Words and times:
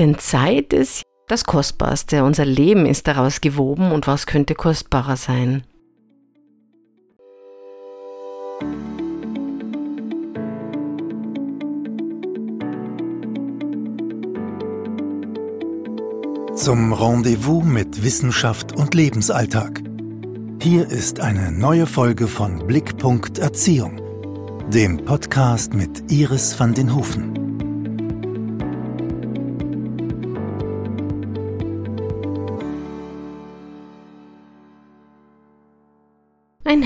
Denn 0.00 0.16
Zeit 0.18 0.72
ist 0.72 1.02
das 1.28 1.44
Kostbarste. 1.44 2.24
Unser 2.24 2.46
Leben 2.46 2.86
ist 2.86 3.06
daraus 3.06 3.42
gewoben 3.42 3.92
und 3.92 4.06
was 4.06 4.24
könnte 4.24 4.54
kostbarer 4.54 5.18
sein? 5.18 5.62
Zum 16.54 16.94
Rendezvous 16.94 17.62
mit 17.62 18.02
Wissenschaft 18.02 18.74
und 18.74 18.94
Lebensalltag. 18.94 19.82
Hier 20.62 20.88
ist 20.88 21.20
eine 21.20 21.52
neue 21.52 21.84
Folge 21.84 22.26
von 22.26 22.66
Blickpunkt 22.66 23.38
Erziehung, 23.38 24.00
dem 24.70 25.04
Podcast 25.04 25.74
mit 25.74 26.10
Iris 26.10 26.58
van 26.58 26.72
den 26.72 26.94
Hufen. 26.94 27.49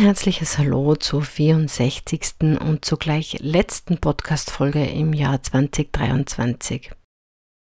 Herzliches 0.05 0.59
Hallo 0.59 0.97
zur 0.97 1.23
64. 1.23 2.61
und 2.61 2.85
zugleich 2.85 3.39
letzten 3.41 3.97
Podcast-Folge 3.97 4.85
im 4.85 5.15
Jahr 5.15 5.43
2023. 5.43 6.91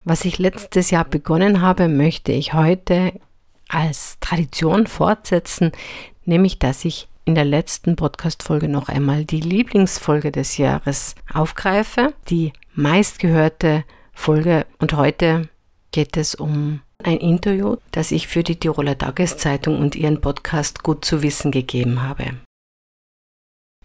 Was 0.04 0.26
ich 0.26 0.38
letztes 0.38 0.90
Jahr 0.90 1.06
begonnen 1.06 1.62
habe, 1.62 1.88
möchte 1.88 2.32
ich 2.32 2.52
heute 2.52 3.18
als 3.70 4.18
Tradition 4.20 4.86
fortsetzen, 4.86 5.72
nämlich 6.26 6.58
dass 6.58 6.84
ich 6.84 7.08
in 7.24 7.34
der 7.34 7.46
letzten 7.46 7.96
Podcast-Folge 7.96 8.68
noch 8.68 8.90
einmal 8.90 9.24
die 9.24 9.40
Lieblingsfolge 9.40 10.30
des 10.30 10.58
Jahres 10.58 11.14
aufgreife, 11.32 12.12
die 12.28 12.52
meistgehörte 12.74 13.84
Folge 14.12 14.66
und 14.78 14.92
heute 14.92 15.48
geht 15.90 16.18
es 16.18 16.34
um 16.34 16.82
ein 17.06 17.18
Interview, 17.18 17.76
das 17.92 18.10
ich 18.10 18.26
für 18.26 18.42
die 18.42 18.56
Tiroler 18.56 18.98
Tageszeitung 18.98 19.78
und 19.78 19.94
ihren 19.94 20.20
Podcast 20.20 20.82
Gut 20.82 21.04
zu 21.04 21.22
wissen 21.22 21.50
gegeben 21.50 22.02
habe. 22.02 22.34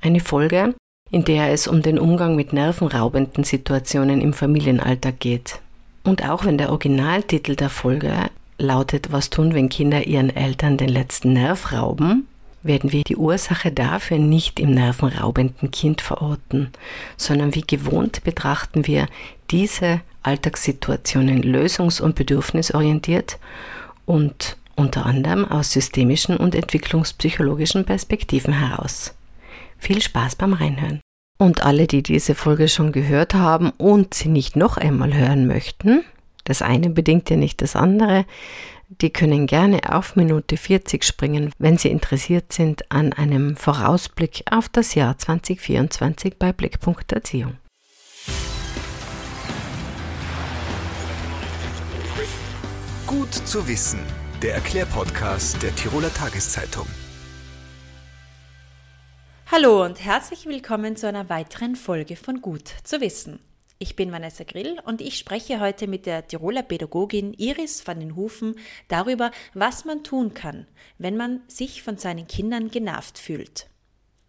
Eine 0.01 0.19
Folge, 0.19 0.73
in 1.11 1.23
der 1.23 1.51
es 1.51 1.67
um 1.67 1.81
den 1.81 1.99
Umgang 1.99 2.35
mit 2.35 2.53
nervenraubenden 2.53 3.43
Situationen 3.43 4.21
im 4.21 4.33
Familienalltag 4.33 5.19
geht. 5.19 5.59
Und 6.03 6.27
auch 6.27 6.45
wenn 6.45 6.57
der 6.57 6.71
Originaltitel 6.71 7.55
der 7.55 7.69
Folge 7.69 8.31
lautet 8.57 9.11
Was 9.11 9.29
tun, 9.29 9.53
wenn 9.53 9.69
Kinder 9.69 10.07
ihren 10.07 10.35
Eltern 10.35 10.77
den 10.77 10.89
letzten 10.89 11.33
Nerv 11.33 11.73
rauben, 11.73 12.27
werden 12.63 12.91
wir 12.91 13.03
die 13.03 13.15
Ursache 13.15 13.71
dafür 13.71 14.17
nicht 14.17 14.59
im 14.59 14.71
nervenraubenden 14.71 15.71
Kind 15.71 16.01
verorten, 16.01 16.71
sondern 17.17 17.55
wie 17.55 17.61
gewohnt 17.61 18.23
betrachten 18.23 18.85
wir 18.87 19.07
diese 19.49 20.01
Alltagssituationen 20.23 21.41
lösungs- 21.41 22.01
und 22.01 22.15
bedürfnisorientiert 22.15 23.39
und 24.05 24.57
unter 24.75 25.05
anderem 25.05 25.45
aus 25.45 25.71
systemischen 25.71 26.37
und 26.37 26.55
entwicklungspsychologischen 26.55 27.85
Perspektiven 27.85 28.53
heraus. 28.53 29.13
Viel 29.77 30.01
Spaß 30.01 30.35
beim 30.35 30.53
Reinhören. 30.53 31.01
Und 31.37 31.63
alle, 31.63 31.87
die 31.87 32.03
diese 32.03 32.35
Folge 32.35 32.67
schon 32.67 32.91
gehört 32.91 33.33
haben 33.33 33.71
und 33.77 34.13
sie 34.13 34.29
nicht 34.29 34.55
noch 34.55 34.77
einmal 34.77 35.13
hören 35.13 35.47
möchten, 35.47 36.03
das 36.43 36.61
eine 36.61 36.89
bedingt 36.89 37.29
ja 37.29 37.37
nicht 37.37 37.61
das 37.61 37.75
andere, 37.75 38.25
die 38.99 39.09
können 39.09 39.47
gerne 39.47 39.79
auf 39.89 40.15
Minute 40.15 40.57
40 40.57 41.03
springen, 41.03 41.53
wenn 41.57 41.77
sie 41.77 41.89
interessiert 41.89 42.51
sind 42.51 42.91
an 42.91 43.13
einem 43.13 43.55
Vorausblick 43.55 44.43
auf 44.51 44.67
das 44.67 44.95
Jahr 44.95 45.17
2024 45.17 46.37
bei 46.37 46.51
Blickpunkt 46.51 47.11
Erziehung. 47.11 47.57
Gut 53.07 53.33
zu 53.33 53.67
wissen, 53.67 53.99
der 54.41 54.55
Erklärpodcast 54.55 55.61
der 55.63 55.75
Tiroler 55.75 56.13
Tageszeitung. 56.13 56.87
Hallo 59.51 59.83
und 59.83 60.03
herzlich 60.03 60.45
willkommen 60.45 60.95
zu 60.95 61.07
einer 61.07 61.29
weiteren 61.29 61.75
Folge 61.75 62.15
von 62.15 62.41
Gut 62.41 62.69
zu 62.83 63.01
wissen. 63.01 63.39
Ich 63.81 63.95
bin 63.95 64.11
Vanessa 64.11 64.43
Grill 64.43 64.79
und 64.85 65.01
ich 65.01 65.17
spreche 65.17 65.59
heute 65.59 65.87
mit 65.87 66.05
der 66.05 66.27
Tiroler 66.27 66.61
Pädagogin 66.61 67.33
Iris 67.33 67.87
van 67.87 67.99
den 67.99 68.15
Hufen 68.15 68.59
darüber, 68.89 69.31
was 69.55 69.85
man 69.85 70.03
tun 70.03 70.35
kann, 70.35 70.67
wenn 70.99 71.17
man 71.17 71.41
sich 71.47 71.81
von 71.81 71.97
seinen 71.97 72.27
Kindern 72.27 72.69
genervt 72.69 73.17
fühlt. 73.17 73.71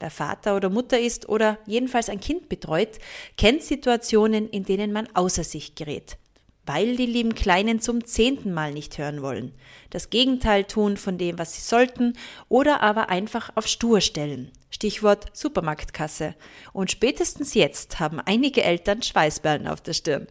Wer 0.00 0.10
Vater 0.10 0.56
oder 0.56 0.70
Mutter 0.70 0.98
ist 0.98 1.28
oder 1.28 1.58
jedenfalls 1.66 2.08
ein 2.08 2.18
Kind 2.18 2.48
betreut, 2.48 2.98
kennt 3.36 3.62
Situationen, 3.62 4.48
in 4.48 4.64
denen 4.64 4.90
man 4.90 5.06
außer 5.14 5.44
sich 5.44 5.74
gerät 5.74 6.16
weil 6.64 6.96
die 6.96 7.06
lieben 7.06 7.34
Kleinen 7.34 7.80
zum 7.80 8.04
zehnten 8.04 8.52
Mal 8.52 8.72
nicht 8.72 8.98
hören 8.98 9.22
wollen, 9.22 9.52
das 9.92 10.08
Gegenteil 10.08 10.64
tun 10.64 10.96
von 10.96 11.18
dem, 11.18 11.38
was 11.38 11.54
sie 11.54 11.60
sollten, 11.60 12.14
oder 12.48 12.80
aber 12.80 13.10
einfach 13.10 13.50
auf 13.54 13.66
Stur 13.66 14.00
stellen. 14.00 14.50
Stichwort 14.70 15.26
Supermarktkasse. 15.34 16.34
Und 16.72 16.90
spätestens 16.90 17.52
jetzt 17.52 18.00
haben 18.00 18.18
einige 18.18 18.64
Eltern 18.64 19.02
Schweißperlen 19.02 19.68
auf 19.68 19.82
der 19.82 19.92
Stirn. 19.92 20.26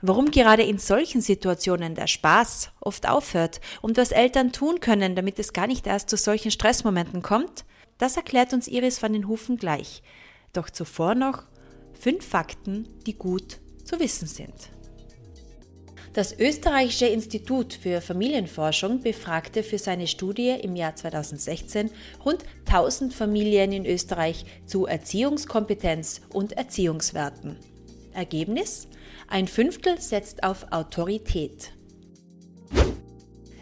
Warum 0.00 0.30
gerade 0.30 0.62
in 0.62 0.78
solchen 0.78 1.20
Situationen 1.20 1.94
der 1.94 2.06
Spaß 2.06 2.70
oft 2.80 3.06
aufhört 3.06 3.60
und 3.82 3.98
was 3.98 4.10
Eltern 4.10 4.52
tun 4.52 4.80
können, 4.80 5.14
damit 5.14 5.38
es 5.38 5.52
gar 5.52 5.66
nicht 5.66 5.86
erst 5.86 6.08
zu 6.10 6.16
solchen 6.16 6.50
Stressmomenten 6.50 7.22
kommt, 7.22 7.64
das 7.98 8.16
erklärt 8.16 8.52
uns 8.52 8.66
Iris 8.68 9.02
van 9.02 9.12
den 9.12 9.28
Hufen 9.28 9.58
gleich. 9.58 10.02
Doch 10.54 10.70
zuvor 10.70 11.14
noch 11.14 11.44
fünf 11.92 12.26
Fakten, 12.26 12.88
die 13.06 13.14
gut 13.14 13.60
zu 13.84 14.00
wissen 14.00 14.26
sind. 14.26 14.70
Das 16.12 16.38
Österreichische 16.38 17.06
Institut 17.06 17.72
für 17.72 18.02
Familienforschung 18.02 19.00
befragte 19.00 19.62
für 19.62 19.78
seine 19.78 20.06
Studie 20.06 20.50
im 20.50 20.76
Jahr 20.76 20.94
2016 20.94 21.90
rund 22.22 22.44
1000 22.66 23.14
Familien 23.14 23.72
in 23.72 23.86
Österreich 23.86 24.44
zu 24.66 24.84
Erziehungskompetenz 24.84 26.20
und 26.28 26.52
Erziehungswerten. 26.52 27.56
Ergebnis? 28.12 28.88
Ein 29.26 29.48
Fünftel 29.48 29.98
setzt 30.02 30.44
auf 30.44 30.66
Autorität. 30.70 31.72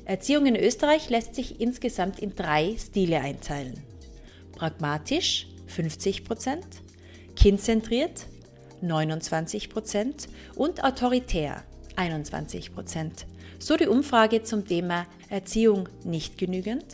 Erziehung 0.04 0.46
in 0.46 0.56
Österreich 0.56 1.08
lässt 1.08 1.36
sich 1.36 1.60
insgesamt 1.60 2.18
in 2.18 2.34
drei 2.34 2.74
Stile 2.76 3.20
einteilen. 3.20 3.80
Pragmatisch 4.50 5.46
50 5.68 6.24
kindzentriert 7.36 8.26
29 8.80 9.68
und 10.56 10.82
autoritär 10.82 11.62
21 11.96 12.74
Prozent. 12.74 13.26
So 13.58 13.76
die 13.76 13.86
Umfrage 13.86 14.42
zum 14.42 14.66
Thema 14.66 15.06
Erziehung 15.28 15.88
nicht 16.04 16.38
genügend? 16.38 16.84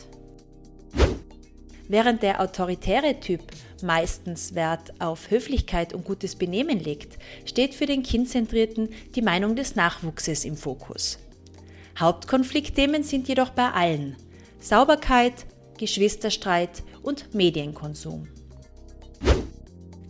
Während 1.87 2.21
der 2.21 2.41
autoritäre 2.41 3.19
Typ 3.19 3.41
meistens 3.81 4.55
Wert 4.55 4.99
auf 4.99 5.31
Höflichkeit 5.31 5.93
und 5.93 6.03
gutes 6.03 6.35
Benehmen 6.35 6.79
legt, 6.79 7.17
steht 7.45 7.73
für 7.73 7.85
den 7.85 8.03
Kindzentrierten 8.03 8.89
die 9.15 9.21
Meinung 9.21 9.55
des 9.55 9.75
Nachwuchses 9.75 10.43
im 10.43 10.57
Fokus. 10.57 11.19
Hauptkonfliktthemen 11.97 13.03
sind 13.03 13.27
jedoch 13.27 13.51
bei 13.51 13.71
allen 13.71 14.17
Sauberkeit, 14.59 15.45
Geschwisterstreit 15.77 16.83
und 17.01 17.33
Medienkonsum. 17.33 18.27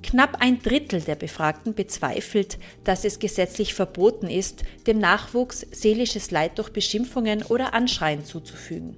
Knapp 0.08 0.38
ein 0.40 0.62
Drittel 0.62 1.02
der 1.02 1.16
Befragten 1.16 1.74
bezweifelt, 1.74 2.60
dass 2.86 3.04
es 3.04 3.20
gesetzlich 3.20 3.74
verboten 3.74 4.30
ist, 4.30 4.64
dem 4.88 5.00
Nachwuchs 5.00 5.68
seelisches 5.72 6.32
Leid 6.32 6.58
durch 6.58 6.70
Beschimpfungen 6.70 7.44
oder 7.44 7.74
Anschreien 7.74 8.24
zuzufügen. 8.24 8.96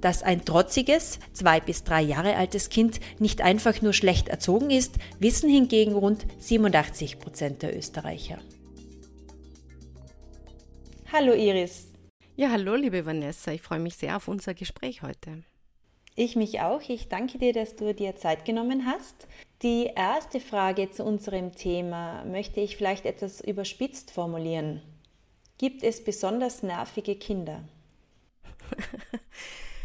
Dass 0.00 0.22
ein 0.22 0.44
trotziges, 0.44 1.18
zwei 1.32 1.58
bis 1.58 1.82
drei 1.82 2.02
Jahre 2.02 2.36
altes 2.36 2.68
Kind 2.68 3.00
nicht 3.18 3.40
einfach 3.40 3.82
nur 3.82 3.92
schlecht 3.92 4.28
erzogen 4.28 4.70
ist, 4.70 4.94
wissen 5.18 5.50
hingegen 5.50 5.94
rund 5.94 6.24
87 6.38 7.18
Prozent 7.18 7.62
der 7.62 7.76
Österreicher. 7.76 8.38
Hallo 11.12 11.32
Iris. 11.32 11.88
Ja, 12.36 12.50
hallo 12.50 12.76
liebe 12.76 13.04
Vanessa, 13.04 13.50
ich 13.50 13.62
freue 13.62 13.80
mich 13.80 13.96
sehr 13.96 14.16
auf 14.16 14.28
unser 14.28 14.54
Gespräch 14.54 15.02
heute. 15.02 15.42
Ich 16.14 16.36
mich 16.36 16.60
auch. 16.60 16.82
Ich 16.88 17.08
danke 17.08 17.38
dir, 17.38 17.52
dass 17.52 17.76
du 17.76 17.94
dir 17.94 18.16
Zeit 18.16 18.44
genommen 18.44 18.86
hast. 18.86 19.26
Die 19.62 19.90
erste 19.94 20.40
Frage 20.40 20.90
zu 20.90 21.04
unserem 21.04 21.54
Thema 21.54 22.24
möchte 22.24 22.60
ich 22.60 22.76
vielleicht 22.76 23.06
etwas 23.06 23.40
überspitzt 23.40 24.10
formulieren. 24.10 24.82
Gibt 25.56 25.82
es 25.82 26.02
besonders 26.02 26.62
nervige 26.62 27.16
Kinder? 27.16 27.62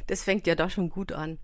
Das 0.08 0.24
fängt 0.24 0.48
ja 0.48 0.56
da 0.56 0.70
schon 0.70 0.90
gut 0.90 1.12
an. 1.12 1.38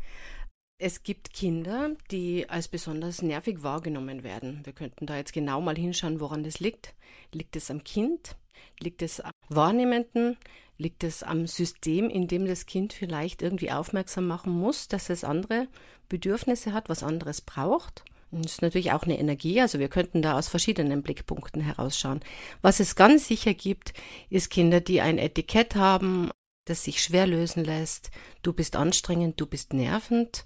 Es 0.78 1.04
gibt 1.04 1.34
Kinder, 1.34 1.98
die 2.12 2.50
als 2.50 2.70
besonders 2.70 3.22
nervig 3.22 3.62
wahrgenommen 3.62 4.24
werden. 4.24 4.62
Wir 4.64 4.72
könnten 4.72 5.06
da 5.06 5.18
jetzt 5.18 5.34
genau 5.34 5.60
mal 5.60 5.76
hinschauen, 5.76 6.22
woran 6.22 6.44
das 6.44 6.62
liegt. 6.62 6.96
Liegt 7.34 7.58
es 7.58 7.70
am 7.70 7.84
Kind? 7.84 8.38
Liegt 8.80 9.02
es 9.02 9.20
am 9.20 9.32
Wahrnehmenden? 9.50 10.38
Liegt 10.78 11.04
es 11.04 11.24
am 11.24 11.48
System, 11.48 12.10
in 12.10 12.28
dem 12.28 12.46
das 12.46 12.66
Kind 12.66 12.94
vielleicht 12.94 13.42
irgendwie 13.42 13.72
aufmerksam 13.72 14.28
machen 14.28 14.54
muss, 14.54 14.88
dass 14.88 15.10
es 15.10 15.24
andere 15.24 15.68
Bedürfnisse 16.10 16.74
hat, 16.74 16.90
was 16.90 17.04
anderes 17.04 17.42
braucht? 17.42 18.04
Das 18.32 18.54
ist 18.54 18.62
natürlich 18.64 18.92
auch 18.92 19.04
eine 19.04 19.20
Energie, 19.20 19.62
also 19.62 19.78
wir 19.78 19.90
könnten 19.90 20.24
da 20.24 20.38
aus 20.38 20.48
verschiedenen 20.48 21.04
Blickpunkten 21.04 21.62
herausschauen. 21.62 22.22
Was 22.64 22.80
es 22.80 22.96
ganz 22.96 23.28
sicher 23.28 23.54
gibt, 23.54 23.94
ist 24.30 24.50
Kinder, 24.50 24.82
die 24.82 25.02
ein 25.02 25.20
Etikett 25.20 25.76
haben, 25.76 26.32
das 26.66 26.84
sich 26.84 27.02
schwer 27.02 27.28
lösen 27.28 27.64
lässt. 27.64 28.10
Du 28.42 28.54
bist 28.54 28.76
anstrengend, 28.76 29.40
du 29.40 29.46
bist 29.46 29.74
nervend. 29.74 30.46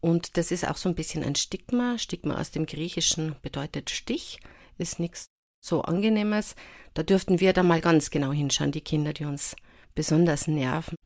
Und 0.00 0.36
das 0.38 0.50
ist 0.50 0.66
auch 0.66 0.76
so 0.76 0.88
ein 0.88 0.94
bisschen 0.94 1.22
ein 1.22 1.36
Stigma. 1.36 1.98
Stigma 1.98 2.40
aus 2.40 2.50
dem 2.50 2.66
Griechischen 2.66 3.36
bedeutet 3.42 3.90
Stich, 3.90 4.40
ist 4.78 4.98
nichts 4.98 5.26
so 5.60 5.82
Angenehmes. 5.82 6.56
Da 6.94 7.02
dürften 7.02 7.40
wir 7.40 7.52
da 7.52 7.62
mal 7.62 7.80
ganz 7.80 8.10
genau 8.10 8.32
hinschauen, 8.32 8.72
die 8.72 8.80
Kinder, 8.80 9.12
die 9.12 9.24
uns 9.24 9.54
besonders 9.94 10.48
nerven. 10.48 10.96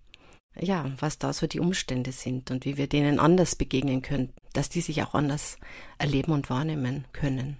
Ja, 0.58 0.92
was 0.98 1.18
da 1.18 1.32
so 1.32 1.46
die 1.46 1.60
Umstände 1.60 2.12
sind 2.12 2.50
und 2.50 2.64
wie 2.64 2.76
wir 2.76 2.86
denen 2.86 3.18
anders 3.18 3.56
begegnen 3.56 4.02
können, 4.02 4.32
dass 4.52 4.68
die 4.68 4.80
sich 4.80 5.02
auch 5.02 5.14
anders 5.14 5.58
erleben 5.98 6.32
und 6.32 6.48
wahrnehmen 6.48 7.06
können. 7.12 7.56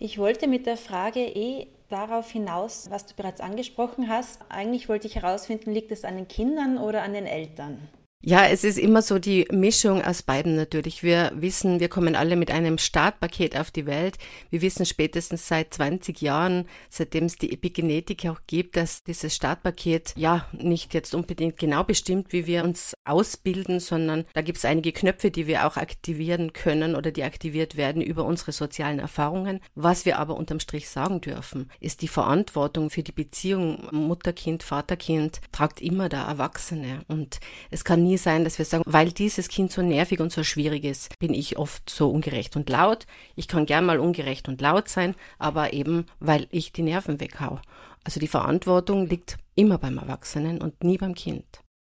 Ich 0.00 0.18
wollte 0.18 0.48
mit 0.48 0.66
der 0.66 0.76
Frage 0.76 1.20
eh 1.20 1.68
darauf 1.88 2.30
hinaus, 2.30 2.88
was 2.90 3.06
du 3.06 3.14
bereits 3.14 3.40
angesprochen 3.40 4.08
hast. 4.08 4.42
Eigentlich 4.48 4.88
wollte 4.88 5.06
ich 5.06 5.16
herausfinden, 5.16 5.72
liegt 5.72 5.90
es 5.90 6.04
an 6.04 6.16
den 6.16 6.28
Kindern 6.28 6.78
oder 6.78 7.02
an 7.02 7.14
den 7.14 7.26
Eltern? 7.26 7.88
Ja, 8.20 8.46
es 8.46 8.64
ist 8.64 8.78
immer 8.78 9.00
so 9.00 9.20
die 9.20 9.46
Mischung 9.52 10.02
aus 10.02 10.24
beiden 10.24 10.56
natürlich. 10.56 11.04
Wir 11.04 11.30
wissen, 11.36 11.78
wir 11.78 11.88
kommen 11.88 12.16
alle 12.16 12.34
mit 12.34 12.50
einem 12.50 12.76
Startpaket 12.76 13.56
auf 13.56 13.70
die 13.70 13.86
Welt. 13.86 14.16
Wir 14.50 14.60
wissen 14.60 14.84
spätestens 14.86 15.46
seit 15.46 15.72
20 15.72 16.20
Jahren, 16.20 16.66
seitdem 16.90 17.26
es 17.26 17.36
die 17.36 17.52
Epigenetik 17.52 18.26
auch 18.26 18.40
gibt, 18.48 18.74
dass 18.74 19.04
dieses 19.04 19.36
Startpaket 19.36 20.14
ja 20.16 20.48
nicht 20.50 20.94
jetzt 20.94 21.14
unbedingt 21.14 21.58
genau 21.58 21.84
bestimmt, 21.84 22.32
wie 22.32 22.48
wir 22.48 22.64
uns 22.64 22.94
ausbilden, 23.04 23.78
sondern 23.78 24.24
da 24.34 24.42
gibt 24.42 24.58
es 24.58 24.64
einige 24.64 24.90
Knöpfe, 24.90 25.30
die 25.30 25.46
wir 25.46 25.68
auch 25.68 25.76
aktivieren 25.76 26.52
können 26.52 26.96
oder 26.96 27.12
die 27.12 27.22
aktiviert 27.22 27.76
werden 27.76 28.02
über 28.02 28.24
unsere 28.24 28.50
sozialen 28.50 28.98
Erfahrungen. 28.98 29.60
Was 29.76 30.06
wir 30.06 30.18
aber 30.18 30.36
unterm 30.36 30.58
Strich 30.58 30.88
sagen 30.88 31.20
dürfen, 31.20 31.70
ist 31.78 32.02
die 32.02 32.08
Verantwortung 32.08 32.90
für 32.90 33.04
die 33.04 33.12
Beziehung 33.12 33.86
Mutter-Kind, 33.92 34.64
Vater-Kind 34.64 35.40
tragt 35.52 35.80
immer 35.80 36.08
der 36.08 36.22
Erwachsene 36.22 37.02
und 37.06 37.38
es 37.70 37.84
kann 37.84 38.07
nie 38.08 38.16
sein, 38.16 38.44
dass 38.44 38.58
wir 38.58 38.64
sagen, 38.64 38.84
weil 38.86 39.12
dieses 39.12 39.48
Kind 39.48 39.70
so 39.70 39.82
nervig 39.82 40.20
und 40.20 40.32
so 40.32 40.42
schwierig 40.42 40.84
ist, 40.84 41.16
bin 41.18 41.34
ich 41.34 41.58
oft 41.58 41.88
so 41.88 42.10
ungerecht 42.10 42.56
und 42.56 42.68
laut. 42.68 43.06
Ich 43.36 43.48
kann 43.48 43.66
gern 43.66 43.86
mal 43.86 44.00
ungerecht 44.00 44.48
und 44.48 44.60
laut 44.60 44.88
sein, 44.88 45.14
aber 45.38 45.72
eben, 45.72 46.06
weil 46.18 46.46
ich 46.50 46.72
die 46.72 46.82
Nerven 46.82 47.20
weghau. 47.20 47.60
Also 48.04 48.20
die 48.20 48.28
Verantwortung 48.28 49.06
liegt 49.06 49.36
immer 49.54 49.78
beim 49.78 49.98
Erwachsenen 49.98 50.60
und 50.62 50.82
nie 50.82 50.98
beim 50.98 51.14
Kind. 51.14 51.44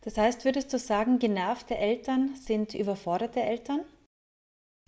Das 0.03 0.17
heißt, 0.17 0.45
würdest 0.45 0.73
du 0.73 0.79
sagen, 0.79 1.19
genervte 1.19 1.77
Eltern 1.77 2.35
sind 2.35 2.73
überforderte 2.73 3.41
Eltern? 3.41 3.81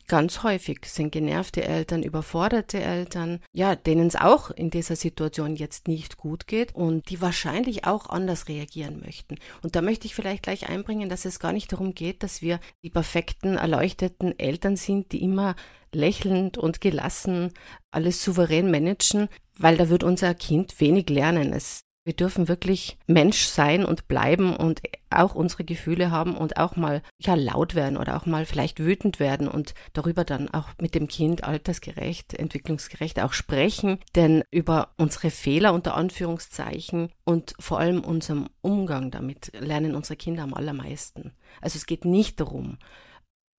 Ganz 0.10 0.42
häufig 0.42 0.80
sind 0.86 1.12
genervte 1.12 1.64
Eltern, 1.64 2.02
überforderte 2.02 2.82
Eltern, 2.82 3.42
ja, 3.54 3.76
denen 3.76 4.08
es 4.08 4.16
auch 4.16 4.50
in 4.50 4.72
dieser 4.72 4.96
Situation 4.96 5.56
jetzt 5.56 5.88
nicht 5.88 6.18
gut 6.18 6.48
geht 6.48 6.74
und 6.74 7.12
die 7.12 7.22
wahrscheinlich 7.22 7.86
auch 7.86 8.10
anders 8.10 8.48
reagieren 8.48 9.02
möchten. 9.06 9.36
Und 9.62 9.76
da 9.76 9.84
möchte 9.84 10.08
ich 10.08 10.16
vielleicht 10.16 10.42
gleich 10.42 10.68
einbringen, 10.68 11.10
dass 11.10 11.26
es 11.26 11.40
gar 11.40 11.54
nicht 11.54 11.72
darum 11.72 11.94
geht, 11.94 12.24
dass 12.24 12.42
wir 12.42 12.60
die 12.82 12.90
perfekten, 12.90 13.56
erleuchteten 13.58 14.38
Eltern 14.40 14.78
sind, 14.78 15.12
die 15.12 15.22
immer 15.22 15.56
lächelnd 15.94 16.58
und 16.58 16.82
gelassen 16.82 17.54
alles 17.92 18.24
souverän 18.24 18.72
managen, 18.72 19.30
weil 19.60 19.78
da 19.78 19.90
wird 19.90 20.04
unser 20.04 20.34
Kind 20.34 20.80
wenig 20.82 21.08
lernen. 21.10 21.54
Es 21.54 21.84
wir 22.10 22.16
dürfen 22.16 22.48
wirklich 22.48 22.98
Mensch 23.06 23.46
sein 23.46 23.86
und 23.86 24.08
bleiben 24.08 24.56
und 24.56 24.82
auch 25.12 25.36
unsere 25.36 25.64
Gefühle 25.64 26.10
haben 26.10 26.36
und 26.36 26.58
auch 26.58 26.76
mal 26.76 27.04
ja 27.20 27.36
laut 27.36 27.76
werden 27.76 27.98
oder 27.98 28.18
auch 28.18 28.26
mal 28.26 28.48
vielleicht 28.48 28.80
wütend 28.80 29.20
werden 29.20 29.48
und 29.48 29.76
darüber 29.94 30.24
dann 30.24 30.50
auch 30.50 30.70
mit 30.82 30.96
dem 30.96 31.08
Kind 31.08 31.44
altersgerecht, 31.44 32.34
entwicklungsgerecht 32.34 33.20
auch 33.20 33.34
sprechen, 33.34 34.00
denn 34.16 34.44
über 34.50 34.96
unsere 34.98 35.30
Fehler 35.30 35.72
unter 35.72 35.94
Anführungszeichen 35.94 37.12
und 37.26 37.54
vor 37.60 37.80
allem 37.80 38.04
unserem 38.04 38.50
Umgang 38.62 39.12
damit 39.12 39.52
lernen 39.60 39.94
unsere 39.94 40.16
Kinder 40.16 40.42
am 40.42 40.56
allermeisten. 40.56 41.34
Also 41.62 41.78
es 41.78 41.86
geht 41.86 42.06
nicht 42.06 42.40
darum, 42.40 42.80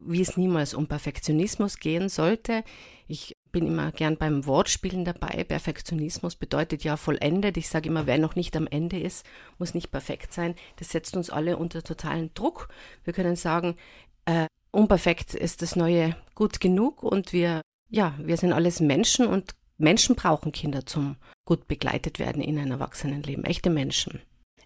wie 0.01 0.23
es 0.23 0.37
niemals 0.37 0.75
um 0.75 0.89
Perfektionismus 0.89 1.79
gehen 1.79 2.09
sollte. 2.09 2.65
Ich 3.07 3.37
bin 3.53 3.67
immer 3.67 3.93
gern 3.93 4.17
beim 4.17 4.47
Wortspielen 4.47 5.05
dabei. 5.05 5.45
Perfektionismus 5.45 6.37
bedeutet 6.37 6.85
ja 6.85 6.97
vollendet. 6.97 7.57
Ich 7.57 7.69
sage 7.69 7.89
immer, 7.89 8.07
wer 8.07 8.19
noch 8.19 8.37
nicht 8.37 8.57
am 8.57 8.67
Ende 8.67 8.99
ist, 8.99 9.27
muss 9.59 9.75
nicht 9.75 9.91
perfekt 9.91 10.33
sein. 10.33 10.55
Das 10.77 10.91
setzt 10.91 11.17
uns 11.17 11.31
alle 11.31 11.57
unter 11.57 11.83
totalen 11.83 12.33
Druck. 12.35 12.69
Wir 13.05 13.13
können 13.13 13.37
sagen, 13.37 13.77
äh, 14.25 14.47
unperfekt 14.71 15.35
ist 15.35 15.63
das 15.63 15.77
Neue 15.77 16.17
gut 16.35 16.61
genug 16.61 17.03
und 17.03 17.33
wir, 17.33 17.63
ja, 17.89 18.15
wir 18.19 18.37
sind 18.37 18.53
alles 18.53 18.81
Menschen 18.81 19.27
und 19.27 19.55
Menschen 19.79 20.15
brauchen 20.15 20.53
Kinder 20.53 20.87
zum 20.87 21.17
gut 21.45 21.67
begleitet 21.67 22.19
werden 22.19 22.43
in 22.43 22.59
ein 22.59 22.71
Erwachsenenleben. 22.71 23.45
Echte 23.45 23.71
Menschen. 23.71 24.21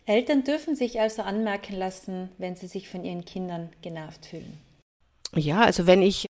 Eltern 0.06 0.44
dürfen 0.44 0.76
sich 0.76 1.00
also 1.00 1.22
anmerken 1.22 1.76
lassen, 1.76 2.28
wenn 2.36 2.56
sie 2.56 2.66
sich 2.66 2.88
von 2.88 3.04
ihren 3.04 3.25
Kindern 3.25 3.70
genervt 3.81 4.26
fühlen. 4.26 4.58
Ja, 5.34 5.62
also 5.62 5.86
wenn 5.86 6.02
ich 6.02 6.26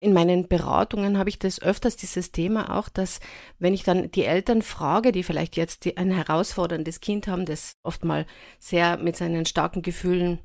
in 0.00 0.12
meinen 0.12 0.46
Beratungen 0.46 1.18
habe 1.18 1.28
ich 1.28 1.38
das 1.38 1.60
öfters 1.60 1.96
dieses 1.96 2.30
Thema 2.30 2.76
auch, 2.76 2.88
dass 2.88 3.20
wenn 3.58 3.74
ich 3.74 3.82
dann 3.82 4.10
die 4.12 4.24
Eltern 4.24 4.62
frage, 4.62 5.10
die 5.10 5.24
vielleicht 5.24 5.56
jetzt 5.56 5.86
ein 5.96 6.10
herausforderndes 6.10 7.00
Kind 7.00 7.26
haben, 7.26 7.46
das 7.46 7.76
oft 7.82 8.04
mal 8.04 8.26
sehr 8.58 8.96
mit 8.98 9.16
seinen 9.16 9.44
starken 9.44 9.82
Gefühlen 9.82 10.38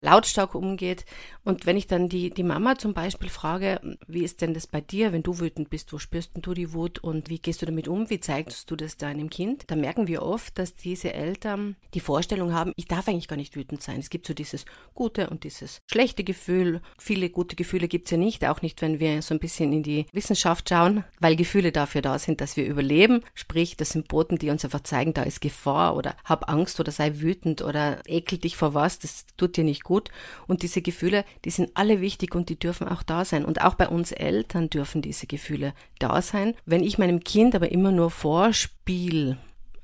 lautstark 0.00 0.54
umgeht. 0.54 1.04
Und 1.44 1.64
wenn 1.64 1.76
ich 1.76 1.86
dann 1.86 2.08
die, 2.08 2.30
die 2.30 2.42
Mama 2.42 2.76
zum 2.76 2.92
Beispiel 2.92 3.28
frage, 3.28 3.80
wie 4.06 4.24
ist 4.24 4.40
denn 4.40 4.52
das 4.52 4.66
bei 4.66 4.80
dir, 4.80 5.12
wenn 5.12 5.22
du 5.22 5.38
wütend 5.38 5.70
bist, 5.70 5.92
wo 5.92 5.98
spürst 5.98 6.32
du 6.34 6.54
die 6.54 6.72
Wut 6.72 6.98
und 6.98 7.30
wie 7.30 7.38
gehst 7.38 7.62
du 7.62 7.66
damit 7.66 7.88
um, 7.88 8.10
wie 8.10 8.20
zeigst 8.20 8.70
du 8.70 8.76
das 8.76 8.96
deinem 8.96 9.30
Kind, 9.30 9.64
dann 9.68 9.80
merken 9.80 10.06
wir 10.06 10.22
oft, 10.22 10.58
dass 10.58 10.74
diese 10.74 11.12
Eltern 11.12 11.76
die 11.94 12.00
Vorstellung 12.00 12.52
haben, 12.52 12.72
ich 12.76 12.86
darf 12.86 13.08
eigentlich 13.08 13.28
gar 13.28 13.36
nicht 13.36 13.56
wütend 13.56 13.82
sein. 13.82 14.00
Es 14.00 14.10
gibt 14.10 14.26
so 14.26 14.34
dieses 14.34 14.64
gute 14.94 15.30
und 15.30 15.44
dieses 15.44 15.80
schlechte 15.90 16.24
Gefühl. 16.24 16.82
Viele 16.98 17.30
gute 17.30 17.56
Gefühle 17.56 17.88
gibt 17.88 18.06
es 18.06 18.10
ja 18.10 18.18
nicht, 18.18 18.44
auch 18.44 18.62
nicht, 18.62 18.82
wenn 18.82 19.00
wir 19.00 19.22
so 19.22 19.34
ein 19.34 19.40
bisschen 19.40 19.72
in 19.72 19.82
die 19.82 20.06
Wissenschaft 20.12 20.68
schauen, 20.68 21.04
weil 21.20 21.36
Gefühle 21.36 21.72
dafür 21.72 22.02
da 22.02 22.18
sind, 22.18 22.40
dass 22.40 22.56
wir 22.56 22.66
überleben. 22.66 23.22
Sprich, 23.34 23.76
das 23.76 23.90
sind 23.90 24.08
Boten, 24.08 24.38
die 24.38 24.50
uns 24.50 24.64
einfach 24.64 24.82
zeigen, 24.82 25.14
da 25.14 25.22
ist 25.22 25.40
Gefahr 25.40 25.96
oder 25.96 26.16
hab 26.24 26.50
Angst 26.50 26.80
oder 26.80 26.92
sei 26.92 27.20
wütend 27.20 27.62
oder 27.62 28.02
ekel 28.06 28.38
dich 28.38 28.56
vor 28.56 28.74
was, 28.74 28.98
das 28.98 29.26
tut 29.36 29.56
dir 29.56 29.64
nicht 29.64 29.85
gut. 29.86 30.10
Und 30.48 30.62
diese 30.62 30.82
Gefühle, 30.82 31.24
die 31.44 31.50
sind 31.50 31.70
alle 31.74 32.00
wichtig 32.00 32.34
und 32.34 32.48
die 32.48 32.58
dürfen 32.58 32.88
auch 32.88 33.04
da 33.04 33.24
sein. 33.24 33.44
Und 33.44 33.62
auch 33.62 33.74
bei 33.74 33.88
uns 33.88 34.10
Eltern 34.10 34.68
dürfen 34.68 35.00
diese 35.00 35.26
Gefühle 35.26 35.72
da 36.00 36.20
sein. 36.20 36.54
Wenn 36.66 36.82
ich 36.82 36.98
meinem 36.98 37.20
Kind 37.20 37.54
aber 37.54 37.70
immer 37.70 37.92
nur 37.92 38.10
vorspiel, 38.10 39.38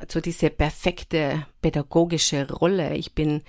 so 0.08 0.20
diese 0.20 0.50
perfekte 0.50 1.46
pädagogische 1.62 2.50
Rolle, 2.50 2.96
ich 2.96 3.14
bin 3.14 3.42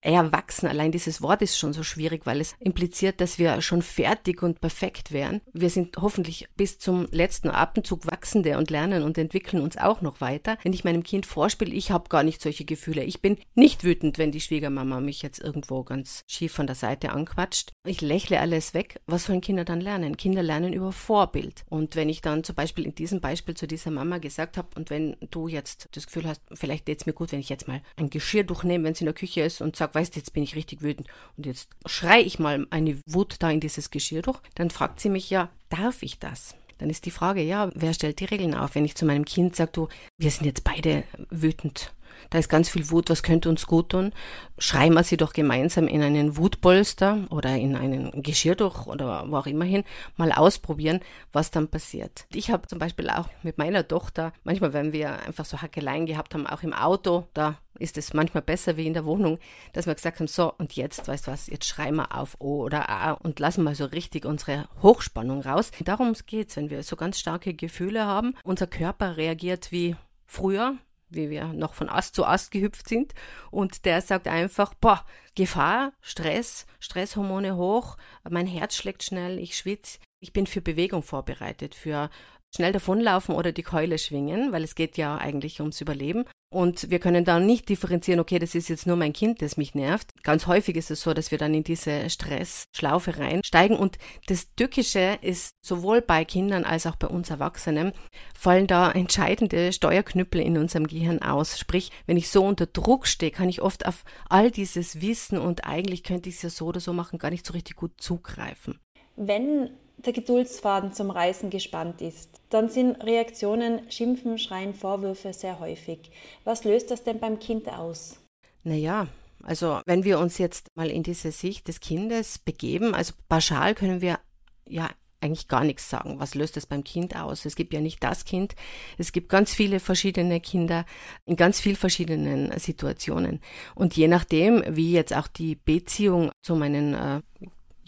erwachsen. 0.00 0.66
Allein 0.66 0.92
dieses 0.92 1.22
Wort 1.22 1.42
ist 1.42 1.58
schon 1.58 1.72
so 1.72 1.82
schwierig, 1.82 2.26
weil 2.26 2.40
es 2.40 2.54
impliziert, 2.58 3.20
dass 3.20 3.38
wir 3.38 3.60
schon 3.60 3.82
fertig 3.82 4.42
und 4.42 4.60
perfekt 4.60 5.12
wären. 5.12 5.40
Wir 5.52 5.70
sind 5.70 5.96
hoffentlich 5.98 6.48
bis 6.56 6.78
zum 6.78 7.06
letzten 7.10 7.50
Atemzug 7.50 8.06
wachsende 8.06 8.58
und 8.58 8.70
lernen 8.70 9.02
und 9.02 9.18
entwickeln 9.18 9.62
uns 9.62 9.76
auch 9.76 10.00
noch 10.00 10.20
weiter. 10.20 10.56
Wenn 10.62 10.72
ich 10.72 10.84
meinem 10.84 11.02
Kind 11.02 11.26
vorspiele, 11.26 11.74
ich 11.74 11.90
habe 11.90 12.08
gar 12.08 12.22
nicht 12.22 12.40
solche 12.40 12.64
Gefühle. 12.64 13.04
Ich 13.04 13.20
bin 13.20 13.38
nicht 13.54 13.84
wütend, 13.84 14.18
wenn 14.18 14.32
die 14.32 14.40
Schwiegermama 14.40 15.00
mich 15.00 15.22
jetzt 15.22 15.40
irgendwo 15.40 15.82
ganz 15.84 16.22
schief 16.26 16.52
von 16.52 16.66
der 16.66 16.76
Seite 16.76 17.12
anquatscht. 17.12 17.72
Ich 17.86 18.00
lächle 18.00 18.40
alles 18.40 18.74
weg. 18.74 19.00
Was 19.06 19.24
sollen 19.24 19.40
Kinder 19.40 19.64
dann 19.64 19.80
lernen? 19.80 20.16
Kinder 20.16 20.42
lernen 20.42 20.72
über 20.72 20.92
Vorbild. 20.92 21.64
Und 21.68 21.96
wenn 21.96 22.08
ich 22.08 22.20
dann 22.22 22.44
zum 22.44 22.54
Beispiel 22.54 22.84
in 22.84 22.94
diesem 22.94 23.20
Beispiel 23.20 23.54
zu 23.54 23.66
dieser 23.66 23.90
Mama 23.90 24.18
gesagt 24.18 24.56
habe, 24.56 24.68
und 24.76 24.90
wenn 24.90 25.16
du 25.30 25.48
jetzt 25.48 25.88
das 25.92 26.06
Gefühl 26.06 26.26
hast, 26.26 26.42
vielleicht 26.52 26.86
geht 26.86 27.00
es 27.00 27.06
mir 27.06 27.12
gut, 27.12 27.32
wenn 27.32 27.40
ich 27.40 27.48
jetzt 27.48 27.68
mal 27.68 27.82
ein 27.96 28.10
Geschirr 28.10 28.44
durchnehme, 28.44 28.84
wenn 28.84 28.92
es 28.92 29.00
in 29.00 29.06
der 29.06 29.14
Küche 29.14 29.42
ist 29.42 29.60
und 29.60 29.76
sage, 29.76 29.89
sage, 29.90 29.94
weißt 29.94 30.16
jetzt 30.16 30.32
bin 30.32 30.42
ich 30.42 30.56
richtig 30.56 30.82
wütend 30.82 31.08
und 31.36 31.46
jetzt 31.46 31.68
schrei 31.86 32.20
ich 32.20 32.38
mal 32.38 32.66
eine 32.70 32.98
Wut 33.06 33.36
da 33.40 33.50
in 33.50 33.60
dieses 33.60 33.90
Geschirr 33.90 34.22
durch, 34.22 34.40
dann 34.54 34.70
fragt 34.70 35.00
sie 35.00 35.08
mich 35.08 35.30
ja, 35.30 35.50
darf 35.68 36.02
ich 36.02 36.18
das? 36.18 36.54
Dann 36.78 36.90
ist 36.90 37.04
die 37.04 37.10
Frage, 37.10 37.42
ja, 37.42 37.70
wer 37.74 37.92
stellt 37.92 38.20
die 38.20 38.24
Regeln 38.24 38.54
auf? 38.54 38.74
Wenn 38.74 38.86
ich 38.86 38.94
zu 38.94 39.04
meinem 39.04 39.26
Kind 39.26 39.54
sage, 39.54 39.72
du, 39.72 39.88
wir 40.16 40.30
sind 40.30 40.46
jetzt 40.46 40.64
beide 40.64 41.04
wütend, 41.28 41.92
da 42.28 42.38
ist 42.38 42.48
ganz 42.48 42.68
viel 42.68 42.90
Wut, 42.90 43.10
was 43.10 43.22
könnte 43.22 43.48
uns 43.48 43.66
gut 43.66 43.90
tun? 43.90 44.12
Schreien 44.58 44.92
wir 44.92 45.02
sie 45.02 45.16
doch 45.16 45.32
gemeinsam 45.32 45.88
in 45.88 46.02
einen 46.02 46.36
Wutpolster 46.36 47.26
oder 47.30 47.56
in 47.56 47.76
einen 47.76 48.22
Geschirrtuch 48.22 48.86
oder 48.86 49.24
wo 49.28 49.36
auch 49.36 49.46
immer 49.46 49.64
hin, 49.64 49.84
mal 50.16 50.32
ausprobieren, 50.32 51.00
was 51.32 51.50
dann 51.50 51.68
passiert. 51.68 52.26
Ich 52.34 52.50
habe 52.50 52.68
zum 52.68 52.78
Beispiel 52.78 53.08
auch 53.08 53.28
mit 53.42 53.56
meiner 53.58 53.86
Tochter, 53.86 54.32
manchmal, 54.44 54.72
wenn 54.72 54.92
wir 54.92 55.20
einfach 55.26 55.44
so 55.44 55.62
Hackeleien 55.62 56.06
gehabt 56.06 56.34
haben, 56.34 56.46
auch 56.46 56.62
im 56.62 56.74
Auto, 56.74 57.26
da 57.32 57.56
ist 57.80 57.96
es 57.96 58.14
manchmal 58.14 58.42
besser 58.42 58.76
wie 58.76 58.86
in 58.86 58.94
der 58.94 59.04
Wohnung, 59.04 59.38
dass 59.72 59.86
wir 59.86 59.94
gesagt 59.94 60.20
haben, 60.20 60.26
so 60.26 60.52
und 60.58 60.74
jetzt, 60.74 61.08
weißt 61.08 61.26
du 61.26 61.32
was, 61.32 61.46
jetzt 61.46 61.66
schreien 61.66 61.96
wir 61.96 62.14
auf 62.14 62.36
O 62.38 62.62
oder 62.62 62.88
A 62.90 63.12
und 63.12 63.40
lassen 63.40 63.64
mal 63.64 63.74
so 63.74 63.86
richtig 63.86 64.26
unsere 64.26 64.68
Hochspannung 64.82 65.40
raus. 65.40 65.70
Darum 65.80 66.12
geht 66.26 66.50
es, 66.50 66.56
wenn 66.56 66.70
wir 66.70 66.82
so 66.82 66.96
ganz 66.96 67.18
starke 67.18 67.54
Gefühle 67.54 68.04
haben. 68.04 68.34
Unser 68.44 68.66
Körper 68.66 69.16
reagiert 69.16 69.72
wie 69.72 69.96
früher, 70.26 70.76
wie 71.10 71.30
wir 71.30 71.48
noch 71.48 71.74
von 71.74 71.88
Ast 71.88 72.14
zu 72.14 72.24
Ast 72.24 72.50
gehüpft 72.50 72.88
sind. 72.88 73.14
Und 73.50 73.84
der 73.84 74.00
sagt 74.00 74.28
einfach, 74.28 74.74
boah, 74.74 75.04
Gefahr, 75.34 75.92
Stress, 76.00 76.66
Stresshormone 76.78 77.56
hoch, 77.56 77.96
mein 78.28 78.46
Herz 78.46 78.74
schlägt 78.76 79.02
schnell, 79.02 79.38
ich 79.38 79.56
schwitze, 79.56 79.98
ich 80.20 80.32
bin 80.32 80.46
für 80.46 80.60
Bewegung 80.60 81.02
vorbereitet, 81.02 81.74
für 81.74 82.10
schnell 82.54 82.72
davonlaufen 82.72 83.34
oder 83.34 83.52
die 83.52 83.62
Keule 83.62 83.98
schwingen, 83.98 84.52
weil 84.52 84.64
es 84.64 84.74
geht 84.74 84.96
ja 84.96 85.16
eigentlich 85.16 85.60
ums 85.60 85.80
Überleben. 85.80 86.24
Und 86.52 86.90
wir 86.90 86.98
können 86.98 87.24
dann 87.24 87.46
nicht 87.46 87.68
differenzieren, 87.68 88.18
okay, 88.18 88.40
das 88.40 88.56
ist 88.56 88.68
jetzt 88.68 88.84
nur 88.84 88.96
mein 88.96 89.12
Kind, 89.12 89.40
das 89.40 89.56
mich 89.56 89.76
nervt. 89.76 90.10
Ganz 90.24 90.48
häufig 90.48 90.74
ist 90.74 90.90
es 90.90 91.00
so, 91.00 91.14
dass 91.14 91.30
wir 91.30 91.38
dann 91.38 91.54
in 91.54 91.62
diese 91.62 92.10
Stressschlaufe 92.10 93.18
reinsteigen. 93.18 93.76
Und 93.76 93.98
das 94.26 94.52
Tückische 94.56 95.16
ist 95.22 95.54
sowohl 95.62 96.02
bei 96.02 96.24
Kindern 96.24 96.64
als 96.64 96.86
auch 96.86 96.96
bei 96.96 97.06
uns 97.06 97.30
Erwachsenen, 97.30 97.92
fallen 98.36 98.66
da 98.66 98.90
entscheidende 98.90 99.72
Steuerknüppel 99.72 100.40
in 100.40 100.58
unserem 100.58 100.88
Gehirn 100.88 101.22
aus. 101.22 101.56
Sprich, 101.56 101.92
wenn 102.06 102.16
ich 102.16 102.28
so 102.30 102.44
unter 102.44 102.66
Druck 102.66 103.06
stehe, 103.06 103.30
kann 103.30 103.48
ich 103.48 103.62
oft 103.62 103.86
auf 103.86 104.04
all 104.28 104.50
dieses 104.50 105.00
Wissen 105.00 105.38
und 105.38 105.66
eigentlich 105.66 106.02
könnte 106.02 106.28
ich 106.28 106.36
es 106.36 106.42
ja 106.42 106.50
so 106.50 106.66
oder 106.66 106.80
so 106.80 106.92
machen, 106.92 107.20
gar 107.20 107.30
nicht 107.30 107.46
so 107.46 107.52
richtig 107.52 107.76
gut 107.76 107.92
zugreifen. 107.98 108.80
Wenn 109.14 109.70
der 110.04 110.12
Geduldsfaden 110.12 110.92
zum 110.92 111.10
Reißen 111.10 111.50
gespannt 111.50 112.00
ist, 112.00 112.40
dann 112.48 112.68
sind 112.68 112.96
Reaktionen, 113.04 113.90
Schimpfen, 113.90 114.38
Schreien, 114.38 114.74
Vorwürfe 114.74 115.32
sehr 115.32 115.60
häufig. 115.60 116.10
Was 116.44 116.64
löst 116.64 116.90
das 116.90 117.04
denn 117.04 117.20
beim 117.20 117.38
Kind 117.38 117.68
aus? 117.68 118.18
Naja, 118.62 119.08
also 119.42 119.80
wenn 119.86 120.04
wir 120.04 120.18
uns 120.18 120.38
jetzt 120.38 120.68
mal 120.74 120.90
in 120.90 121.02
diese 121.02 121.32
Sicht 121.32 121.68
des 121.68 121.80
Kindes 121.80 122.38
begeben, 122.38 122.94
also 122.94 123.14
pauschal 123.28 123.74
können 123.74 124.00
wir 124.00 124.18
ja 124.66 124.90
eigentlich 125.20 125.48
gar 125.48 125.64
nichts 125.64 125.88
sagen. 125.88 126.18
Was 126.18 126.34
löst 126.34 126.56
es 126.56 126.66
beim 126.66 126.82
Kind 126.84 127.14
aus? 127.14 127.44
Es 127.44 127.54
gibt 127.54 127.74
ja 127.74 127.80
nicht 127.80 128.02
das 128.02 128.24
Kind. 128.24 128.54
Es 128.98 129.12
gibt 129.12 129.28
ganz 129.28 129.52
viele 129.52 129.80
verschiedene 129.80 130.40
Kinder 130.40 130.86
in 131.26 131.36
ganz 131.36 131.60
vielen 131.60 131.76
verschiedenen 131.76 132.58
Situationen. 132.58 133.40
Und 133.74 133.96
je 133.96 134.08
nachdem, 134.08 134.64
wie 134.66 134.92
jetzt 134.92 135.14
auch 135.14 135.28
die 135.28 135.56
Beziehung 135.56 136.30
zu 136.42 136.56
meinen 136.56 136.94
äh, 136.94 137.20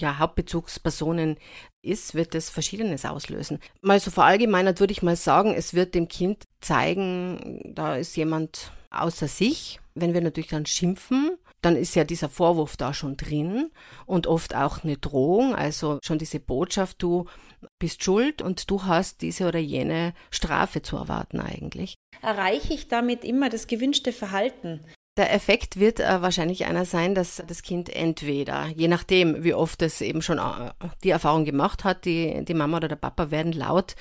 ja, 0.02 0.18
Hauptbezugspersonen 0.18 1.38
ist, 1.80 2.14
wird 2.14 2.34
es 2.34 2.50
Verschiedenes 2.50 3.06
auslösen. 3.06 3.58
Mal 3.80 4.00
so 4.00 4.10
verallgemeinert 4.10 4.80
würde 4.80 4.92
ich 4.92 5.02
mal 5.02 5.16
sagen, 5.16 5.54
es 5.54 5.72
wird 5.72 5.94
dem 5.94 6.08
Kind 6.08 6.44
zeigen, 6.60 7.72
da 7.74 7.96
ist 7.96 8.16
jemand 8.16 8.72
außer 8.90 9.28
sich. 9.28 9.80
Wenn 9.94 10.12
wir 10.12 10.20
natürlich 10.20 10.50
dann 10.50 10.66
schimpfen, 10.66 11.38
dann 11.62 11.76
ist 11.76 11.94
ja 11.94 12.04
dieser 12.04 12.28
Vorwurf 12.28 12.76
da 12.76 12.92
schon 12.92 13.16
drin 13.16 13.70
und 14.04 14.26
oft 14.26 14.54
auch 14.54 14.84
eine 14.84 14.96
Drohung, 14.96 15.54
also 15.54 15.98
schon 16.02 16.18
diese 16.18 16.40
Botschaft, 16.40 17.02
du 17.02 17.26
bist 17.78 18.02
schuld 18.02 18.42
und 18.42 18.70
du 18.70 18.84
hast 18.84 19.22
diese 19.22 19.46
oder 19.46 19.60
jene 19.60 20.14
Strafe 20.30 20.82
zu 20.82 20.96
erwarten 20.96 21.40
eigentlich. 21.40 21.94
Erreiche 22.20 22.74
ich 22.74 22.88
damit 22.88 23.24
immer 23.24 23.48
das 23.48 23.66
gewünschte 23.66 24.12
Verhalten? 24.12 24.80
Der 25.18 25.34
Effekt 25.34 25.78
wird 25.78 26.00
äh, 26.00 26.22
wahrscheinlich 26.22 26.64
einer 26.64 26.86
sein, 26.86 27.14
dass 27.14 27.42
das 27.46 27.62
Kind 27.62 27.90
entweder, 27.90 28.68
je 28.68 28.88
nachdem, 28.88 29.44
wie 29.44 29.52
oft 29.52 29.82
es 29.82 30.00
eben 30.00 30.22
schon 30.22 30.38
äh, 30.38 30.72
die 31.04 31.10
Erfahrung 31.10 31.44
gemacht 31.44 31.84
hat, 31.84 32.06
die, 32.06 32.42
die 32.46 32.54
Mama 32.54 32.78
oder 32.78 32.88
der 32.88 32.96
Papa 32.96 33.30
werden 33.30 33.52
laut, 33.52 33.94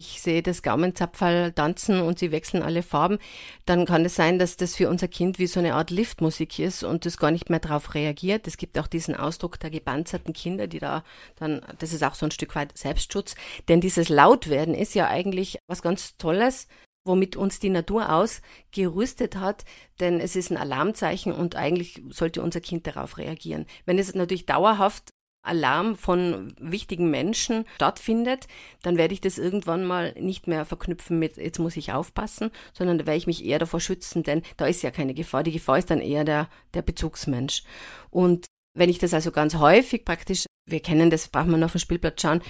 ich 0.00 0.22
sehe 0.22 0.42
das 0.42 0.62
Gaumenzapferl 0.62 1.52
tanzen 1.52 2.00
und 2.00 2.18
sie 2.18 2.32
wechseln 2.32 2.62
alle 2.62 2.82
Farben, 2.82 3.18
dann 3.66 3.84
kann 3.84 4.04
es 4.06 4.16
sein, 4.16 4.38
dass 4.38 4.56
das 4.56 4.74
für 4.74 4.88
unser 4.88 5.06
Kind 5.06 5.38
wie 5.38 5.46
so 5.46 5.60
eine 5.60 5.74
Art 5.74 5.90
Liftmusik 5.90 6.58
ist 6.58 6.82
und 6.82 7.06
das 7.06 7.18
gar 7.18 7.30
nicht 7.30 7.50
mehr 7.50 7.60
darauf 7.60 7.94
reagiert. 7.94 8.48
Es 8.48 8.56
gibt 8.56 8.78
auch 8.78 8.88
diesen 8.88 9.14
Ausdruck 9.14 9.60
der 9.60 9.70
gepanzerten 9.70 10.32
Kinder, 10.32 10.66
die 10.66 10.78
da 10.78 11.04
dann, 11.36 11.60
das 11.78 11.92
ist 11.92 12.02
auch 12.02 12.14
so 12.14 12.26
ein 12.26 12.32
Stück 12.32 12.56
weit 12.56 12.76
Selbstschutz, 12.76 13.34
denn 13.68 13.80
dieses 13.80 14.08
Lautwerden 14.08 14.74
ist 14.74 14.94
ja 14.94 15.08
eigentlich 15.08 15.58
was 15.68 15.82
ganz 15.82 16.16
Tolles, 16.16 16.68
womit 17.04 17.36
uns 17.36 17.58
die 17.58 17.70
Natur 17.70 18.12
ausgerüstet 18.12 19.36
hat, 19.36 19.64
denn 20.00 20.20
es 20.20 20.36
ist 20.36 20.50
ein 20.50 20.56
Alarmzeichen 20.56 21.32
und 21.32 21.56
eigentlich 21.56 22.02
sollte 22.10 22.42
unser 22.42 22.60
Kind 22.60 22.86
darauf 22.86 23.18
reagieren. 23.18 23.66
Wenn 23.84 23.98
es 23.98 24.14
natürlich 24.14 24.46
dauerhaft 24.46 25.12
Alarm 25.42 25.96
von 25.96 26.54
wichtigen 26.60 27.10
Menschen 27.10 27.64
stattfindet, 27.74 28.46
dann 28.82 28.96
werde 28.96 29.14
ich 29.14 29.20
das 29.20 29.38
irgendwann 29.38 29.84
mal 29.84 30.14
nicht 30.18 30.46
mehr 30.46 30.64
verknüpfen 30.64 31.18
mit, 31.18 31.36
jetzt 31.36 31.58
muss 31.58 31.76
ich 31.76 31.92
aufpassen, 31.92 32.50
sondern 32.72 32.98
da 32.98 33.06
werde 33.06 33.18
ich 33.18 33.26
mich 33.26 33.44
eher 33.44 33.58
davor 33.58 33.80
schützen, 33.80 34.22
denn 34.22 34.42
da 34.56 34.66
ist 34.66 34.82
ja 34.82 34.92
keine 34.92 35.14
Gefahr. 35.14 35.42
Die 35.42 35.52
Gefahr 35.52 35.78
ist 35.78 35.90
dann 35.90 36.00
eher 36.00 36.24
der, 36.24 36.48
der 36.74 36.82
Bezugsmensch. 36.82 37.64
Und 38.10 38.46
wenn 38.74 38.88
ich 38.88 38.98
das 38.98 39.14
also 39.14 39.32
ganz 39.32 39.56
häufig 39.56 40.04
praktisch 40.04 40.46
wir 40.72 40.80
kennen 40.80 41.10
das, 41.10 41.28
braucht 41.28 41.46
man 41.46 41.62
auf 41.62 41.72
dem 41.72 41.78
Spielplatz 41.78 42.20
schauen, 42.20 42.42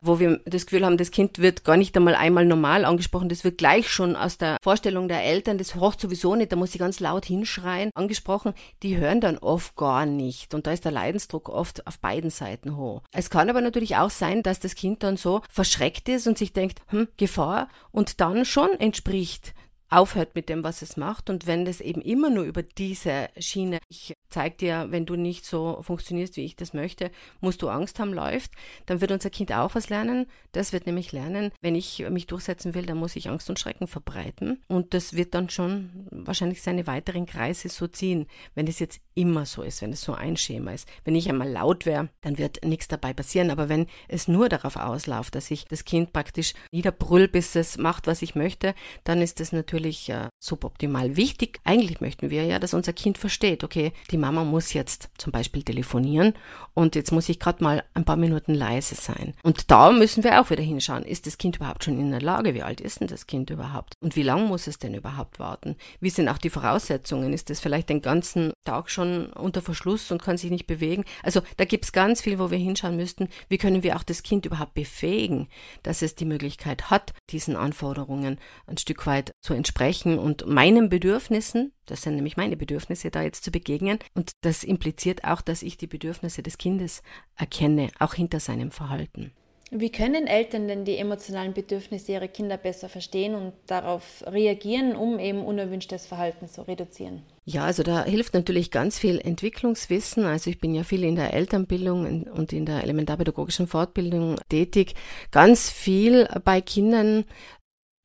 wo 0.00 0.18
wir 0.18 0.40
das 0.44 0.66
Gefühl 0.66 0.84
haben, 0.86 0.96
das 0.96 1.10
Kind 1.10 1.38
wird 1.38 1.64
gar 1.64 1.76
nicht 1.76 1.96
einmal 1.96 2.14
einmal 2.14 2.44
normal 2.44 2.84
angesprochen, 2.84 3.28
das 3.28 3.44
wird 3.44 3.58
gleich 3.58 3.88
schon 3.88 4.16
aus 4.16 4.38
der 4.38 4.56
Vorstellung 4.62 5.08
der 5.08 5.24
Eltern, 5.24 5.58
das 5.58 5.74
hocht 5.74 6.00
sowieso 6.00 6.36
nicht, 6.36 6.52
da 6.52 6.56
muss 6.56 6.72
sie 6.72 6.78
ganz 6.78 7.00
laut 7.00 7.24
hinschreien, 7.24 7.90
angesprochen, 7.94 8.54
die 8.82 8.96
hören 8.96 9.20
dann 9.20 9.38
oft 9.38 9.76
gar 9.76 10.06
nicht. 10.06 10.54
Und 10.54 10.66
da 10.66 10.72
ist 10.72 10.84
der 10.84 10.92
Leidensdruck 10.92 11.48
oft 11.48 11.86
auf 11.86 11.98
beiden 11.98 12.30
Seiten 12.30 12.76
hoch. 12.76 13.02
Es 13.12 13.30
kann 13.30 13.50
aber 13.50 13.60
natürlich 13.60 13.96
auch 13.96 14.10
sein, 14.10 14.42
dass 14.42 14.60
das 14.60 14.74
Kind 14.74 15.02
dann 15.02 15.16
so 15.16 15.42
verschreckt 15.50 16.08
ist 16.08 16.26
und 16.26 16.38
sich 16.38 16.52
denkt, 16.52 16.80
hm, 16.88 17.08
Gefahr. 17.16 17.68
Und 17.90 18.20
dann 18.20 18.44
schon 18.44 18.70
entspricht 18.78 19.54
aufhört 19.90 20.34
mit 20.34 20.48
dem, 20.48 20.64
was 20.64 20.82
es 20.82 20.96
macht. 20.96 21.28
Und 21.28 21.46
wenn 21.46 21.64
das 21.64 21.80
eben 21.80 22.00
immer 22.00 22.30
nur 22.30 22.44
über 22.44 22.62
diese 22.62 23.28
Schiene, 23.38 23.78
ich 23.88 24.14
zeig 24.28 24.58
dir, 24.58 24.86
wenn 24.90 25.06
du 25.06 25.16
nicht 25.16 25.44
so 25.44 25.82
funktionierst, 25.82 26.36
wie 26.36 26.44
ich 26.44 26.56
das 26.56 26.72
möchte, 26.72 27.10
musst 27.40 27.62
du 27.62 27.68
Angst 27.68 27.98
haben, 27.98 28.14
läuft, 28.14 28.52
dann 28.86 29.00
wird 29.00 29.10
unser 29.10 29.30
Kind 29.30 29.52
auch 29.52 29.74
was 29.74 29.88
lernen. 29.88 30.26
Das 30.52 30.72
wird 30.72 30.86
nämlich 30.86 31.12
lernen, 31.12 31.50
wenn 31.60 31.74
ich 31.74 32.08
mich 32.08 32.26
durchsetzen 32.28 32.74
will, 32.74 32.86
dann 32.86 32.98
muss 32.98 33.16
ich 33.16 33.28
Angst 33.28 33.50
und 33.50 33.58
Schrecken 33.58 33.88
verbreiten. 33.88 34.62
Und 34.68 34.94
das 34.94 35.14
wird 35.14 35.34
dann 35.34 35.50
schon 35.50 36.06
wahrscheinlich 36.10 36.62
seine 36.62 36.86
weiteren 36.86 37.26
Kreise 37.26 37.68
so 37.68 37.88
ziehen, 37.88 38.26
wenn 38.54 38.68
es 38.68 38.78
jetzt 38.78 39.00
immer 39.20 39.44
so 39.44 39.62
ist, 39.62 39.82
wenn 39.82 39.92
es 39.92 40.00
so 40.00 40.14
ein 40.14 40.38
Schema 40.38 40.72
ist. 40.72 40.88
Wenn 41.04 41.14
ich 41.14 41.28
einmal 41.28 41.50
laut 41.50 41.84
wäre, 41.84 42.08
dann 42.22 42.38
wird 42.38 42.64
nichts 42.64 42.88
dabei 42.88 43.12
passieren. 43.12 43.50
Aber 43.50 43.68
wenn 43.68 43.86
es 44.08 44.28
nur 44.28 44.48
darauf 44.48 44.76
ausläuft, 44.76 45.34
dass 45.34 45.50
ich 45.50 45.66
das 45.66 45.84
Kind 45.84 46.14
praktisch 46.14 46.54
niederbrüll, 46.72 47.28
bis 47.28 47.54
es 47.54 47.76
macht, 47.76 48.06
was 48.06 48.22
ich 48.22 48.34
möchte, 48.34 48.74
dann 49.04 49.20
ist 49.20 49.38
das 49.40 49.52
natürlich 49.52 50.08
äh, 50.08 50.28
suboptimal. 50.38 51.16
Wichtig, 51.16 51.60
eigentlich 51.64 52.00
möchten 52.00 52.30
wir 52.30 52.44
ja, 52.44 52.58
dass 52.58 52.72
unser 52.72 52.94
Kind 52.94 53.18
versteht, 53.18 53.62
okay, 53.62 53.92
die 54.10 54.16
Mama 54.16 54.44
muss 54.44 54.72
jetzt 54.72 55.10
zum 55.18 55.32
Beispiel 55.32 55.62
telefonieren 55.62 56.32
und 56.72 56.94
jetzt 56.94 57.12
muss 57.12 57.28
ich 57.28 57.38
gerade 57.38 57.62
mal 57.62 57.84
ein 57.92 58.06
paar 58.06 58.16
Minuten 58.16 58.54
leise 58.54 58.94
sein. 58.94 59.34
Und 59.42 59.70
da 59.70 59.92
müssen 59.92 60.24
wir 60.24 60.40
auch 60.40 60.48
wieder 60.48 60.62
hinschauen, 60.62 61.04
ist 61.04 61.26
das 61.26 61.36
Kind 61.36 61.56
überhaupt 61.56 61.84
schon 61.84 62.00
in 62.00 62.10
der 62.10 62.22
Lage? 62.22 62.54
Wie 62.54 62.62
alt 62.62 62.80
ist 62.80 63.00
denn 63.00 63.08
das 63.08 63.26
Kind 63.26 63.50
überhaupt? 63.50 63.94
Und 64.00 64.16
wie 64.16 64.22
lange 64.22 64.44
muss 64.44 64.66
es 64.66 64.78
denn 64.78 64.94
überhaupt 64.94 65.38
warten? 65.38 65.76
Wie 66.00 66.10
sind 66.10 66.28
auch 66.28 66.38
die 66.38 66.48
Voraussetzungen? 66.48 67.34
Ist 67.34 67.50
es 67.50 67.60
vielleicht 67.60 67.90
den 67.90 68.00
ganzen 68.00 68.52
Tag 68.64 68.88
schon 68.88 69.09
unter 69.34 69.62
Verschluss 69.62 70.10
und 70.12 70.22
kann 70.22 70.36
sich 70.36 70.50
nicht 70.50 70.66
bewegen? 70.66 71.04
Also 71.22 71.40
da 71.56 71.64
gibt 71.64 71.84
es 71.84 71.92
ganz 71.92 72.20
viel, 72.20 72.38
wo 72.38 72.50
wir 72.50 72.58
hinschauen 72.58 72.96
müssten. 72.96 73.28
Wie 73.48 73.58
können 73.58 73.82
wir 73.82 73.96
auch 73.96 74.02
das 74.02 74.22
Kind 74.22 74.46
überhaupt 74.46 74.74
befähigen, 74.74 75.48
dass 75.82 76.02
es 76.02 76.14
die 76.14 76.24
Möglichkeit 76.24 76.90
hat, 76.90 77.12
diesen 77.30 77.56
Anforderungen 77.56 78.38
ein 78.66 78.78
Stück 78.78 79.06
weit 79.06 79.32
zu 79.40 79.54
entsprechen? 79.54 79.70
entsprechen 79.80 80.18
und 80.18 80.46
meinen 80.46 80.88
Bedürfnissen, 80.88 81.72
das 81.86 82.02
sind 82.02 82.16
nämlich 82.16 82.36
meine 82.36 82.56
Bedürfnisse, 82.56 83.10
da 83.10 83.22
jetzt 83.22 83.44
zu 83.44 83.50
begegnen. 83.50 83.98
Und 84.14 84.32
das 84.42 84.64
impliziert 84.64 85.24
auch, 85.24 85.40
dass 85.40 85.62
ich 85.62 85.76
die 85.76 85.86
Bedürfnisse 85.86 86.42
des 86.42 86.58
Kindes 86.58 87.02
erkenne, 87.36 87.90
auch 87.98 88.14
hinter 88.14 88.40
seinem 88.40 88.70
Verhalten. 88.70 89.32
Wie 89.72 89.92
können 89.92 90.26
Eltern 90.26 90.66
denn 90.66 90.84
die 90.84 90.96
emotionalen 90.96 91.54
Bedürfnisse 91.54 92.12
ihrer 92.12 92.26
Kinder 92.26 92.56
besser 92.56 92.88
verstehen 92.88 93.36
und 93.36 93.52
darauf 93.66 94.24
reagieren, 94.26 94.96
um 94.96 95.20
eben 95.20 95.44
unerwünschtes 95.44 96.06
Verhalten 96.06 96.48
zu 96.48 96.66
reduzieren? 96.66 97.22
Ja, 97.44 97.64
also 97.64 97.84
da 97.84 98.04
hilft 98.04 98.34
natürlich 98.34 98.72
ganz 98.72 98.98
viel 98.98 99.20
Entwicklungswissen. 99.20 100.24
Also 100.24 100.50
ich 100.50 100.58
bin 100.58 100.74
ja 100.74 100.82
viel 100.82 101.04
in 101.04 101.14
der 101.14 101.34
Elternbildung 101.34 102.24
und 102.24 102.52
in 102.52 102.66
der 102.66 102.82
elementarpädagogischen 102.82 103.68
Fortbildung 103.68 104.40
tätig. 104.48 104.94
Ganz 105.30 105.70
viel 105.70 106.28
bei 106.44 106.60
Kindern, 106.60 107.24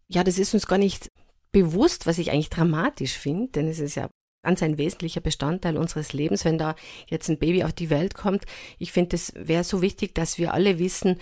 ja, 0.07 0.23
das 0.23 0.37
ist 0.37 0.53
uns 0.53 0.67
gar 0.67 0.77
nicht 0.77 1.09
bewusst, 1.51 2.05
was 2.05 2.19
ich 2.19 2.29
eigentlich 2.29 2.49
dramatisch 2.51 3.17
finde, 3.17 3.51
denn 3.53 3.67
es 3.67 3.79
ist 3.79 3.95
ja 3.95 4.09
ganz 4.43 4.61
ein 4.61 4.77
wesentlicher 4.77 5.21
Bestandteil 5.21 5.77
unseres 5.77 6.13
Lebens, 6.13 6.45
wenn 6.45 6.59
da 6.59 6.75
jetzt 7.07 7.29
ein 7.29 7.39
Baby 7.39 7.63
auf 7.63 7.73
die 7.73 7.89
Welt 7.89 8.13
kommt. 8.13 8.45
Ich 8.77 8.91
finde, 8.91 9.15
es 9.15 9.33
wäre 9.35 9.63
so 9.63 9.81
wichtig, 9.81 10.13
dass 10.13 10.37
wir 10.37 10.53
alle 10.53 10.77
wissen, 10.77 11.17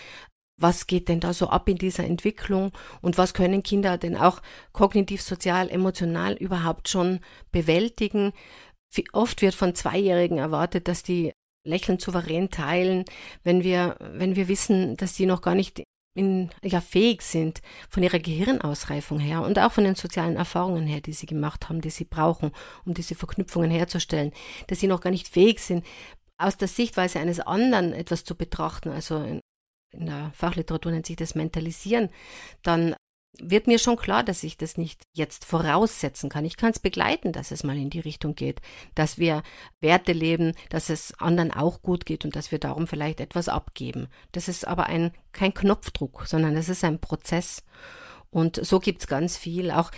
was 0.57 0.88
geht 0.88 1.10
denn 1.10 1.19
da 1.19 1.33
so 1.33 1.50
ab 1.50 1.67
in 1.67 1.77
dieser 1.77 2.03
Entwicklung 2.03 2.72
und 3.01 3.17
was 3.17 3.33
können 3.33 3.63
Kinder 3.63 3.98
denn 3.98 4.15
auch 4.15 4.41
kognitiv, 4.72 5.22
sozial, 5.22 5.69
emotional 5.69 6.33
überhaupt 6.33 6.89
schon 6.89 7.19
bewältigen. 7.51 8.33
Oft 9.12 9.41
wird 9.41 9.55
von 9.55 9.75
Zweijährigen 9.75 10.38
erwartet, 10.38 10.88
dass 10.88 11.03
die 11.03 11.31
lächeln 11.65 12.00
souverän 12.00 12.50
teilen, 12.50 13.05
wenn 13.43 13.63
wir, 13.63 13.98
wenn 14.00 14.36
wir 14.36 14.48
wissen, 14.48 14.98
dass 14.98 15.13
die 15.13 15.25
noch 15.25 15.41
gar 15.41 15.55
nicht 15.55 15.83
in, 16.15 16.51
ja, 16.63 16.79
fähig 16.79 17.24
sind 17.24 17.62
von 17.89 18.03
ihrer 18.03 18.19
Gehirnausreifung 18.19 19.19
her 19.19 19.41
und 19.41 19.57
auch 19.57 19.72
von 19.72 19.83
den 19.83 19.95
sozialen 19.95 20.36
Erfahrungen 20.36 20.86
her, 20.86 21.01
die 21.01 21.13
sie 21.13 21.25
gemacht 21.25 21.69
haben, 21.69 21.81
die 21.81 21.89
sie 21.89 22.05
brauchen, 22.05 22.51
um 22.86 22.93
diese 22.93 23.15
Verknüpfungen 23.15 23.72
herzustellen, 23.72 24.31
dass 24.67 24.79
sie 24.79 24.88
noch 24.88 25.01
gar 25.01 25.10
nicht 25.10 25.27
fähig 25.27 25.60
sind, 25.60 25.83
aus 26.38 26.57
der 26.57 26.67
Sichtweise 26.67 27.19
eines 27.19 27.39
anderen 27.39 27.93
etwas 27.93 28.24
zu 28.24 28.36
betrachten, 28.36 28.89
also 28.89 29.39
in, 29.93 30.05
der 30.07 30.31
Fachliteratur 30.33 30.91
nennt 30.91 31.05
sich 31.05 31.15
das 31.15 31.35
Mentalisieren, 31.35 32.09
dann 32.62 32.95
wird 33.39 33.65
mir 33.67 33.79
schon 33.79 33.95
klar, 33.95 34.23
dass 34.23 34.43
ich 34.43 34.57
das 34.57 34.77
nicht 34.77 35.03
jetzt 35.12 35.45
voraussetzen 35.45 36.29
kann. 36.29 36.45
Ich 36.45 36.55
kann 36.55 36.71
es 36.71 36.79
begleiten, 36.79 37.31
dass 37.31 37.51
es 37.51 37.63
mal 37.63 37.77
in 37.77 37.89
die 37.89 38.00
Richtung 38.00 38.35
geht, 38.35 38.62
dass 38.93 39.17
wir 39.17 39.41
Werte 39.81 40.13
leben, 40.13 40.53
dass 40.69 40.89
es 40.89 41.19
anderen 41.19 41.51
auch 41.51 41.81
gut 41.81 42.05
geht 42.05 42.25
und 42.25 42.35
dass 42.35 42.51
wir 42.51 42.59
darum 42.59 42.85
vielleicht 42.85 43.19
etwas 43.19 43.50
abgeben. 43.50 44.07
Das 44.31 44.47
ist 44.47 44.67
aber 44.67 44.85
ein, 44.85 45.12
kein 45.31 45.53
Knopfdruck, 45.53 46.25
sondern 46.27 46.53
das 46.53 46.69
ist 46.69 46.83
ein 46.83 47.00
Prozess. 47.00 47.63
Und 48.29 48.63
so 48.63 48.79
gibt's 48.79 49.07
ganz 49.07 49.38
viel. 49.38 49.71
Auch 49.71 49.91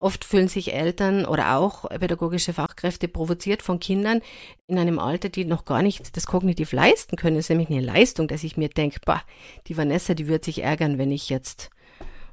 Oft 0.00 0.24
fühlen 0.24 0.46
sich 0.46 0.72
Eltern 0.74 1.24
oder 1.24 1.56
auch 1.56 1.88
pädagogische 1.88 2.52
Fachkräfte 2.52 3.08
provoziert 3.08 3.62
von 3.62 3.80
Kindern 3.80 4.20
in 4.68 4.78
einem 4.78 5.00
Alter, 5.00 5.28
die 5.28 5.44
noch 5.44 5.64
gar 5.64 5.82
nicht 5.82 6.16
das 6.16 6.26
kognitiv 6.26 6.72
leisten 6.72 7.16
können. 7.16 7.34
Das 7.34 7.46
ist 7.46 7.50
nämlich 7.50 7.68
eine 7.68 7.80
Leistung, 7.80 8.28
dass 8.28 8.44
ich 8.44 8.56
mir 8.56 8.68
denke, 8.68 9.00
bah, 9.04 9.22
die 9.66 9.76
Vanessa, 9.76 10.14
die 10.14 10.28
wird 10.28 10.44
sich 10.44 10.62
ärgern, 10.62 10.98
wenn 10.98 11.10
ich 11.10 11.28
jetzt 11.28 11.70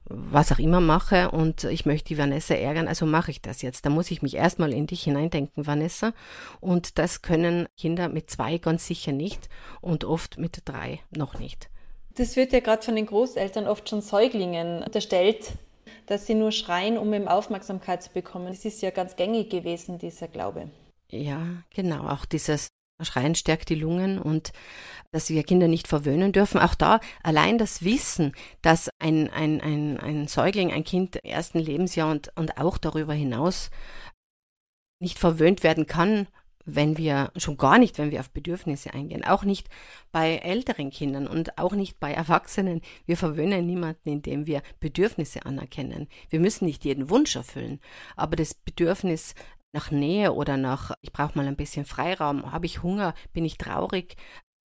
was 0.08 0.52
auch 0.52 0.60
immer 0.60 0.82
mache 0.82 1.32
und 1.32 1.64
ich 1.64 1.88
möchte 1.88 2.10
die 2.10 2.18
Vanessa 2.18 2.54
ärgern, 2.54 2.88
also 2.88 3.08
mache 3.08 3.32
ich 3.32 3.42
das 3.42 3.64
jetzt. 3.64 3.86
Da 3.86 3.90
muss 3.90 4.12
ich 4.12 4.22
mich 4.22 4.36
erstmal 4.36 4.72
in 4.72 4.86
dich 4.86 5.04
hineindenken, 5.04 5.66
Vanessa. 5.66 6.14
Und 6.60 7.00
das 7.00 7.24
können 7.24 7.68
Kinder 7.76 8.10
mit 8.10 8.30
zwei 8.30 8.60
ganz 8.60 8.86
sicher 8.86 9.12
nicht 9.12 9.50
und 9.82 10.04
oft 10.04 10.38
mit 10.38 10.62
drei 10.66 11.00
noch 11.10 11.40
nicht. 11.40 11.70
Das 12.16 12.36
wird 12.36 12.54
ja 12.54 12.60
gerade 12.60 12.84
von 12.84 12.96
den 12.96 13.08
Großeltern 13.08 13.68
oft 13.68 13.90
schon 13.90 14.02
Säuglingen 14.02 14.84
unterstellt, 14.84 15.54
dass 16.08 16.26
sie 16.26 16.36
nur 16.36 16.52
schreien, 16.52 16.98
um 16.98 17.14
eben 17.14 17.28
Aufmerksamkeit 17.28 18.04
zu 18.04 18.12
bekommen. 18.12 18.48
Das 18.48 18.66
ist 18.66 18.82
ja 18.82 18.92
ganz 18.92 19.16
gängig 19.16 19.50
gewesen, 19.50 19.98
dieser 19.98 20.28
Glaube. 20.28 20.70
Ja, 21.10 21.64
genau. 21.74 22.08
Auch 22.08 22.26
dieses 22.26 22.70
Schreien 23.02 23.36
stärkt 23.36 23.70
die 23.70 23.76
Lungen 23.76 24.20
und 24.20 24.52
dass 25.12 25.30
wir 25.30 25.44
Kinder 25.44 25.68
nicht 25.68 25.88
verwöhnen 25.88 26.32
dürfen. 26.32 26.60
Auch 26.60 26.76
da 26.76 27.00
allein 27.24 27.58
das 27.58 27.84
Wissen, 27.84 28.34
dass 28.62 28.90
ein, 29.00 29.30
ein, 29.30 29.62
ein, 29.62 30.00
ein 30.00 30.28
Säugling, 30.28 30.72
ein 30.72 30.84
Kind 30.84 31.18
im 31.18 31.30
ersten 31.30 31.60
Lebensjahr 31.60 32.10
und, 32.10 32.32
und 32.36 32.58
auch 32.58 32.78
darüber 32.78 33.14
hinaus 33.14 33.70
nicht 35.02 35.20
verwöhnt 35.20 35.64
werden 35.64 35.88
kann, 35.88 36.28
wenn 36.66 36.98
wir 36.98 37.32
schon 37.36 37.58
gar 37.58 37.78
nicht, 37.78 37.98
wenn 37.98 38.12
wir 38.12 38.20
auf 38.20 38.32
Bedürfnisse 38.32 38.94
eingehen, 38.94 39.24
auch 39.24 39.44
nicht 39.44 39.70
bei 40.12 40.38
älteren 40.38 40.90
Kindern 40.90 41.28
und 41.28 41.58
auch 41.58 41.74
nicht 41.74 42.00
bei 42.00 42.12
Erwachsenen. 42.12 42.82
Wir 43.06 43.18
verwöhnen 43.18 43.66
niemanden, 43.66 44.10
indem 44.10 44.48
wir 44.48 44.62
Bedürfnisse 44.80 45.46
anerkennen. 45.46 46.08
Wir 46.30 46.40
müssen 46.40 46.66
nicht 46.66 46.84
jeden 46.84 47.10
Wunsch 47.10 47.36
erfüllen, 47.36 47.80
aber 48.16 48.36
das 48.36 48.54
Bedürfnis 48.54 49.36
nach 49.74 49.92
Nähe 49.92 50.34
oder 50.34 50.58
nach, 50.58 50.92
ich 51.02 51.12
brauche 51.12 51.38
mal 51.38 51.48
ein 51.48 51.58
bisschen 51.58 51.86
Freiraum, 51.86 52.52
habe 52.52 52.66
ich 52.66 52.82
Hunger, 52.82 53.14
bin 53.34 53.46
ich 53.46 53.58
traurig, 53.58 54.16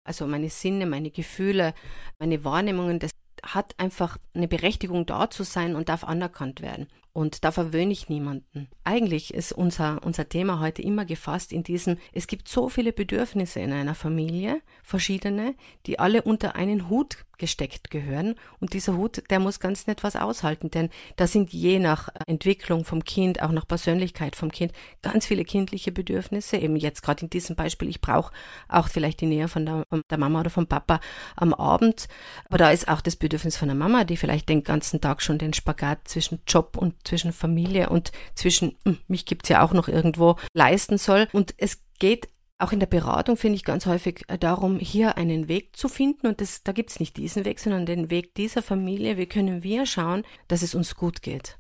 also 0.04 0.28
meine 0.28 0.50
Sinne, 0.50 0.86
meine 0.86 1.12
Gefühle, 1.12 1.74
meine 2.20 2.44
Wahrnehmungen, 2.44 3.00
das 3.00 3.12
hat 3.44 3.74
einfach 3.80 4.18
eine 4.34 4.48
Berechtigung 4.48 5.06
da 5.06 5.30
zu 5.30 5.44
sein 5.44 5.76
und 5.76 5.90
darf 5.90 6.04
anerkannt 6.04 6.62
werden. 6.62 6.88
Und 7.18 7.44
da 7.44 7.52
verwöhne 7.52 7.94
ich 7.94 8.10
niemanden. 8.10 8.68
Eigentlich 8.84 9.34
ist 9.34 9.52
unser, 9.52 10.06
unser 10.06 10.30
Thema 10.30 10.60
heute 10.60 10.84
immer 10.84 11.04
gefasst 11.04 11.52
in 11.52 11.64
diesem, 11.64 11.98
es 12.14 12.28
gibt 12.28 12.48
so 12.48 12.70
viele 12.70 12.94
Bedürfnisse 12.94 13.60
in 13.60 13.74
einer 13.74 13.96
Familie, 13.96 14.62
verschiedene, 14.84 15.56
die 15.88 15.98
alle 15.98 16.22
unter 16.22 16.54
einen 16.54 16.92
Hut 16.92 17.26
gesteckt 17.38 17.90
gehören. 17.90 18.36
Und 18.60 18.74
dieser 18.74 18.96
Hut, 18.96 19.24
der 19.30 19.40
muss 19.40 19.60
ganz 19.60 19.88
nett 19.88 20.04
was 20.04 20.16
aushalten, 20.16 20.70
denn 20.70 20.90
da 21.16 21.28
sind 21.28 21.54
je 21.54 21.80
nach 21.80 22.10
Entwicklung 22.26 22.86
vom 22.86 23.04
Kind, 23.04 23.42
auch 23.42 23.52
nach 23.52 23.68
Persönlichkeit 23.68 24.36
vom 24.36 24.52
Kind, 24.52 24.74
ganz 25.02 25.26
viele 25.26 25.44
kindliche 25.44 25.92
Bedürfnisse. 25.92 26.58
Eben 26.58 26.76
jetzt 26.76 27.04
gerade 27.04 27.24
in 27.24 27.30
diesem 27.30 27.56
Beispiel, 27.56 27.90
ich 27.90 28.02
brauche 28.02 28.34
auch 28.68 28.88
vielleicht 28.88 29.22
die 29.22 29.26
Nähe 29.26 29.48
von 29.48 29.66
der, 29.66 29.84
von 29.90 30.02
der 30.10 30.18
Mama 30.18 30.42
oder 30.42 30.50
vom 30.50 30.68
Papa 30.68 31.00
am 31.36 31.54
Abend. 31.54 32.08
Aber 32.46 32.58
da 32.58 32.72
ist 32.72 32.88
auch 32.88 33.02
das 33.02 33.16
Bedürfnis 33.16 33.58
von 33.58 33.68
der 33.68 33.78
Mama, 33.78 34.04
die 34.04 34.18
vielleicht 34.18 34.50
den 34.50 34.64
ganzen 34.64 35.02
Tag 35.02 35.22
schon 35.22 35.38
den 35.38 35.54
Spagat 35.54 36.08
zwischen 36.08 36.42
Job 36.48 36.78
und 36.78 37.07
zwischen 37.08 37.34
Familie 37.34 37.90
und 37.90 38.12
zwischen, 38.36 38.78
hm, 38.86 39.00
mich 39.08 39.26
gibt's 39.26 39.50
ja 39.50 39.64
auch 39.64 39.74
noch 39.74 39.88
irgendwo, 39.88 40.36
leisten 40.54 40.98
soll. 40.98 41.28
Und 41.34 41.54
es 41.58 41.82
geht 42.00 42.30
auch 42.60 42.72
in 42.72 42.80
der 42.80 42.88
Beratung 42.88 43.38
finde 43.38 43.56
ich 43.56 43.64
ganz 43.64 43.86
häufig 43.86 44.26
darum, 44.40 44.80
hier 44.80 45.18
einen 45.18 45.48
Weg 45.48 45.76
zu 45.76 45.88
finden. 45.88 46.28
Und 46.28 46.42
das, 46.42 46.64
da 46.64 46.72
gibt 46.72 46.90
es 46.90 47.00
nicht 47.00 47.16
diesen 47.18 47.46
Weg, 47.46 47.60
sondern 47.60 47.86
den 47.86 48.10
Weg 48.10 48.34
dieser 48.34 48.64
Familie. 48.64 49.18
Wie 49.18 49.28
können 49.28 49.64
wir 49.64 49.86
schauen, 49.86 50.24
dass 50.48 50.64
es 50.64 50.74
uns 50.74 50.96
gut 50.96 51.22
geht? 51.22 51.58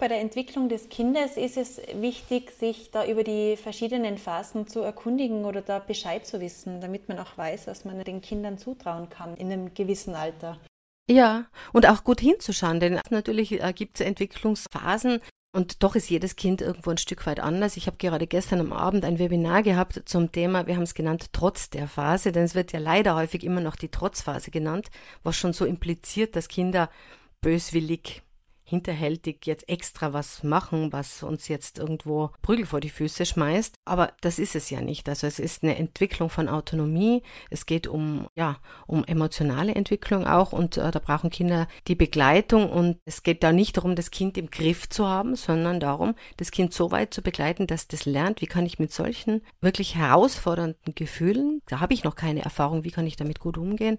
Bei 0.00 0.08
der 0.08 0.20
Entwicklung 0.20 0.68
des 0.68 0.88
Kindes 0.88 1.36
ist 1.36 1.56
es 1.56 1.80
wichtig, 1.94 2.50
sich 2.50 2.90
da 2.90 3.06
über 3.06 3.22
die 3.22 3.56
verschiedenen 3.56 4.18
Phasen 4.18 4.66
zu 4.66 4.80
erkundigen 4.80 5.44
oder 5.44 5.62
da 5.62 5.78
Bescheid 5.78 6.26
zu 6.26 6.40
wissen, 6.40 6.80
damit 6.80 7.08
man 7.08 7.20
auch 7.20 7.38
weiß, 7.38 7.68
was 7.68 7.84
man 7.84 8.02
den 8.02 8.20
Kindern 8.20 8.58
zutrauen 8.58 9.08
kann 9.10 9.36
in 9.36 9.52
einem 9.52 9.74
gewissen 9.74 10.16
Alter. 10.16 10.58
Ja, 11.10 11.46
und 11.72 11.86
auch 11.88 12.04
gut 12.04 12.20
hinzuschauen, 12.20 12.80
denn 12.80 13.00
natürlich 13.10 13.60
äh, 13.62 13.72
gibt 13.72 14.00
es 14.00 14.06
Entwicklungsphasen, 14.06 15.20
und 15.54 15.82
doch 15.82 15.94
ist 15.94 16.08
jedes 16.08 16.36
Kind 16.36 16.62
irgendwo 16.62 16.90
ein 16.90 16.98
Stück 16.98 17.26
weit 17.26 17.38
anders. 17.38 17.76
Ich 17.76 17.86
habe 17.86 17.98
gerade 17.98 18.26
gestern 18.26 18.60
am 18.60 18.72
Abend 18.72 19.04
ein 19.04 19.18
Webinar 19.18 19.62
gehabt 19.62 20.02
zum 20.06 20.32
Thema, 20.32 20.66
wir 20.66 20.76
haben 20.76 20.82
es 20.82 20.94
genannt, 20.94 21.26
Trotz 21.32 21.68
der 21.68 21.88
Phase, 21.88 22.32
denn 22.32 22.44
es 22.44 22.54
wird 22.54 22.72
ja 22.72 22.78
leider 22.78 23.14
häufig 23.14 23.44
immer 23.44 23.60
noch 23.60 23.76
die 23.76 23.90
Trotzphase 23.90 24.50
genannt, 24.50 24.90
was 25.22 25.36
schon 25.36 25.52
so 25.52 25.66
impliziert, 25.66 26.36
dass 26.36 26.48
Kinder 26.48 26.88
böswillig 27.42 28.22
hinterhältig 28.72 29.44
jetzt 29.44 29.68
extra 29.68 30.14
was 30.14 30.42
machen, 30.42 30.94
was 30.94 31.22
uns 31.22 31.46
jetzt 31.48 31.78
irgendwo 31.78 32.30
Prügel 32.40 32.64
vor 32.64 32.80
die 32.80 32.88
Füße 32.88 33.26
schmeißt. 33.26 33.74
Aber 33.84 34.14
das 34.22 34.38
ist 34.38 34.56
es 34.56 34.70
ja 34.70 34.80
nicht. 34.80 35.10
Also 35.10 35.26
es 35.26 35.38
ist 35.38 35.62
eine 35.62 35.76
Entwicklung 35.76 36.30
von 36.30 36.48
Autonomie. 36.48 37.22
Es 37.50 37.66
geht 37.66 37.86
um, 37.86 38.26
ja, 38.34 38.56
um 38.86 39.04
emotionale 39.04 39.74
Entwicklung 39.74 40.26
auch 40.26 40.54
und 40.54 40.78
äh, 40.78 40.90
da 40.90 40.98
brauchen 41.00 41.28
Kinder 41.28 41.68
die 41.86 41.94
Begleitung 41.94 42.70
und 42.70 42.96
es 43.04 43.22
geht 43.22 43.42
da 43.42 43.52
nicht 43.52 43.76
darum, 43.76 43.94
das 43.94 44.10
Kind 44.10 44.38
im 44.38 44.50
Griff 44.50 44.88
zu 44.88 45.06
haben, 45.06 45.36
sondern 45.36 45.78
darum, 45.78 46.14
das 46.38 46.50
Kind 46.50 46.72
so 46.72 46.90
weit 46.90 47.12
zu 47.12 47.20
begleiten, 47.20 47.66
dass 47.66 47.88
das 47.88 48.06
lernt, 48.06 48.40
wie 48.40 48.46
kann 48.46 48.64
ich 48.64 48.78
mit 48.78 48.90
solchen 48.90 49.42
wirklich 49.60 49.96
herausfordernden 49.96 50.94
Gefühlen, 50.94 51.60
da 51.66 51.80
habe 51.80 51.92
ich 51.92 52.04
noch 52.04 52.14
keine 52.14 52.42
Erfahrung, 52.42 52.84
wie 52.84 52.90
kann 52.90 53.06
ich 53.06 53.16
damit 53.16 53.38
gut 53.38 53.58
umgehen, 53.58 53.98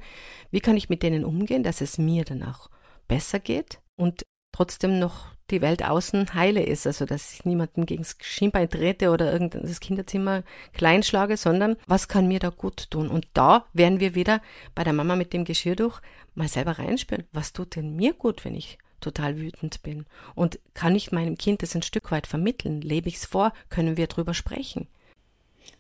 wie 0.49 0.61
kann 0.61 0.77
ich 0.77 0.89
mit 0.89 1.03
denen 1.03 1.25
umgehen, 1.25 1.61
dass 1.61 1.79
es 1.79 1.99
mir 1.99 2.25
danach 2.25 2.71
besser 3.07 3.39
geht 3.39 3.79
und 3.95 4.23
trotzdem 4.53 4.99
noch 4.99 5.33
die 5.51 5.61
Welt 5.61 5.83
außen 5.83 6.33
heile 6.33 6.63
ist. 6.63 6.87
Also, 6.87 7.05
dass 7.05 7.33
ich 7.33 7.45
niemanden 7.45 7.85
gegen 7.85 8.03
das 8.03 8.15
Schienbein 8.21 8.69
trete 8.69 9.11
oder 9.11 9.31
irgendein 9.31 9.63
das 9.63 9.81
Kinderzimmer 9.81 10.43
klein 10.73 11.03
schlage, 11.03 11.35
sondern 11.35 11.75
was 11.85 12.07
kann 12.07 12.27
mir 12.27 12.39
da 12.39 12.49
gut 12.49 12.89
tun? 12.89 13.09
Und 13.09 13.27
da 13.33 13.65
werden 13.73 13.99
wir 13.99 14.15
wieder 14.15 14.41
bei 14.73 14.83
der 14.83 14.93
Mama 14.93 15.15
mit 15.15 15.33
dem 15.33 15.43
Geschirr 15.43 15.75
durch 15.75 15.99
mal 16.35 16.47
selber 16.47 16.79
reinspüren. 16.79 17.25
Was 17.33 17.53
tut 17.53 17.75
denn 17.75 17.95
mir 17.95 18.13
gut, 18.13 18.45
wenn 18.45 18.55
ich 18.55 18.77
total 19.01 19.37
wütend 19.37 19.83
bin? 19.83 20.05
Und 20.33 20.59
kann 20.73 20.95
ich 20.95 21.11
meinem 21.11 21.37
Kind 21.37 21.61
das 21.61 21.75
ein 21.75 21.83
Stück 21.83 22.11
weit 22.11 22.25
vermitteln? 22.25 22.81
Lebe 22.81 23.09
ich 23.09 23.17
es 23.17 23.25
vor? 23.25 23.53
Können 23.69 23.97
wir 23.97 24.07
drüber 24.07 24.33
sprechen? 24.33 24.87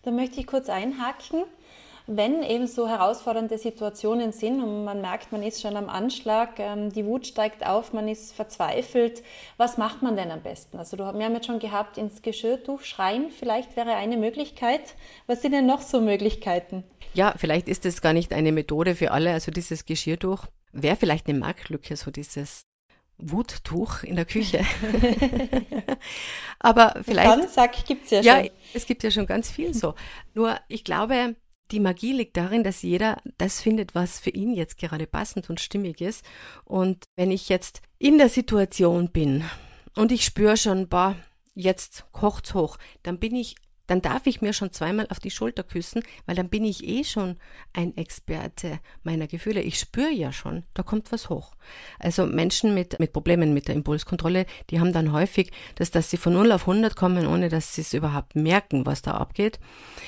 Da 0.01 0.11
möchte 0.11 0.39
ich 0.39 0.47
kurz 0.47 0.69
einhaken 0.69 1.45
wenn 2.05 2.43
eben 2.43 2.67
so 2.67 2.87
herausfordernde 2.87 3.57
Situationen 3.57 4.33
sind 4.33 4.61
und 4.61 4.83
man 4.83 4.99
merkt, 5.01 5.31
man 5.31 5.41
ist 5.41 5.61
schon 5.61 5.77
am 5.77 5.89
Anschlag, 5.89 6.59
ähm, 6.59 6.91
die 6.91 7.05
Wut 7.05 7.27
steigt 7.27 7.65
auf, 7.65 7.93
man 7.93 8.07
ist 8.07 8.33
verzweifelt, 8.33 9.23
was 9.57 9.77
macht 9.77 10.01
man 10.01 10.17
denn 10.17 10.31
am 10.31 10.41
besten? 10.41 10.77
Also 10.77 10.97
du, 10.97 11.03
wir 11.03 11.25
haben 11.25 11.33
jetzt 11.33 11.45
schon 11.45 11.59
gehabt, 11.59 11.97
ins 11.97 12.21
Geschirrtuch 12.21 12.81
schreien, 12.81 13.31
vielleicht 13.31 13.77
wäre 13.77 13.95
eine 13.95 14.17
Möglichkeit. 14.17 14.95
Was 15.27 15.41
sind 15.41 15.53
denn 15.53 15.65
noch 15.65 15.81
so 15.81 16.01
Möglichkeiten? 16.01 16.83
Ja, 17.13 17.33
vielleicht 17.37 17.69
ist 17.69 17.85
es 17.85 18.01
gar 18.01 18.13
nicht 18.13 18.33
eine 18.33 18.51
Methode 18.51 18.95
für 18.95 19.11
alle. 19.11 19.31
Also 19.31 19.51
dieses 19.51 19.85
Geschirrtuch 19.85 20.47
wäre 20.71 20.95
vielleicht 20.95 21.27
eine 21.27 21.39
Marktlücke, 21.39 21.95
so 21.95 22.11
dieses 22.11 22.65
Wuttuch 23.17 24.03
in 24.03 24.15
der 24.15 24.25
Küche. 24.25 24.65
Aber 26.59 26.99
vielleicht. 27.03 27.29
Pfannsack 27.29 27.85
gibt 27.85 28.05
es 28.05 28.11
ja 28.11 28.23
schon. 28.23 28.45
Ja, 28.45 28.51
es 28.73 28.85
gibt 28.85 29.03
ja 29.03 29.11
schon 29.11 29.25
ganz 29.25 29.49
viel 29.49 29.73
so. 29.73 29.93
Nur 30.33 30.57
ich 30.67 30.83
glaube, 30.83 31.35
die 31.71 31.79
Magie 31.79 32.13
liegt 32.13 32.37
darin, 32.37 32.63
dass 32.63 32.81
jeder 32.81 33.21
das 33.37 33.61
findet, 33.61 33.95
was 33.95 34.19
für 34.19 34.29
ihn 34.29 34.53
jetzt 34.53 34.77
gerade 34.77 35.07
passend 35.07 35.49
und 35.49 35.59
stimmig 35.59 36.01
ist. 36.01 36.23
Und 36.65 37.05
wenn 37.15 37.31
ich 37.31 37.49
jetzt 37.49 37.81
in 37.97 38.17
der 38.17 38.29
Situation 38.29 39.09
bin 39.09 39.43
und 39.95 40.11
ich 40.11 40.25
spüre 40.25 40.57
schon, 40.57 40.87
boah, 40.87 41.15
jetzt 41.55 42.05
kocht's 42.11 42.53
hoch, 42.53 42.77
dann 43.03 43.19
bin 43.19 43.35
ich 43.35 43.55
dann 43.87 44.01
darf 44.01 44.27
ich 44.27 44.41
mir 44.41 44.53
schon 44.53 44.71
zweimal 44.71 45.07
auf 45.09 45.19
die 45.19 45.31
Schulter 45.31 45.63
küssen, 45.63 46.03
weil 46.25 46.35
dann 46.35 46.49
bin 46.49 46.63
ich 46.63 46.87
eh 46.87 47.03
schon 47.03 47.37
ein 47.73 47.95
Experte 47.97 48.79
meiner 49.03 49.27
Gefühle. 49.27 49.61
Ich 49.61 49.77
spüre 49.77 50.11
ja 50.11 50.31
schon, 50.31 50.63
da 50.73 50.83
kommt 50.83 51.11
was 51.11 51.29
hoch. 51.29 51.53
Also 51.99 52.25
Menschen 52.25 52.73
mit, 52.73 52.99
mit 52.99 53.11
Problemen 53.11 53.53
mit 53.53 53.67
der 53.67 53.75
Impulskontrolle, 53.75 54.45
die 54.69 54.79
haben 54.79 54.93
dann 54.93 55.11
häufig, 55.11 55.51
dass, 55.75 55.91
dass 55.91 56.09
sie 56.09 56.17
von 56.17 56.33
0 56.33 56.53
auf 56.53 56.61
100 56.61 56.95
kommen, 56.95 57.27
ohne 57.27 57.49
dass 57.49 57.75
sie 57.75 57.81
es 57.81 57.93
überhaupt 57.93 58.35
merken, 58.35 58.85
was 58.85 59.01
da 59.01 59.15
abgeht. 59.15 59.59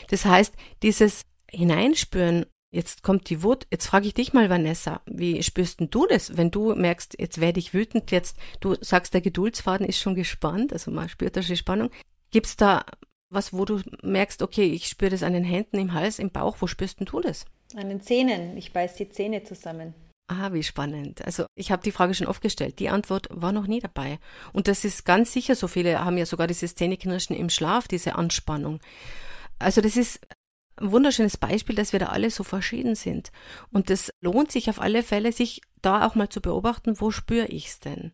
Das 0.10 0.26
heißt, 0.26 0.54
dieses 0.82 1.26
hineinspüren, 1.56 2.46
jetzt 2.72 3.04
kommt 3.04 3.30
die 3.30 3.42
Wut. 3.42 3.66
Jetzt 3.72 3.88
frage 3.88 4.08
ich 4.08 4.14
dich 4.14 4.34
mal, 4.34 4.50
Vanessa, 4.50 5.02
wie 5.06 5.42
spürst 5.42 5.80
denn 5.80 5.90
du 5.90 6.06
das, 6.06 6.38
wenn 6.38 6.52
du 6.52 6.76
merkst, 6.76 7.16
jetzt 7.20 7.40
werde 7.40 7.60
ich 7.60 7.74
wütend, 7.74 8.12
jetzt 8.12 8.38
du 8.60 8.76
sagst, 8.82 9.14
der 9.14 9.22
Geduldsfaden 9.22 9.88
ist 9.88 10.00
schon 10.00 10.16
gespannt, 10.16 10.74
also 10.74 10.92
man 10.92 11.10
spürt 11.10 11.38
da 11.38 11.42
schon 11.42 11.56
Spannung. 11.56 11.90
Gibt 12.32 12.48
es 12.48 12.58
da 12.58 12.86
was, 13.30 13.54
wo 13.54 13.66
du 13.66 13.82
merkst, 14.04 14.42
okay, 14.42 14.66
ich 14.66 14.88
spüre 14.88 15.12
das 15.12 15.24
an 15.24 15.34
den 15.34 15.44
Händen, 15.44 15.80
im 15.80 15.94
Hals, 15.94 16.20
im 16.20 16.32
Bauch, 16.32 16.58
wo 16.60 16.68
spürst 16.68 17.00
denn 17.00 17.06
du 17.06 17.22
das? 17.22 17.46
An 17.76 17.90
den 17.90 18.02
Zähnen, 18.02 18.56
ich 18.58 18.72
beiß 18.72 18.96
die 18.96 19.10
Zähne 19.10 19.44
zusammen. 19.44 19.94
Ah, 20.28 20.54
wie 20.54 20.64
spannend. 20.64 21.24
Also 21.24 21.46
ich 21.56 21.72
habe 21.72 21.84
die 21.84 21.92
Frage 21.92 22.16
schon 22.16 22.26
oft 22.26 22.42
gestellt. 22.42 22.80
Die 22.80 22.90
Antwort 22.90 23.28
war 23.30 23.52
noch 23.52 23.68
nie 23.68 23.80
dabei. 23.80 24.18
Und 24.54 24.68
das 24.68 24.84
ist 24.84 25.06
ganz 25.06 25.32
sicher 25.32 25.56
so. 25.56 25.68
Viele 25.68 26.04
haben 26.04 26.18
ja 26.18 26.26
sogar 26.26 26.48
dieses 26.48 26.74
Zähneknirschen 26.74 27.36
im 27.36 27.50
Schlaf, 27.50 27.88
diese 27.88 28.16
Anspannung. 28.16 28.80
Also 29.60 29.82
das 29.82 29.98
ist 29.98 30.20
ein 30.78 30.92
wunderschönes 30.92 31.38
Beispiel, 31.38 31.76
dass 31.76 31.94
wir 31.94 32.00
da 32.00 32.08
alle 32.08 32.30
so 32.30 32.44
verschieden 32.44 32.96
sind. 32.96 33.32
Und 33.72 33.90
es 33.90 34.12
lohnt 34.22 34.52
sich 34.52 34.70
auf 34.70 34.82
alle 34.82 35.04
Fälle, 35.04 35.32
sich 35.32 35.62
da 35.82 36.06
auch 36.06 36.16
mal 36.16 36.30
zu 36.30 36.42
beobachten, 36.42 37.00
wo 37.00 37.12
spüre 37.12 37.48
ich 37.48 37.68
es 37.68 37.80
denn? 37.80 38.12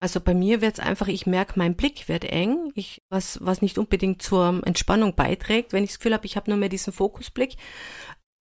Also 0.00 0.20
bei 0.20 0.34
mir 0.34 0.60
wird 0.60 0.74
es 0.74 0.84
einfach, 0.84 1.08
ich 1.08 1.26
merke, 1.26 1.54
mein 1.56 1.76
Blick 1.76 2.08
wird 2.08 2.24
eng, 2.24 2.72
ich, 2.74 3.02
was, 3.08 3.38
was 3.40 3.62
nicht 3.62 3.78
unbedingt 3.78 4.20
zur 4.20 4.60
Entspannung 4.66 5.14
beiträgt, 5.14 5.72
wenn 5.72 5.82
ich 5.82 5.90
das 5.90 5.98
Gefühl 5.98 6.12
habe, 6.12 6.26
ich 6.26 6.36
habe 6.36 6.50
nur 6.50 6.58
mehr 6.58 6.68
diesen 6.68 6.92
Fokusblick. 6.92 7.56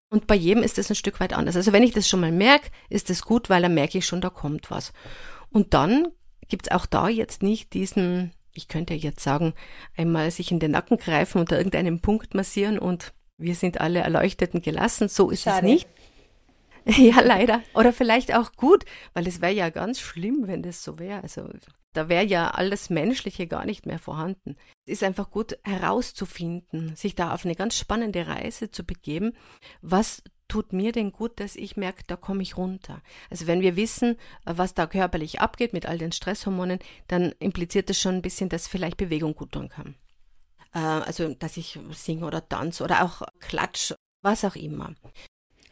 Und 0.10 0.28
bei 0.28 0.36
jedem 0.36 0.64
ist 0.64 0.78
es 0.78 0.90
ein 0.90 0.96
Stück 0.96 1.20
weit 1.20 1.34
anders. 1.34 1.56
Also 1.56 1.72
wenn 1.72 1.84
ich 1.84 1.94
das 1.94 2.10
schon 2.10 2.20
mal 2.20 2.32
merke, 2.32 2.70
ist 2.90 3.10
das 3.10 3.22
gut, 3.22 3.50
weil 3.50 3.62
dann 3.62 3.76
merke 3.76 4.00
ich 4.00 4.06
schon, 4.06 4.22
da 4.22 4.30
kommt 4.30 4.72
was. 4.72 4.92
Und 5.52 5.74
dann 5.74 6.08
gibt 6.50 6.68
es 6.68 6.72
auch 6.72 6.86
da 6.86 7.08
jetzt 7.08 7.44
nicht 7.44 7.74
diesen, 7.74 8.34
ich 8.54 8.68
könnte 8.68 8.94
jetzt 8.94 9.24
sagen, 9.24 9.54
einmal 9.96 10.32
sich 10.32 10.52
in 10.52 10.60
den 10.60 10.72
Nacken 10.72 10.98
greifen 10.98 11.40
unter 11.40 11.58
irgendeinem 11.58 12.02
Punkt 12.02 12.34
massieren 12.34 12.80
und 12.80 13.14
wir 13.42 13.56
sind 13.56 13.82
alle 13.82 14.00
erleuchtet 14.00 14.54
und 14.54 14.64
gelassen. 14.64 15.08
So 15.08 15.30
ist 15.30 15.44
Schade. 15.44 15.68
es 15.68 15.74
nicht. 15.74 15.88
Ja, 16.86 17.22
leider. 17.22 17.62
Oder 17.76 17.94
vielleicht 17.94 18.34
auch 18.34 18.54
gut, 18.54 18.86
weil 19.14 19.28
es 19.28 19.40
wäre 19.40 19.54
ja 19.54 19.70
ganz 19.70 20.00
schlimm, 20.00 20.48
wenn 20.48 20.64
das 20.64 20.84
so 20.84 20.98
wäre. 20.98 21.22
Also 21.22 21.48
da 21.94 22.10
wäre 22.10 22.26
ja 22.26 22.52
alles 22.52 22.90
Menschliche 22.90 23.48
gar 23.48 23.66
nicht 23.66 23.86
mehr 23.86 24.00
vorhanden. 24.00 24.56
Es 24.86 24.94
ist 24.94 25.04
einfach 25.04 25.30
gut 25.30 25.58
herauszufinden, 25.64 26.96
sich 26.96 27.16
da 27.16 27.34
auf 27.34 27.46
eine 27.46 27.56
ganz 27.56 27.78
spannende 27.78 28.28
Reise 28.28 28.72
zu 28.72 28.84
begeben. 28.84 29.34
Was 29.82 30.24
tut 30.48 30.74
mir 30.74 30.92
denn 30.92 31.12
gut, 31.12 31.40
dass 31.40 31.56
ich 31.56 31.78
merke, 31.78 32.04
da 32.08 32.16
komme 32.16 32.44
ich 32.44 32.58
runter? 32.58 33.02
Also 33.30 33.48
wenn 33.48 33.62
wir 33.62 33.76
wissen, 33.76 34.18
was 34.46 34.74
da 34.74 34.88
körperlich 34.88 35.40
abgeht 35.40 35.74
mit 35.74 35.86
all 35.86 35.98
den 35.98 36.12
Stresshormonen, 36.12 36.80
dann 37.08 37.34
impliziert 37.40 37.90
das 37.90 38.00
schon 38.00 38.16
ein 38.16 38.22
bisschen, 38.22 38.50
dass 38.50 38.68
vielleicht 38.68 38.98
Bewegung 38.98 39.36
gut 39.36 39.52
tun 39.52 39.70
kann. 39.70 39.96
Äh, 40.74 40.80
also 40.80 41.34
dass 41.34 41.58
ich 41.58 41.80
singe 41.92 42.26
oder 42.26 42.48
tanze 42.48 42.84
oder 42.84 43.04
auch 43.04 43.22
klatsch, 43.40 43.94
was 44.22 44.46
auch 44.46 44.56
immer. 44.56 44.94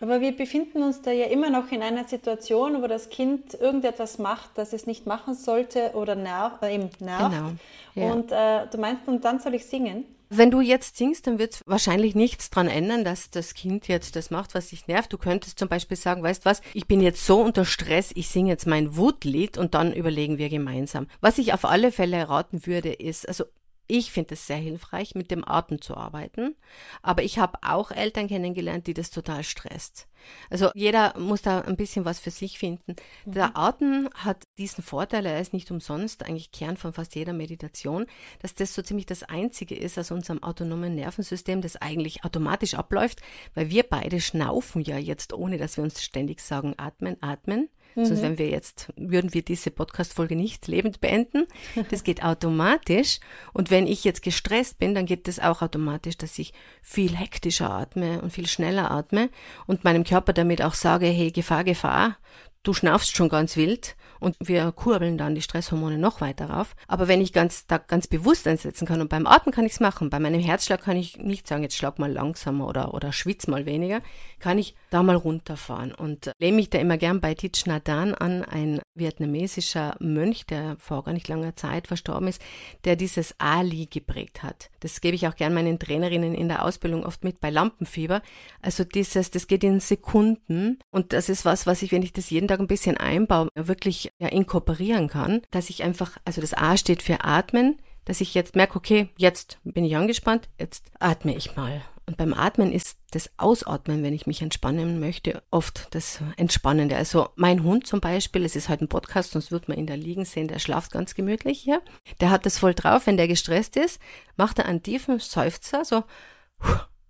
Aber 0.02 0.22
wir 0.22 0.36
befinden 0.36 0.82
uns 0.82 1.02
da 1.02 1.12
ja 1.12 1.26
immer 1.26 1.50
noch 1.50 1.72
in 1.72 1.82
einer 1.82 2.06
Situation, 2.06 2.82
wo 2.82 2.88
das 2.88 3.10
Kind 3.10 3.54
irgendetwas 3.54 4.18
macht, 4.18 4.52
das 4.56 4.72
es 4.72 4.88
nicht 4.88 5.06
machen 5.06 5.34
sollte 5.34 5.92
oder 5.94 6.16
nerv, 6.16 6.62
äh, 6.62 6.76
eben 6.76 6.90
nervt. 7.00 7.36
Genau. 7.36 7.52
Ja. 7.96 8.14
Und 8.14 8.32
äh, 8.32 8.68
du 8.72 8.78
meinst, 8.78 9.08
und 9.08 9.26
dann 9.26 9.40
soll 9.40 9.56
ich 9.56 9.66
singen? 9.66 10.06
Wenn 10.32 10.52
du 10.52 10.62
jetzt 10.62 10.96
singst, 10.96 11.26
dann 11.26 11.40
wird 11.40 11.62
wahrscheinlich 11.66 12.14
nichts 12.14 12.52
dran 12.52 12.68
ändern, 12.68 13.04
dass 13.04 13.32
das 13.32 13.56
Kind 13.56 13.88
jetzt 13.88 14.16
das 14.16 14.30
macht, 14.30 14.54
was 14.54 14.70
dich 14.70 14.88
nervt. 14.88 15.12
Du 15.12 15.18
könntest 15.18 15.58
zum 15.58 15.68
Beispiel 15.68 15.98
sagen, 15.98 16.22
weißt 16.22 16.46
was, 16.46 16.62
ich 16.74 16.88
bin 16.88 17.02
jetzt 17.02 17.26
so 17.26 17.42
unter 17.42 17.66
Stress, 17.66 18.12
ich 18.14 18.30
singe 18.30 18.50
jetzt 18.50 18.68
mein 18.68 18.96
Wutlied 18.96 19.58
und 19.58 19.74
dann 19.74 19.92
überlegen 19.92 20.38
wir 20.38 20.50
gemeinsam. 20.50 21.08
Was 21.20 21.40
ich 21.40 21.54
auf 21.54 21.66
alle 21.66 21.92
Fälle 21.92 22.30
raten 22.30 22.68
würde, 22.68 22.94
ist, 22.94 23.28
also 23.28 23.46
ich 23.90 24.12
finde 24.12 24.36
es 24.36 24.46
sehr 24.46 24.58
hilfreich, 24.58 25.16
mit 25.16 25.32
dem 25.32 25.46
Atem 25.46 25.82
zu 25.82 25.98
arbeiten. 25.98 26.56
Aber 27.02 27.24
ich 27.24 27.40
habe 27.40 27.58
auch 27.64 27.90
Eltern 27.90 28.28
kennengelernt, 28.28 28.86
die 28.86 28.94
das 28.94 29.10
total 29.10 29.44
stresst. 29.44 30.08
Also 30.50 30.70
jeder 30.76 31.18
muss 31.18 31.42
da 31.42 31.62
ein 31.62 31.76
bisschen 31.76 32.06
was 32.06 32.20
für 32.20 32.30
sich 32.30 32.60
finden. 32.60 32.96
Mhm. 33.26 33.32
Der 33.32 33.58
Atem 33.58 34.10
hat 34.14 34.44
diesen 34.60 34.84
Vorteil, 34.84 35.26
er 35.26 35.42
ist 35.42 35.54
nicht 35.54 35.72
umsonst 35.72 36.24
eigentlich 36.24 36.52
Kern 36.52 36.78
von 36.78 36.94
fast 36.94 37.16
jeder 37.16 37.34
Meditation, 37.34 38.06
dass 38.42 38.54
das 38.54 38.76
so 38.76 38.84
ziemlich 38.84 39.08
das 39.08 39.24
Einzige 39.24 39.76
ist 39.76 39.98
aus 39.98 40.12
unserem 40.12 40.44
autonomen 40.44 40.94
Nervensystem, 40.94 41.62
das 41.62 41.76
eigentlich 41.76 42.24
automatisch 42.24 42.76
abläuft, 42.76 43.22
weil 43.56 43.72
wir 43.72 43.84
beide 43.84 44.22
schnaufen 44.22 44.84
ja 44.84 44.98
jetzt, 44.98 45.34
ohne 45.34 45.58
dass 45.58 45.78
wir 45.78 45.84
uns 45.84 46.04
ständig 46.04 46.42
sagen, 46.42 46.76
atmen, 46.78 47.18
atmen. 47.22 47.70
Mhm. 47.96 48.06
Sonst 48.06 48.22
wenn 48.22 48.38
wir 48.38 48.50
jetzt, 48.50 48.92
würden 48.96 49.34
wir 49.34 49.42
diese 49.42 49.72
Podcast-Folge 49.72 50.36
nicht 50.36 50.68
lebend 50.68 51.02
beenden. 51.02 51.48
Das 51.90 52.04
geht 52.04 52.24
automatisch. 52.24 53.20
Und 53.54 53.72
wenn 53.72 53.88
ich 53.88 54.04
jetzt 54.04 54.22
gestresst 54.22 54.80
bin, 54.80 54.96
dann 54.96 55.06
geht 55.06 55.28
das 55.28 55.40
auch 55.40 55.62
automatisch, 55.62 56.18
dass 56.18 56.40
ich 56.40 56.54
viel 56.82 57.16
hektischer 57.16 57.70
atme 57.72 58.22
und 58.22 58.32
viel 58.32 58.48
schneller 58.48 58.92
atme 58.92 59.30
und 59.68 59.84
meinem 59.84 60.04
Körper 60.04 60.34
damit 60.34 60.62
auch 60.62 60.74
sage, 60.74 61.08
hey, 61.08 61.32
Gefahr, 61.32 61.64
Gefahr, 61.64 62.18
du 62.64 62.74
schnaufst 62.74 63.16
schon 63.16 63.30
ganz 63.30 63.56
wild 63.56 63.96
und 64.20 64.36
wir 64.40 64.72
kurbeln 64.72 65.18
dann 65.18 65.36
die 65.36 65.42
Stresshormone 65.42 65.98
noch 65.98 66.22
weiter 66.22 66.50
rauf. 66.50 66.76
Aber 66.88 67.08
wenn 67.08 67.22
ich 67.22 67.32
ganz, 67.32 67.68
da 67.68 67.78
ganz 67.78 68.08
bewusst 68.08 68.48
einsetzen 68.48 68.86
kann 68.86 69.02
und 69.02 69.10
beim 69.10 69.28
Atmen 69.28 69.54
kann 69.54 69.66
ich 69.66 69.74
es 69.74 69.80
machen, 69.80 70.10
bei 70.10 70.20
meinem 70.20 70.42
Herzschlag 70.42 70.82
kann 70.82 70.98
ich 70.98 71.18
nicht 71.18 71.48
sagen, 71.48 71.64
jetzt 71.64 71.78
schlag 71.78 72.00
mal 72.00 72.12
langsamer 72.12 72.68
oder, 72.68 72.94
oder 72.94 73.14
schwitz 73.14 73.48
mal 73.48 73.66
weniger, 73.66 74.02
kann 74.40 74.58
ich 74.58 74.76
da 74.90 75.04
mal 75.04 75.16
runterfahren 75.16 75.94
und 75.94 76.32
lehne 76.40 76.58
mich 76.58 76.70
da 76.70 76.80
immer 76.80 76.98
gern 76.98 77.22
bei 77.22 77.34
Thich 77.34 77.66
Nhat 77.66 77.88
Hanh 77.88 78.14
an, 78.14 78.44
ein 78.44 78.82
vietnamesischer 78.94 79.96
Mönch, 80.00 80.46
der 80.46 80.76
vor 80.80 81.04
gar 81.06 81.14
nicht 81.14 81.28
langer 81.28 81.56
Zeit 81.56 81.88
verstorben 81.88 82.28
ist, 82.28 82.42
der 82.84 82.98
dieses 82.98 83.36
Ali 83.40 83.86
geprägt 83.86 84.44
hat. 84.44 84.70
Das 84.82 85.00
gebe 85.00 85.16
ich 85.16 85.28
auch 85.28 85.36
gern 85.36 85.54
meinen 85.54 85.80
Trainerinnen 85.80 86.36
in 86.36 86.50
der 86.50 86.66
Ausbildung 86.66 87.06
oft 87.06 87.24
mit 87.24 87.40
bei 87.40 87.50
Lampenfieber. 87.50 88.22
Also 88.62 88.84
dieses, 88.84 89.32
das 89.32 89.48
geht 89.48 89.64
in 89.64 89.80
Sekunden 89.80 90.80
und 90.92 91.14
das 91.14 91.30
ist 91.30 91.46
was, 91.46 91.66
was 91.66 91.82
ich, 91.82 91.94
wenn 91.94 92.04
ich 92.04 92.12
das 92.12 92.30
jeden 92.30 92.49
Tag 92.50 92.60
ein 92.60 92.68
bisschen 92.68 92.98
einbaue, 92.98 93.50
wirklich 93.56 94.12
ja, 94.20 94.28
inkorporieren 94.28 95.08
kann, 95.08 95.42
dass 95.52 95.70
ich 95.70 95.84
einfach, 95.84 96.18
also 96.26 96.42
das 96.42 96.54
A 96.54 96.78
steht 96.78 97.02
für 97.02 97.24
Atmen, 97.24 97.78
dass 98.06 98.22
ich 98.22 98.34
jetzt 98.34 98.56
merke, 98.56 98.76
okay, 98.76 99.10
jetzt 99.18 99.60
bin 99.64 99.86
ich 99.86 99.96
angespannt, 99.96 100.50
jetzt 100.60 100.92
atme 101.00 101.36
ich 101.36 101.56
mal. 101.56 101.82
Und 102.10 102.18
beim 102.18 102.34
Atmen 102.34 102.72
ist 102.72 102.98
das 103.12 103.30
Ausatmen, 103.38 104.02
wenn 104.02 104.16
ich 104.16 104.26
mich 104.26 104.42
entspannen 104.42 105.00
möchte, 105.00 105.44
oft 105.52 105.90
das 105.92 106.20
Entspannende. 106.38 106.96
Also 106.96 107.30
mein 107.36 107.62
Hund 107.62 107.86
zum 107.86 108.02
Beispiel, 108.02 108.44
es 108.46 108.56
ist 108.56 108.68
halt 108.68 108.82
ein 108.82 108.88
Podcast, 108.88 109.32
sonst 109.32 109.52
wird 109.52 109.68
man 109.68 109.78
ihn 109.78 109.86
da 109.86 109.94
liegen 109.94 110.26
sehen, 110.26 110.48
der 110.48 110.58
schlaft 110.58 110.92
ganz 110.92 111.14
gemütlich 111.14 111.60
hier. 111.60 111.84
Der 112.20 112.32
hat 112.32 112.48
das 112.48 112.58
voll 112.58 112.74
drauf, 112.74 113.06
wenn 113.06 113.18
der 113.18 113.28
gestresst 113.28 113.76
ist, 113.78 114.02
macht 114.38 114.58
er 114.58 114.66
einen 114.66 114.82
tiefen 114.82 115.20
Seufzer, 115.20 115.86
so 115.86 116.04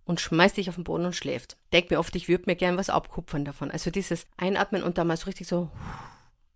und 0.09 0.19
schmeißt 0.19 0.55
sich 0.55 0.69
auf 0.69 0.75
den 0.75 0.85
Boden 0.85 1.05
und 1.05 1.15
schläft. 1.15 1.55
Denk 1.71 1.91
mir 1.91 1.99
oft, 1.99 2.15
ich 2.15 2.27
würde 2.27 2.45
mir 2.47 2.55
gern 2.55 2.77
was 2.77 2.89
abkupfern 2.89 3.45
davon. 3.45 3.69
Also 3.69 3.91
dieses 3.91 4.25
Einatmen 4.37 4.81
und 4.81 4.97
dann 4.97 5.05
mal 5.05 5.15
so 5.15 5.25
richtig 5.25 5.47
so 5.47 5.69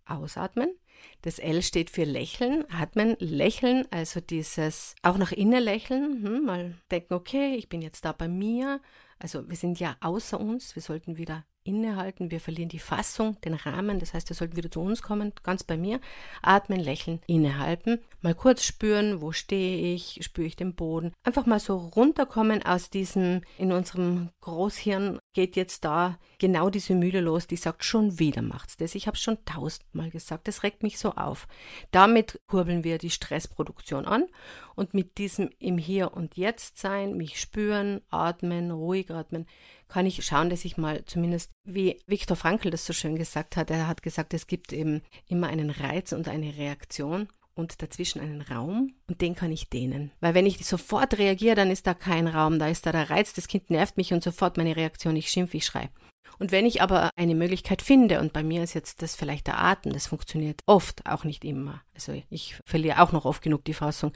ausatmen. 0.06 0.74
Das 1.22 1.38
L 1.38 1.62
steht 1.62 1.88
für 1.88 2.02
Lächeln, 2.02 2.64
atmen, 2.68 3.14
lächeln, 3.20 3.86
also 3.92 4.20
dieses 4.20 4.96
auch 5.02 5.18
nach 5.18 5.30
innen 5.30 5.62
lächeln, 5.62 6.24
hm, 6.24 6.44
mal 6.44 6.74
denken, 6.90 7.14
okay, 7.14 7.54
ich 7.54 7.68
bin 7.68 7.80
jetzt 7.80 8.04
da 8.04 8.10
bei 8.10 8.26
mir. 8.26 8.80
Also 9.20 9.48
wir 9.48 9.56
sind 9.56 9.78
ja 9.78 9.96
außer 10.00 10.40
uns, 10.40 10.74
wir 10.74 10.82
sollten 10.82 11.16
wieder 11.16 11.46
innehalten, 11.64 12.30
wir 12.30 12.40
verlieren 12.40 12.68
die 12.68 12.78
Fassung, 12.78 13.40
den 13.40 13.54
Rahmen, 13.54 13.98
das 13.98 14.14
heißt, 14.14 14.28
wir 14.28 14.36
sollten 14.36 14.56
wieder 14.56 14.70
zu 14.70 14.80
uns 14.80 15.02
kommen, 15.02 15.32
ganz 15.42 15.64
bei 15.64 15.76
mir, 15.76 16.00
atmen, 16.42 16.78
lächeln, 16.78 17.20
innehalten, 17.26 18.00
mal 18.20 18.34
kurz 18.34 18.62
spüren, 18.64 19.22
wo 19.22 19.32
stehe 19.32 19.94
ich, 19.94 20.20
spüre 20.22 20.46
ich 20.46 20.56
den 20.56 20.74
Boden, 20.74 21.12
einfach 21.24 21.46
mal 21.46 21.58
so 21.58 21.76
runterkommen 21.76 22.64
aus 22.64 22.90
diesem, 22.90 23.40
in 23.58 23.72
unserem 23.72 24.28
Großhirn 24.42 25.18
geht 25.32 25.56
jetzt 25.56 25.84
da 25.84 26.18
genau 26.38 26.68
diese 26.68 26.94
Mühle 26.94 27.20
los, 27.20 27.46
die 27.46 27.56
sagt, 27.56 27.82
schon 27.82 28.18
wieder 28.18 28.42
macht's 28.42 28.76
das, 28.76 28.94
ich 28.94 29.06
habe 29.06 29.16
schon 29.16 29.38
tausendmal 29.46 30.10
gesagt, 30.10 30.46
das 30.48 30.62
regt 30.62 30.82
mich 30.82 30.98
so 30.98 31.12
auf. 31.12 31.48
Damit 31.90 32.38
kurbeln 32.46 32.84
wir 32.84 32.98
die 32.98 33.10
Stressproduktion 33.10 34.04
an 34.04 34.26
und 34.74 34.92
mit 34.92 35.16
diesem 35.16 35.50
im 35.58 35.78
Hier 35.78 36.12
und 36.12 36.36
Jetzt 36.36 36.78
sein, 36.78 37.16
mich 37.16 37.40
spüren, 37.40 38.02
atmen, 38.10 38.70
ruhig 38.70 39.10
atmen, 39.10 39.46
kann 39.94 40.06
ich 40.06 40.26
schauen, 40.26 40.50
dass 40.50 40.64
ich 40.64 40.76
mal 40.76 41.04
zumindest, 41.04 41.52
wie 41.62 42.00
Viktor 42.08 42.36
Frankl 42.36 42.70
das 42.70 42.84
so 42.84 42.92
schön 42.92 43.14
gesagt 43.14 43.56
hat, 43.56 43.70
er 43.70 43.86
hat 43.86 44.02
gesagt, 44.02 44.34
es 44.34 44.48
gibt 44.48 44.72
eben 44.72 45.02
immer 45.28 45.46
einen 45.46 45.70
Reiz 45.70 46.10
und 46.10 46.26
eine 46.26 46.56
Reaktion 46.56 47.28
und 47.54 47.80
dazwischen 47.80 48.20
einen 48.20 48.42
Raum 48.42 48.94
und 49.06 49.20
den 49.20 49.36
kann 49.36 49.52
ich 49.52 49.70
dehnen. 49.70 50.10
Weil 50.18 50.34
wenn 50.34 50.46
ich 50.46 50.66
sofort 50.66 51.16
reagiere, 51.16 51.54
dann 51.54 51.70
ist 51.70 51.86
da 51.86 51.94
kein 51.94 52.26
Raum, 52.26 52.58
da 52.58 52.66
ist 52.66 52.86
da 52.86 52.90
der 52.90 53.08
Reiz, 53.08 53.34
das 53.34 53.46
Kind 53.46 53.70
nervt 53.70 53.96
mich 53.96 54.12
und 54.12 54.24
sofort 54.24 54.56
meine 54.56 54.74
Reaktion, 54.74 55.14
ich 55.14 55.30
schimpfe, 55.30 55.58
ich 55.58 55.64
schreie. 55.64 55.90
Und 56.38 56.52
wenn 56.52 56.66
ich 56.66 56.82
aber 56.82 57.10
eine 57.16 57.34
Möglichkeit 57.34 57.82
finde, 57.82 58.20
und 58.20 58.32
bei 58.32 58.42
mir 58.42 58.62
ist 58.62 58.74
jetzt 58.74 59.02
das 59.02 59.14
vielleicht 59.14 59.46
der 59.46 59.62
Atem, 59.62 59.92
das 59.92 60.06
funktioniert 60.06 60.62
oft, 60.66 61.06
auch 61.06 61.24
nicht 61.24 61.44
immer. 61.44 61.82
Also 61.94 62.12
ich 62.28 62.56
verliere 62.64 63.00
auch 63.00 63.12
noch 63.12 63.24
oft 63.24 63.42
genug 63.42 63.64
die 63.64 63.74
Fassung. 63.74 64.12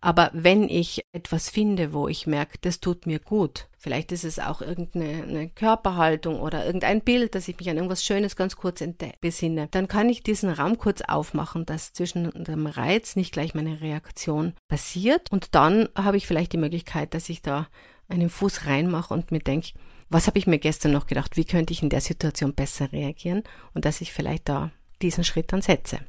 Aber 0.00 0.30
wenn 0.32 0.68
ich 0.68 1.02
etwas 1.12 1.50
finde, 1.50 1.92
wo 1.92 2.08
ich 2.08 2.26
merke, 2.26 2.58
das 2.60 2.80
tut 2.80 3.06
mir 3.06 3.18
gut, 3.18 3.68
vielleicht 3.76 4.12
ist 4.12 4.24
es 4.24 4.38
auch 4.38 4.62
irgendeine 4.62 5.50
Körperhaltung 5.50 6.40
oder 6.40 6.64
irgendein 6.64 7.02
Bild, 7.02 7.34
dass 7.34 7.48
ich 7.48 7.58
mich 7.58 7.68
an 7.68 7.76
irgendwas 7.76 8.04
Schönes 8.04 8.34
ganz 8.34 8.56
kurz 8.56 8.82
besinne, 9.20 9.68
dann 9.70 9.88
kann 9.88 10.08
ich 10.08 10.22
diesen 10.22 10.50
Raum 10.50 10.78
kurz 10.78 11.02
aufmachen, 11.02 11.66
dass 11.66 11.92
zwischen 11.92 12.30
dem 12.44 12.66
Reiz 12.66 13.14
nicht 13.14 13.32
gleich 13.32 13.54
meine 13.54 13.80
Reaktion 13.80 14.54
passiert. 14.68 15.30
Und 15.30 15.54
dann 15.54 15.88
habe 15.94 16.16
ich 16.16 16.26
vielleicht 16.26 16.52
die 16.52 16.58
Möglichkeit, 16.58 17.12
dass 17.12 17.28
ich 17.28 17.42
da 17.42 17.68
einen 18.08 18.30
Fuß 18.30 18.66
reinmache 18.66 19.12
und 19.12 19.32
mir 19.32 19.40
denke, 19.40 19.72
was 20.10 20.26
habe 20.26 20.38
ich 20.38 20.46
mir 20.46 20.58
gestern 20.58 20.92
noch 20.92 21.06
gedacht, 21.06 21.36
wie 21.36 21.44
könnte 21.44 21.72
ich 21.72 21.82
in 21.82 21.90
der 21.90 22.00
Situation 22.00 22.54
besser 22.54 22.92
reagieren 22.92 23.42
und 23.74 23.84
dass 23.84 24.00
ich 24.00 24.12
vielleicht 24.12 24.48
da 24.48 24.70
diesen 25.02 25.24
Schritt 25.24 25.52
dann 25.52 25.62
setze. 25.62 26.00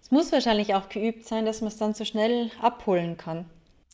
Es 0.00 0.10
muss 0.10 0.32
wahrscheinlich 0.32 0.74
auch 0.74 0.88
geübt 0.88 1.26
sein, 1.26 1.44
dass 1.44 1.60
man 1.60 1.68
es 1.68 1.76
dann 1.76 1.94
so 1.94 2.04
schnell 2.04 2.50
abholen 2.60 3.16
kann. 3.16 3.46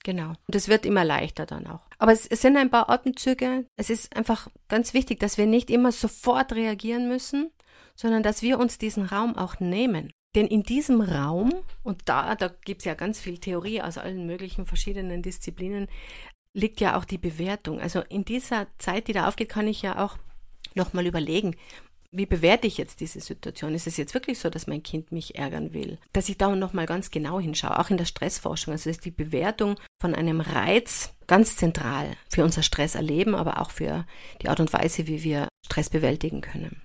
Genau. 0.05 0.29
Und 0.47 0.55
es 0.55 0.69
wird 0.69 0.87
immer 0.87 1.05
leichter 1.05 1.45
dann 1.45 1.67
auch. 1.67 1.81
Aber 1.99 2.13
es, 2.13 2.27
es 2.27 2.41
sind 2.41 2.57
ein 2.57 2.71
paar 2.71 2.89
Atemzüge. 2.89 3.67
Es 3.77 3.91
ist 3.91 4.17
einfach 4.17 4.49
ganz 4.69 4.95
wichtig, 4.95 5.21
dass 5.21 5.39
wir 5.39 5.47
nicht 5.47 5.71
immer 5.71 5.93
sofort 5.93 6.53
reagieren 6.53 7.09
müssen 7.09 7.51
sondern 7.99 8.23
dass 8.23 8.43
wir 8.43 8.59
uns 8.61 8.79
diesen 8.79 9.05
Raum 9.05 9.37
auch 9.37 9.59
nehmen. 9.59 10.13
Denn 10.37 10.47
in 10.47 10.63
diesem 10.63 11.01
Raum, 11.01 11.53
und 11.83 12.03
da, 12.05 12.37
da 12.37 12.49
gibt 12.65 12.83
es 12.83 12.85
ja 12.85 12.95
ganz 12.95 13.19
viel 13.19 13.39
Theorie 13.39 13.83
aus 13.83 13.99
allen 13.99 14.25
möglichen 14.25 14.67
verschiedenen 14.67 15.21
Disziplinen, 15.21 15.89
liegt 16.55 16.81
ja 16.81 16.99
auch 16.99 17.05
die 17.05 17.19
Bewertung. 17.19 17.81
Also 17.81 18.01
in 18.09 18.25
dieser 18.25 18.67
Zeit, 18.79 19.09
die 19.09 19.13
da 19.13 19.29
aufgeht, 19.29 19.49
kann 19.49 19.69
ich 19.69 19.83
ja 19.83 20.05
auch 20.05 20.19
nochmal 20.75 21.07
überlegen, 21.07 21.57
wie 22.11 22.27
bewerte 22.27 22.67
ich 22.67 22.79
jetzt 22.79 23.01
diese 23.01 23.21
Situation? 23.21 23.75
Ist 23.75 23.87
es 23.87 23.99
jetzt 23.99 24.15
wirklich 24.15 24.39
so, 24.39 24.49
dass 24.49 24.67
mein 24.67 24.83
Kind 24.83 25.13
mich 25.13 25.37
ärgern 25.37 25.75
will? 25.75 25.99
Dass 26.13 26.29
ich 26.29 26.39
da 26.39 26.55
nochmal 26.55 26.87
ganz 26.87 27.11
genau 27.11 27.39
hinschaue, 27.39 27.79
auch 27.79 27.91
in 27.91 27.99
der 27.99 28.07
Stressforschung. 28.07 28.73
Also 28.73 28.89
ist 28.89 29.05
die 29.05 29.11
Bewertung 29.11 29.77
von 30.01 30.15
einem 30.15 30.41
Reiz 30.41 31.13
ganz 31.27 31.57
zentral 31.57 32.17
für 32.31 32.45
unser 32.45 32.63
Stresserleben, 32.63 33.35
aber 33.35 33.61
auch 33.61 33.71
für 33.71 34.07
die 34.41 34.49
Art 34.49 34.61
und 34.61 34.73
Weise, 34.73 35.07
wie 35.07 35.23
wir 35.23 35.49
Stress 35.67 35.91
bewältigen 35.91 36.41
können. 36.41 36.81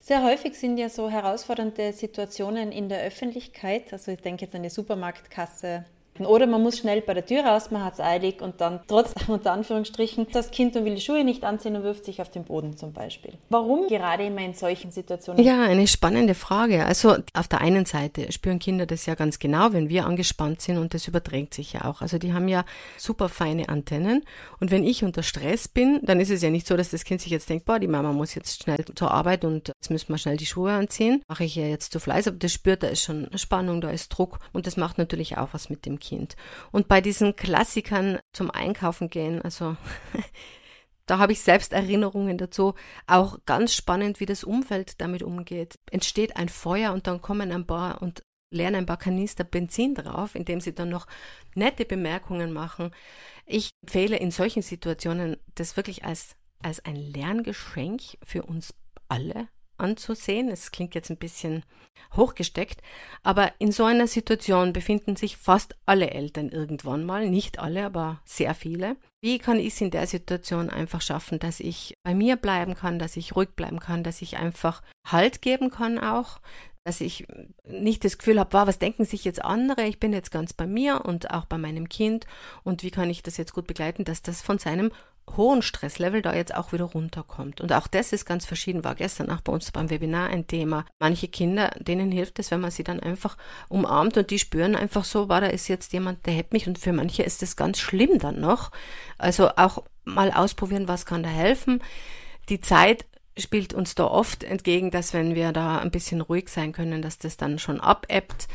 Sehr 0.00 0.24
häufig 0.24 0.58
sind 0.58 0.78
ja 0.78 0.88
so 0.88 1.10
herausfordernde 1.10 1.92
Situationen 1.92 2.72
in 2.72 2.88
der 2.88 3.02
Öffentlichkeit. 3.02 3.92
Also 3.92 4.10
ich 4.10 4.20
denke 4.20 4.46
jetzt 4.46 4.54
an 4.54 4.62
die 4.62 4.70
Supermarktkasse 4.70 5.84
oder 6.26 6.46
man 6.46 6.62
muss 6.62 6.78
schnell 6.78 7.00
bei 7.00 7.14
der 7.14 7.26
Tür 7.26 7.44
raus, 7.44 7.70
man 7.70 7.84
hat 7.84 7.94
es 7.94 8.00
eilig 8.00 8.40
und 8.40 8.60
dann 8.60 8.80
trotz 8.86 9.14
unter 9.28 9.52
Anführungsstrichen 9.52 10.26
das 10.32 10.50
Kind 10.50 10.76
und 10.76 10.84
will 10.84 10.94
die 10.94 11.00
Schuhe 11.00 11.24
nicht 11.24 11.44
anziehen 11.44 11.76
und 11.76 11.82
wirft 11.82 12.04
sich 12.04 12.20
auf 12.20 12.30
den 12.30 12.44
Boden 12.44 12.76
zum 12.76 12.92
Beispiel. 12.92 13.34
Warum 13.48 13.88
gerade 13.88 14.26
immer 14.26 14.40
in 14.40 14.54
solchen 14.54 14.90
Situationen? 14.90 15.44
Ja, 15.44 15.62
eine 15.62 15.86
spannende 15.86 16.34
Frage. 16.34 16.84
Also 16.86 17.16
auf 17.34 17.48
der 17.48 17.60
einen 17.60 17.86
Seite 17.86 18.30
spüren 18.32 18.58
Kinder 18.58 18.86
das 18.86 19.06
ja 19.06 19.14
ganz 19.14 19.38
genau, 19.38 19.72
wenn 19.72 19.88
wir 19.88 20.06
angespannt 20.06 20.60
sind 20.60 20.78
und 20.78 20.94
das 20.94 21.08
überträgt 21.08 21.54
sich 21.54 21.72
ja 21.72 21.84
auch. 21.84 22.02
Also 22.02 22.18
die 22.18 22.32
haben 22.32 22.48
ja 22.48 22.64
super 22.96 23.28
feine 23.28 23.68
Antennen 23.68 24.24
und 24.60 24.70
wenn 24.70 24.84
ich 24.84 25.04
unter 25.04 25.22
Stress 25.22 25.68
bin, 25.68 26.00
dann 26.02 26.20
ist 26.20 26.30
es 26.30 26.42
ja 26.42 26.50
nicht 26.50 26.66
so, 26.66 26.76
dass 26.76 26.90
das 26.90 27.04
Kind 27.04 27.20
sich 27.20 27.32
jetzt 27.32 27.48
denkt, 27.48 27.64
boah, 27.64 27.78
die 27.78 27.88
Mama 27.88 28.12
muss 28.12 28.34
jetzt 28.34 28.62
schnell 28.62 28.84
zur 28.94 29.10
Arbeit 29.10 29.44
und 29.44 29.68
jetzt 29.68 29.90
müssen 29.90 30.08
wir 30.08 30.18
schnell 30.18 30.36
die 30.36 30.46
Schuhe 30.46 30.72
anziehen. 30.72 31.22
Mache 31.28 31.44
ich 31.44 31.56
ja 31.56 31.66
jetzt 31.66 31.92
zu 31.92 32.00
Fleiß, 32.00 32.28
aber 32.28 32.36
das 32.38 32.52
spürt, 32.52 32.82
da 32.82 32.88
ist 32.88 33.02
schon 33.02 33.28
Spannung, 33.36 33.80
da 33.80 33.90
ist 33.90 34.08
Druck 34.10 34.38
und 34.52 34.66
das 34.66 34.76
macht 34.76 34.98
natürlich 34.98 35.38
auch 35.38 35.48
was 35.52 35.70
mit 35.70 35.86
dem 35.86 35.98
Kind. 35.98 36.11
Und 36.70 36.88
bei 36.88 37.00
diesen 37.00 37.36
Klassikern 37.36 38.18
zum 38.32 38.50
Einkaufen 38.50 39.08
gehen, 39.08 39.42
also 39.42 39.76
da 41.06 41.18
habe 41.18 41.32
ich 41.32 41.40
selbst 41.40 41.72
Erinnerungen 41.72 42.38
dazu. 42.38 42.74
Auch 43.06 43.38
ganz 43.46 43.74
spannend, 43.74 44.20
wie 44.20 44.26
das 44.26 44.44
Umfeld 44.44 45.00
damit 45.00 45.22
umgeht. 45.22 45.78
Entsteht 45.90 46.36
ein 46.36 46.48
Feuer 46.48 46.92
und 46.92 47.06
dann 47.06 47.20
kommen 47.20 47.52
ein 47.52 47.66
paar 47.66 48.02
und 48.02 48.22
leeren 48.50 48.74
ein 48.74 48.86
paar 48.86 48.98
Kanister 48.98 49.44
Benzin 49.44 49.94
drauf, 49.94 50.34
indem 50.34 50.60
sie 50.60 50.74
dann 50.74 50.90
noch 50.90 51.06
nette 51.54 51.84
Bemerkungen 51.84 52.52
machen. 52.52 52.94
Ich 53.46 53.70
empfehle 53.82 54.16
in 54.16 54.30
solchen 54.30 54.62
Situationen 54.62 55.36
das 55.54 55.76
wirklich 55.76 56.04
als, 56.04 56.36
als 56.62 56.84
ein 56.84 56.96
Lerngeschenk 56.96 58.02
für 58.22 58.42
uns 58.42 58.74
alle 59.08 59.48
anzusehen. 59.82 60.48
Es 60.48 60.70
klingt 60.70 60.94
jetzt 60.94 61.10
ein 61.10 61.16
bisschen 61.18 61.64
hochgesteckt, 62.14 62.80
aber 63.22 63.52
in 63.58 63.72
so 63.72 63.84
einer 63.84 64.06
Situation 64.06 64.72
befinden 64.72 65.16
sich 65.16 65.36
fast 65.36 65.76
alle 65.86 66.10
Eltern 66.10 66.50
irgendwann 66.50 67.04
mal, 67.04 67.28
nicht 67.28 67.58
alle, 67.58 67.84
aber 67.84 68.20
sehr 68.24 68.54
viele. 68.54 68.96
Wie 69.22 69.38
kann 69.38 69.58
ich 69.58 69.68
es 69.68 69.80
in 69.80 69.90
der 69.90 70.06
Situation 70.06 70.68
einfach 70.68 71.00
schaffen, 71.00 71.38
dass 71.38 71.60
ich 71.60 71.94
bei 72.02 72.14
mir 72.14 72.36
bleiben 72.36 72.74
kann, 72.74 72.98
dass 72.98 73.16
ich 73.16 73.36
ruhig 73.36 73.50
bleiben 73.50 73.80
kann, 73.80 74.02
dass 74.02 74.22
ich 74.22 74.36
einfach 74.36 74.82
Halt 75.06 75.42
geben 75.42 75.70
kann 75.70 75.98
auch, 75.98 76.40
dass 76.84 77.00
ich 77.00 77.26
nicht 77.64 78.04
das 78.04 78.18
Gefühl 78.18 78.40
habe, 78.40 78.52
wow, 78.52 78.66
was 78.66 78.78
denken 78.78 79.04
sich 79.04 79.24
jetzt 79.24 79.44
andere? 79.44 79.84
Ich 79.84 80.00
bin 80.00 80.12
jetzt 80.12 80.30
ganz 80.30 80.52
bei 80.52 80.66
mir 80.66 81.04
und 81.04 81.30
auch 81.30 81.44
bei 81.44 81.58
meinem 81.58 81.88
Kind 81.88 82.26
und 82.64 82.82
wie 82.82 82.90
kann 82.90 83.10
ich 83.10 83.22
das 83.22 83.36
jetzt 83.36 83.52
gut 83.52 83.66
begleiten, 83.66 84.04
dass 84.04 84.22
das 84.22 84.42
von 84.42 84.58
seinem 84.58 84.90
hohen 85.36 85.62
Stresslevel 85.62 86.22
da 86.22 86.34
jetzt 86.34 86.54
auch 86.54 86.72
wieder 86.72 86.84
runterkommt. 86.84 87.60
Und 87.60 87.72
auch 87.72 87.86
das 87.86 88.12
ist 88.12 88.26
ganz 88.26 88.44
verschieden, 88.44 88.84
war 88.84 88.94
gestern 88.94 89.30
auch 89.30 89.40
bei 89.40 89.52
uns 89.52 89.70
beim 89.70 89.90
Webinar 89.90 90.28
ein 90.28 90.46
Thema. 90.46 90.84
Manche 90.98 91.28
Kinder, 91.28 91.70
denen 91.78 92.10
hilft 92.10 92.38
es, 92.38 92.50
wenn 92.50 92.60
man 92.60 92.70
sie 92.70 92.84
dann 92.84 93.00
einfach 93.00 93.36
umarmt 93.68 94.16
und 94.16 94.30
die 94.30 94.38
spüren 94.38 94.76
einfach 94.76 95.04
so, 95.04 95.28
war 95.28 95.40
da 95.40 95.46
ist 95.46 95.68
jetzt 95.68 95.92
jemand, 95.92 96.26
der 96.26 96.34
hebt 96.34 96.52
mich 96.52 96.66
und 96.66 96.78
für 96.78 96.92
manche 96.92 97.22
ist 97.22 97.42
das 97.42 97.56
ganz 97.56 97.78
schlimm 97.78 98.18
dann 98.18 98.40
noch. 98.40 98.70
Also 99.18 99.50
auch 99.56 99.84
mal 100.04 100.30
ausprobieren, 100.32 100.88
was 100.88 101.06
kann 101.06 101.22
da 101.22 101.30
helfen. 101.30 101.82
Die 102.48 102.60
Zeit 102.60 103.06
spielt 103.38 103.72
uns 103.72 103.94
da 103.94 104.04
oft 104.04 104.44
entgegen, 104.44 104.90
dass 104.90 105.14
wenn 105.14 105.34
wir 105.34 105.52
da 105.52 105.78
ein 105.78 105.90
bisschen 105.90 106.20
ruhig 106.20 106.48
sein 106.48 106.72
können, 106.72 107.00
dass 107.00 107.18
das 107.18 107.36
dann 107.36 107.58
schon 107.58 107.80
abebbt. 107.80 108.48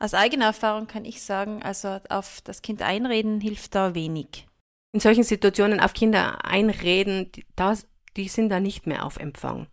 Aus 0.00 0.14
eigener 0.14 0.46
Erfahrung 0.46 0.86
kann 0.86 1.04
ich 1.04 1.22
sagen, 1.22 1.62
also 1.62 2.00
auf 2.08 2.40
das 2.42 2.62
Kind 2.62 2.82
einreden 2.82 3.40
hilft 3.40 3.74
da 3.74 3.94
wenig 3.94 4.46
in 4.92 5.00
solchen 5.00 5.24
Situationen 5.24 5.80
auf 5.80 5.92
Kinder 5.92 6.44
einreden, 6.44 7.30
die, 7.32 7.46
das, 7.56 7.86
die 8.16 8.28
sind 8.28 8.48
da 8.48 8.60
nicht 8.60 8.86
mehr 8.86 9.04
auf 9.04 9.18
Empfang. 9.18 9.68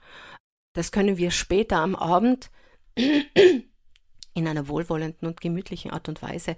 Das 0.73 0.91
können 0.91 1.17
wir 1.17 1.31
später 1.31 1.77
am 1.77 1.95
Abend 1.95 2.51
in 2.95 4.47
einer 4.47 4.67
wohlwollenden 4.67 5.27
und 5.27 5.41
gemütlichen 5.41 5.91
Art 5.91 6.07
und 6.07 6.21
Weise 6.21 6.55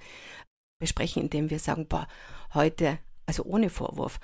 besprechen, 0.80 1.24
indem 1.24 1.50
wir 1.50 1.60
sagen, 1.60 1.88
boah, 1.88 2.08
heute, 2.54 3.00
also 3.26 3.44
ohne 3.44 3.70
Vorwurf, 3.70 4.20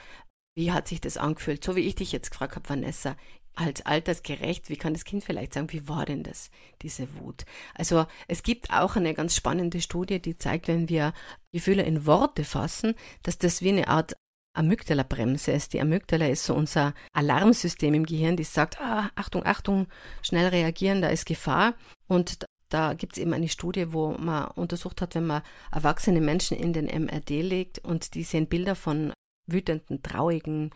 wie 0.58 0.72
hat 0.72 0.88
sich 0.88 1.02
das 1.02 1.18
angefühlt? 1.18 1.64
So 1.64 1.76
wie 1.76 1.88
ich 1.88 1.96
dich 1.96 2.12
jetzt 2.12 2.32
gefragt 2.32 2.56
habe, 2.56 2.68
Vanessa, 2.68 3.16
als 3.56 3.86
altersgerecht, 3.86 4.70
wie 4.70 4.78
kann 4.78 4.94
das 4.94 5.06
Kind 5.06 5.24
vielleicht 5.24 5.54
sagen, 5.54 5.72
wie 5.72 5.88
war 5.88 6.06
denn 6.06 6.24
das, 6.24 6.52
diese 6.82 7.08
Wut? 7.16 7.46
Also 7.74 8.06
es 8.28 8.44
gibt 8.44 8.72
auch 8.72 8.96
eine 8.96 9.14
ganz 9.14 9.36
spannende 9.36 9.82
Studie, 9.82 10.22
die 10.22 10.38
zeigt, 10.38 10.68
wenn 10.68 10.90
wir 10.90 11.14
Gefühle 11.54 11.84
in 11.84 12.06
Worte 12.06 12.44
fassen, 12.44 12.96
dass 13.24 13.38
das 13.38 13.62
wie 13.62 13.70
eine 13.70 13.88
Art 13.88 14.16
Amygdala-Bremse 14.56 15.52
ist. 15.52 15.74
Die 15.74 15.82
Amygdala 15.82 16.28
ist 16.28 16.46
so 16.46 16.54
unser 16.54 16.94
Alarmsystem 17.14 17.94
im 17.94 18.06
Gehirn, 18.06 18.38
die 18.38 18.44
sagt, 18.44 18.80
ah, 18.80 19.10
Achtung, 19.16 19.46
Achtung, 19.46 19.88
schnell 20.22 20.48
reagieren, 20.48 21.02
da 21.02 21.10
ist 21.10 21.26
Gefahr. 21.26 21.76
Und 22.08 22.46
da 22.70 22.94
gibt 22.94 23.14
es 23.14 23.22
eben 23.22 23.34
eine 23.34 23.50
Studie, 23.50 23.94
wo 23.94 24.12
man 24.18 24.48
untersucht 24.52 25.02
hat, 25.02 25.16
wenn 25.16 25.28
man 25.28 25.44
erwachsene 25.72 26.22
Menschen 26.22 26.58
in 26.58 26.74
den 26.74 26.86
MRD 26.86 27.42
legt 27.42 27.80
und 27.80 28.16
die 28.16 28.24
sehen 28.24 28.48
Bilder 28.48 28.76
von 28.76 29.14
wütenden, 29.48 30.02
traurigen 30.02 30.72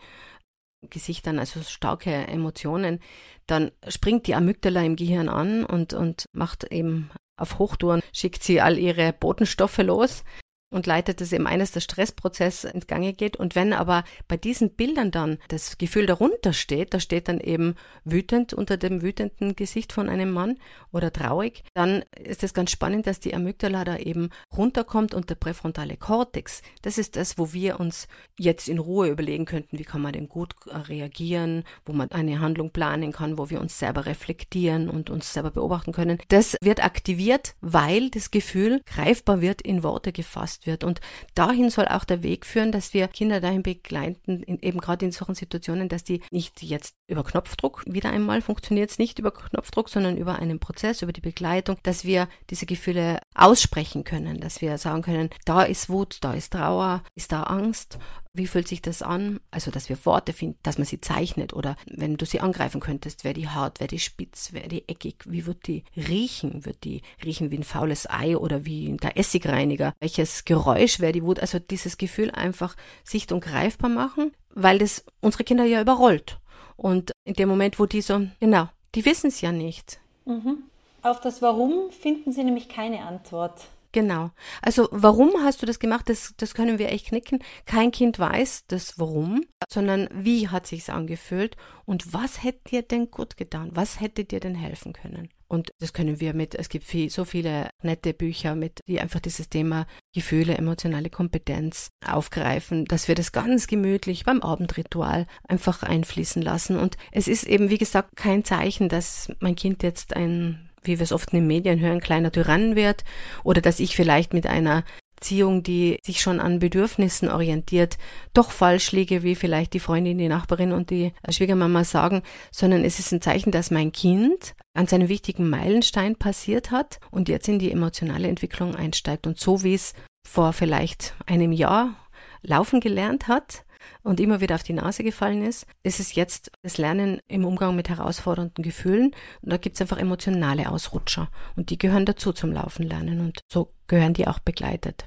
Gesichtern, 0.88 1.38
also 1.38 1.60
starke 1.62 2.10
Emotionen, 2.10 3.00
dann 3.46 3.70
springt 3.88 4.26
die 4.26 4.34
Amygdala 4.34 4.82
im 4.82 4.96
Gehirn 4.96 5.28
an 5.28 5.64
und, 5.64 5.92
und 5.92 6.24
macht 6.32 6.64
eben 6.72 7.10
auf 7.36 7.58
Hochtouren, 7.58 8.02
schickt 8.12 8.42
sie 8.42 8.60
all 8.60 8.78
ihre 8.78 9.12
Botenstoffe 9.12 9.78
los 9.78 10.24
und 10.70 10.86
leitet 10.86 11.20
es 11.20 11.32
eben 11.32 11.46
eines 11.46 11.72
der 11.72 11.80
Stressprozesse 11.80 12.68
ins 12.68 12.86
Gange 12.86 13.12
geht. 13.12 13.36
Und 13.36 13.54
wenn 13.54 13.72
aber 13.72 14.04
bei 14.28 14.36
diesen 14.36 14.70
Bildern 14.70 15.10
dann 15.10 15.38
das 15.48 15.78
Gefühl 15.78 16.06
darunter 16.06 16.52
steht, 16.52 16.94
da 16.94 17.00
steht 17.00 17.28
dann 17.28 17.40
eben 17.40 17.74
wütend 18.04 18.54
unter 18.54 18.76
dem 18.76 19.02
wütenden 19.02 19.56
Gesicht 19.56 19.92
von 19.92 20.08
einem 20.08 20.30
Mann 20.30 20.58
oder 20.92 21.12
traurig, 21.12 21.64
dann 21.74 22.04
ist 22.18 22.42
es 22.42 22.54
ganz 22.54 22.70
spannend, 22.70 23.06
dass 23.06 23.20
die 23.20 23.34
Amygdala 23.34 23.84
da 23.84 23.96
eben 23.96 24.30
runterkommt 24.56 25.14
und 25.14 25.28
der 25.28 25.34
präfrontale 25.34 25.96
Kortex, 25.96 26.62
das 26.82 26.98
ist 26.98 27.16
das, 27.16 27.38
wo 27.38 27.52
wir 27.52 27.80
uns 27.80 28.08
jetzt 28.38 28.68
in 28.68 28.78
Ruhe 28.78 29.08
überlegen 29.08 29.44
könnten, 29.44 29.78
wie 29.78 29.84
kann 29.84 30.02
man 30.02 30.12
denn 30.12 30.28
gut 30.28 30.54
reagieren, 30.66 31.64
wo 31.84 31.92
man 31.92 32.10
eine 32.10 32.40
Handlung 32.40 32.70
planen 32.70 33.12
kann, 33.12 33.38
wo 33.38 33.50
wir 33.50 33.60
uns 33.60 33.78
selber 33.78 34.06
reflektieren 34.06 34.88
und 34.88 35.10
uns 35.10 35.32
selber 35.32 35.50
beobachten 35.50 35.92
können. 35.92 36.18
Das 36.28 36.56
wird 36.60 36.84
aktiviert, 36.84 37.54
weil 37.60 38.10
das 38.10 38.30
Gefühl 38.30 38.82
greifbar 38.86 39.40
wird, 39.40 39.62
in 39.62 39.82
Worte 39.82 40.12
gefasst 40.12 40.59
genutzt 40.60 40.66
wird. 40.66 40.84
Und 40.84 41.00
dahin 41.34 41.70
soll 41.70 41.86
auch 41.88 42.04
der 42.04 42.22
Weg 42.22 42.46
führen, 42.46 42.72
dass 42.72 42.94
wir 42.94 43.08
Kinder 43.08 43.40
dahin 43.40 43.62
begleiten, 43.62 44.42
in, 44.42 44.58
eben 44.60 44.80
gerade 44.80 45.04
in 45.04 45.12
solchen 45.12 45.34
Situationen, 45.34 45.88
dass 45.88 46.04
die 46.04 46.22
nicht 46.30 46.62
jetzt 46.62 46.94
über 47.08 47.24
Knopfdruck, 47.24 47.82
wieder 47.86 48.10
einmal 48.10 48.42
funktioniert 48.42 48.90
es 48.90 48.98
nicht 48.98 49.18
über 49.18 49.32
Knopfdruck, 49.32 49.88
sondern 49.88 50.16
über 50.16 50.38
einen 50.38 50.60
Prozess, 50.60 51.02
über 51.02 51.12
die 51.12 51.20
Begleitung, 51.20 51.76
dass 51.82 52.04
wir 52.04 52.28
diese 52.50 52.66
Gefühle 52.66 53.20
aussprechen 53.34 54.04
können, 54.04 54.40
dass 54.40 54.60
wir 54.60 54.78
sagen 54.78 55.02
können, 55.02 55.30
da 55.44 55.62
ist 55.62 55.88
Wut, 55.88 56.18
da 56.20 56.34
ist 56.34 56.52
Trauer, 56.52 57.02
ist 57.14 57.32
da 57.32 57.44
Angst 57.44 57.98
wie 58.32 58.46
fühlt 58.46 58.68
sich 58.68 58.80
das 58.80 59.02
an? 59.02 59.40
Also, 59.50 59.70
dass 59.70 59.88
wir 59.88 60.04
Worte 60.04 60.32
finden, 60.32 60.58
dass 60.62 60.78
man 60.78 60.86
sie 60.86 61.00
zeichnet 61.00 61.52
oder 61.52 61.76
wenn 61.86 62.16
du 62.16 62.24
sie 62.24 62.40
angreifen 62.40 62.80
könntest, 62.80 63.24
wäre 63.24 63.34
die 63.34 63.48
hart, 63.48 63.80
wäre 63.80 63.88
die 63.88 63.98
spitz, 63.98 64.52
wäre 64.52 64.68
die 64.68 64.88
eckig, 64.88 65.24
wie 65.26 65.46
wird 65.46 65.66
die 65.66 65.84
riechen? 65.96 66.64
Wird 66.64 66.84
die 66.84 67.02
riechen 67.24 67.50
wie 67.50 67.58
ein 67.58 67.64
faules 67.64 68.08
Ei 68.08 68.36
oder 68.36 68.64
wie 68.64 68.96
der 68.96 69.16
Essigreiniger? 69.16 69.94
Welches 70.00 70.44
Geräusch 70.44 71.00
wäre 71.00 71.12
die 71.12 71.24
Wut? 71.24 71.40
Also 71.40 71.58
dieses 71.58 71.98
Gefühl 71.98 72.30
einfach 72.30 72.76
sicht- 73.04 73.32
und 73.32 73.40
greifbar 73.40 73.90
machen, 73.90 74.32
weil 74.54 74.78
das 74.78 75.04
unsere 75.20 75.44
Kinder 75.44 75.64
ja 75.64 75.80
überrollt. 75.80 76.38
Und 76.76 77.12
in 77.24 77.34
dem 77.34 77.48
Moment, 77.48 77.78
wo 77.78 77.86
die 77.86 78.00
so, 78.00 78.26
genau, 78.38 78.68
die 78.94 79.04
wissen 79.04 79.26
es 79.26 79.40
ja 79.40 79.52
nicht. 79.52 80.00
Mhm. 80.24 80.62
Auf 81.02 81.20
das 81.20 81.42
Warum 81.42 81.90
finden 81.90 82.32
sie 82.32 82.44
nämlich 82.44 82.68
keine 82.68 83.04
Antwort. 83.04 83.64
Genau. 83.92 84.30
Also 84.62 84.88
warum 84.92 85.32
hast 85.42 85.62
du 85.62 85.66
das 85.66 85.80
gemacht? 85.80 86.08
Das, 86.08 86.34
das 86.36 86.54
können 86.54 86.78
wir 86.78 86.90
echt 86.90 87.06
knicken. 87.06 87.42
Kein 87.66 87.90
Kind 87.90 88.18
weiß 88.18 88.66
das 88.68 88.98
Warum, 88.98 89.44
sondern 89.68 90.08
wie 90.12 90.48
hat 90.48 90.66
sich's 90.66 90.88
angefühlt 90.88 91.56
und 91.86 92.12
was 92.12 92.42
hätte 92.44 92.70
dir 92.70 92.82
denn 92.82 93.10
gut 93.10 93.36
getan? 93.36 93.70
Was 93.74 94.00
hätte 94.00 94.24
dir 94.24 94.38
denn 94.38 94.54
helfen 94.54 94.92
können? 94.92 95.28
Und 95.48 95.72
das 95.80 95.92
können 95.92 96.20
wir 96.20 96.32
mit, 96.32 96.54
es 96.54 96.68
gibt 96.68 96.84
viel, 96.84 97.10
so 97.10 97.24
viele 97.24 97.70
nette 97.82 98.14
Bücher 98.14 98.54
mit, 98.54 98.78
die 98.86 99.00
einfach 99.00 99.18
dieses 99.18 99.48
Thema 99.48 99.88
Gefühle, 100.14 100.56
emotionale 100.56 101.10
Kompetenz 101.10 101.90
aufgreifen, 102.06 102.84
dass 102.84 103.08
wir 103.08 103.16
das 103.16 103.32
ganz 103.32 103.66
gemütlich 103.66 104.24
beim 104.24 104.42
Abendritual 104.42 105.26
einfach 105.48 105.82
einfließen 105.82 106.40
lassen. 106.40 106.78
Und 106.78 106.96
es 107.10 107.26
ist 107.26 107.48
eben, 107.48 107.68
wie 107.68 107.78
gesagt, 107.78 108.14
kein 108.14 108.44
Zeichen, 108.44 108.88
dass 108.88 109.32
mein 109.40 109.56
Kind 109.56 109.82
jetzt 109.82 110.14
ein 110.14 110.69
wie 110.82 110.98
wir 110.98 111.04
es 111.04 111.12
oft 111.12 111.32
in 111.32 111.40
den 111.40 111.46
Medien 111.46 111.80
hören, 111.80 112.00
kleiner 112.00 112.32
Tyrann 112.32 112.76
wird 112.76 113.04
oder 113.44 113.60
dass 113.60 113.80
ich 113.80 113.96
vielleicht 113.96 114.32
mit 114.32 114.46
einer 114.46 114.84
Erziehung, 115.20 115.62
die 115.62 115.98
sich 116.02 116.22
schon 116.22 116.40
an 116.40 116.60
Bedürfnissen 116.60 117.28
orientiert, 117.28 117.98
doch 118.32 118.50
falsch 118.50 118.92
liege, 118.92 119.22
wie 119.22 119.34
vielleicht 119.34 119.74
die 119.74 119.80
Freundin, 119.80 120.16
die 120.16 120.28
Nachbarin 120.28 120.72
und 120.72 120.88
die 120.88 121.12
Schwiegermama 121.28 121.84
sagen, 121.84 122.22
sondern 122.50 122.84
es 122.84 122.98
ist 122.98 123.12
ein 123.12 123.20
Zeichen, 123.20 123.50
dass 123.50 123.70
mein 123.70 123.92
Kind 123.92 124.54
an 124.72 124.86
seinem 124.86 125.10
wichtigen 125.10 125.50
Meilenstein 125.50 126.16
passiert 126.16 126.70
hat 126.70 127.00
und 127.10 127.28
jetzt 127.28 127.48
in 127.48 127.58
die 127.58 127.70
emotionale 127.70 128.28
Entwicklung 128.28 128.74
einsteigt. 128.74 129.26
Und 129.26 129.38
so 129.38 129.62
wie 129.62 129.74
es 129.74 129.92
vor 130.26 130.54
vielleicht 130.54 131.14
einem 131.26 131.52
Jahr 131.52 131.96
laufen 132.40 132.80
gelernt 132.80 133.28
hat, 133.28 133.64
und 134.02 134.20
immer 134.20 134.40
wieder 134.40 134.54
auf 134.54 134.62
die 134.62 134.72
Nase 134.72 135.02
gefallen 135.04 135.44
ist, 135.44 135.66
ist 135.82 136.00
es 136.00 136.14
jetzt 136.14 136.50
das 136.62 136.78
Lernen 136.78 137.20
im 137.28 137.44
Umgang 137.44 137.76
mit 137.76 137.88
herausfordernden 137.88 138.62
Gefühlen. 138.62 139.12
Und 139.42 139.52
da 139.52 139.56
gibt 139.56 139.76
es 139.76 139.80
einfach 139.80 139.98
emotionale 139.98 140.70
Ausrutscher. 140.70 141.28
Und 141.56 141.70
die 141.70 141.78
gehören 141.78 142.06
dazu 142.06 142.32
zum 142.32 142.52
Laufen 142.52 142.84
lernen. 142.84 143.20
Und 143.20 143.40
so 143.50 143.72
gehören 143.86 144.14
die 144.14 144.26
auch 144.26 144.38
begleitet. 144.38 145.04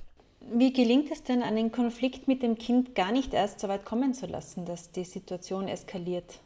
Wie 0.56 0.74
gelingt 0.74 1.12
es 1.12 1.24
denn, 1.24 1.42
einen 1.42 1.72
Konflikt 1.72 2.28
mit 2.28 2.44
dem 2.44 2.58
Kind 2.58 2.96
gar 2.96 3.12
nicht 3.12 3.34
erst 3.34 3.60
so 3.60 3.68
weit 3.68 3.86
kommen 3.86 4.14
zu 4.14 4.28
lassen, 4.28 4.66
dass 4.66 4.92
die 4.92 5.06
Situation 5.06 5.68
eskaliert? 5.68 6.40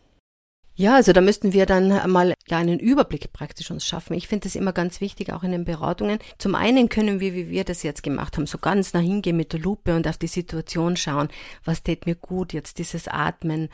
Ja, 0.79 0.93
also 0.93 1.11
da 1.11 1.21
müssten 1.21 1.53
wir 1.53 1.65
dann 1.65 2.11
mal 2.11 2.35
ja, 2.47 2.57
einen 2.59 2.77
Überblick 2.77 3.33
praktisch 3.33 3.71
uns 3.71 3.83
schaffen. 3.83 4.13
Ich 4.13 4.27
finde 4.27 4.43
das 4.47 4.55
immer 4.55 4.73
ganz 4.73 5.01
wichtig, 5.01 5.33
auch 5.33 5.41
in 5.41 5.51
den 5.51 5.65
Beratungen. 5.65 6.19
Zum 6.37 6.53
einen 6.53 6.87
können 6.87 7.19
wir, 7.19 7.33
wie 7.33 7.49
wir 7.49 7.63
das 7.63 7.81
jetzt 7.81 8.03
gemacht 8.03 8.37
haben, 8.37 8.45
so 8.45 8.59
ganz 8.59 8.93
nach 8.93 9.01
hingehen 9.01 9.35
mit 9.35 9.53
der 9.53 9.59
Lupe 9.59 9.95
und 9.95 10.07
auf 10.07 10.19
die 10.19 10.27
Situation 10.27 10.95
schauen. 10.95 11.29
Was 11.65 11.81
tät 11.81 12.05
mir 12.05 12.13
gut? 12.13 12.53
Jetzt 12.53 12.77
dieses 12.77 13.07
Atmen, 13.07 13.69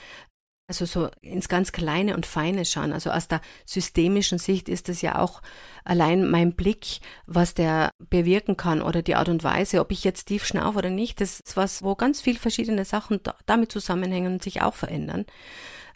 also 0.70 0.86
so 0.86 1.10
ins 1.20 1.50
ganz 1.50 1.74
Kleine 1.74 2.16
und 2.16 2.26
Feine 2.26 2.64
schauen. 2.64 2.94
Also 2.94 3.10
aus 3.12 3.28
der 3.28 3.42
systemischen 3.66 4.38
Sicht 4.38 4.70
ist 4.70 4.88
das 4.88 5.02
ja 5.02 5.20
auch 5.20 5.42
allein 5.84 6.32
mein 6.32 6.54
Blick, 6.54 7.02
was 7.26 7.54
der 7.54 7.90
bewirken 8.00 8.56
kann 8.56 8.82
oder 8.82 9.02
die 9.02 9.16
Art 9.16 9.28
und 9.28 9.44
Weise, 9.44 9.82
ob 9.82 9.92
ich 9.92 10.06
jetzt 10.06 10.28
tief 10.28 10.46
schnaufe 10.46 10.78
oder 10.78 10.90
nicht, 10.90 11.20
das 11.20 11.42
ist 11.42 11.58
was, 11.58 11.84
wo 11.84 11.96
ganz 11.96 12.22
viel 12.22 12.38
verschiedene 12.38 12.86
Sachen 12.86 13.20
damit 13.46 13.74
zusammenhängen 13.74 14.36
und 14.36 14.44
sich 14.44 14.62
auch 14.62 14.76
verändern. 14.76 15.26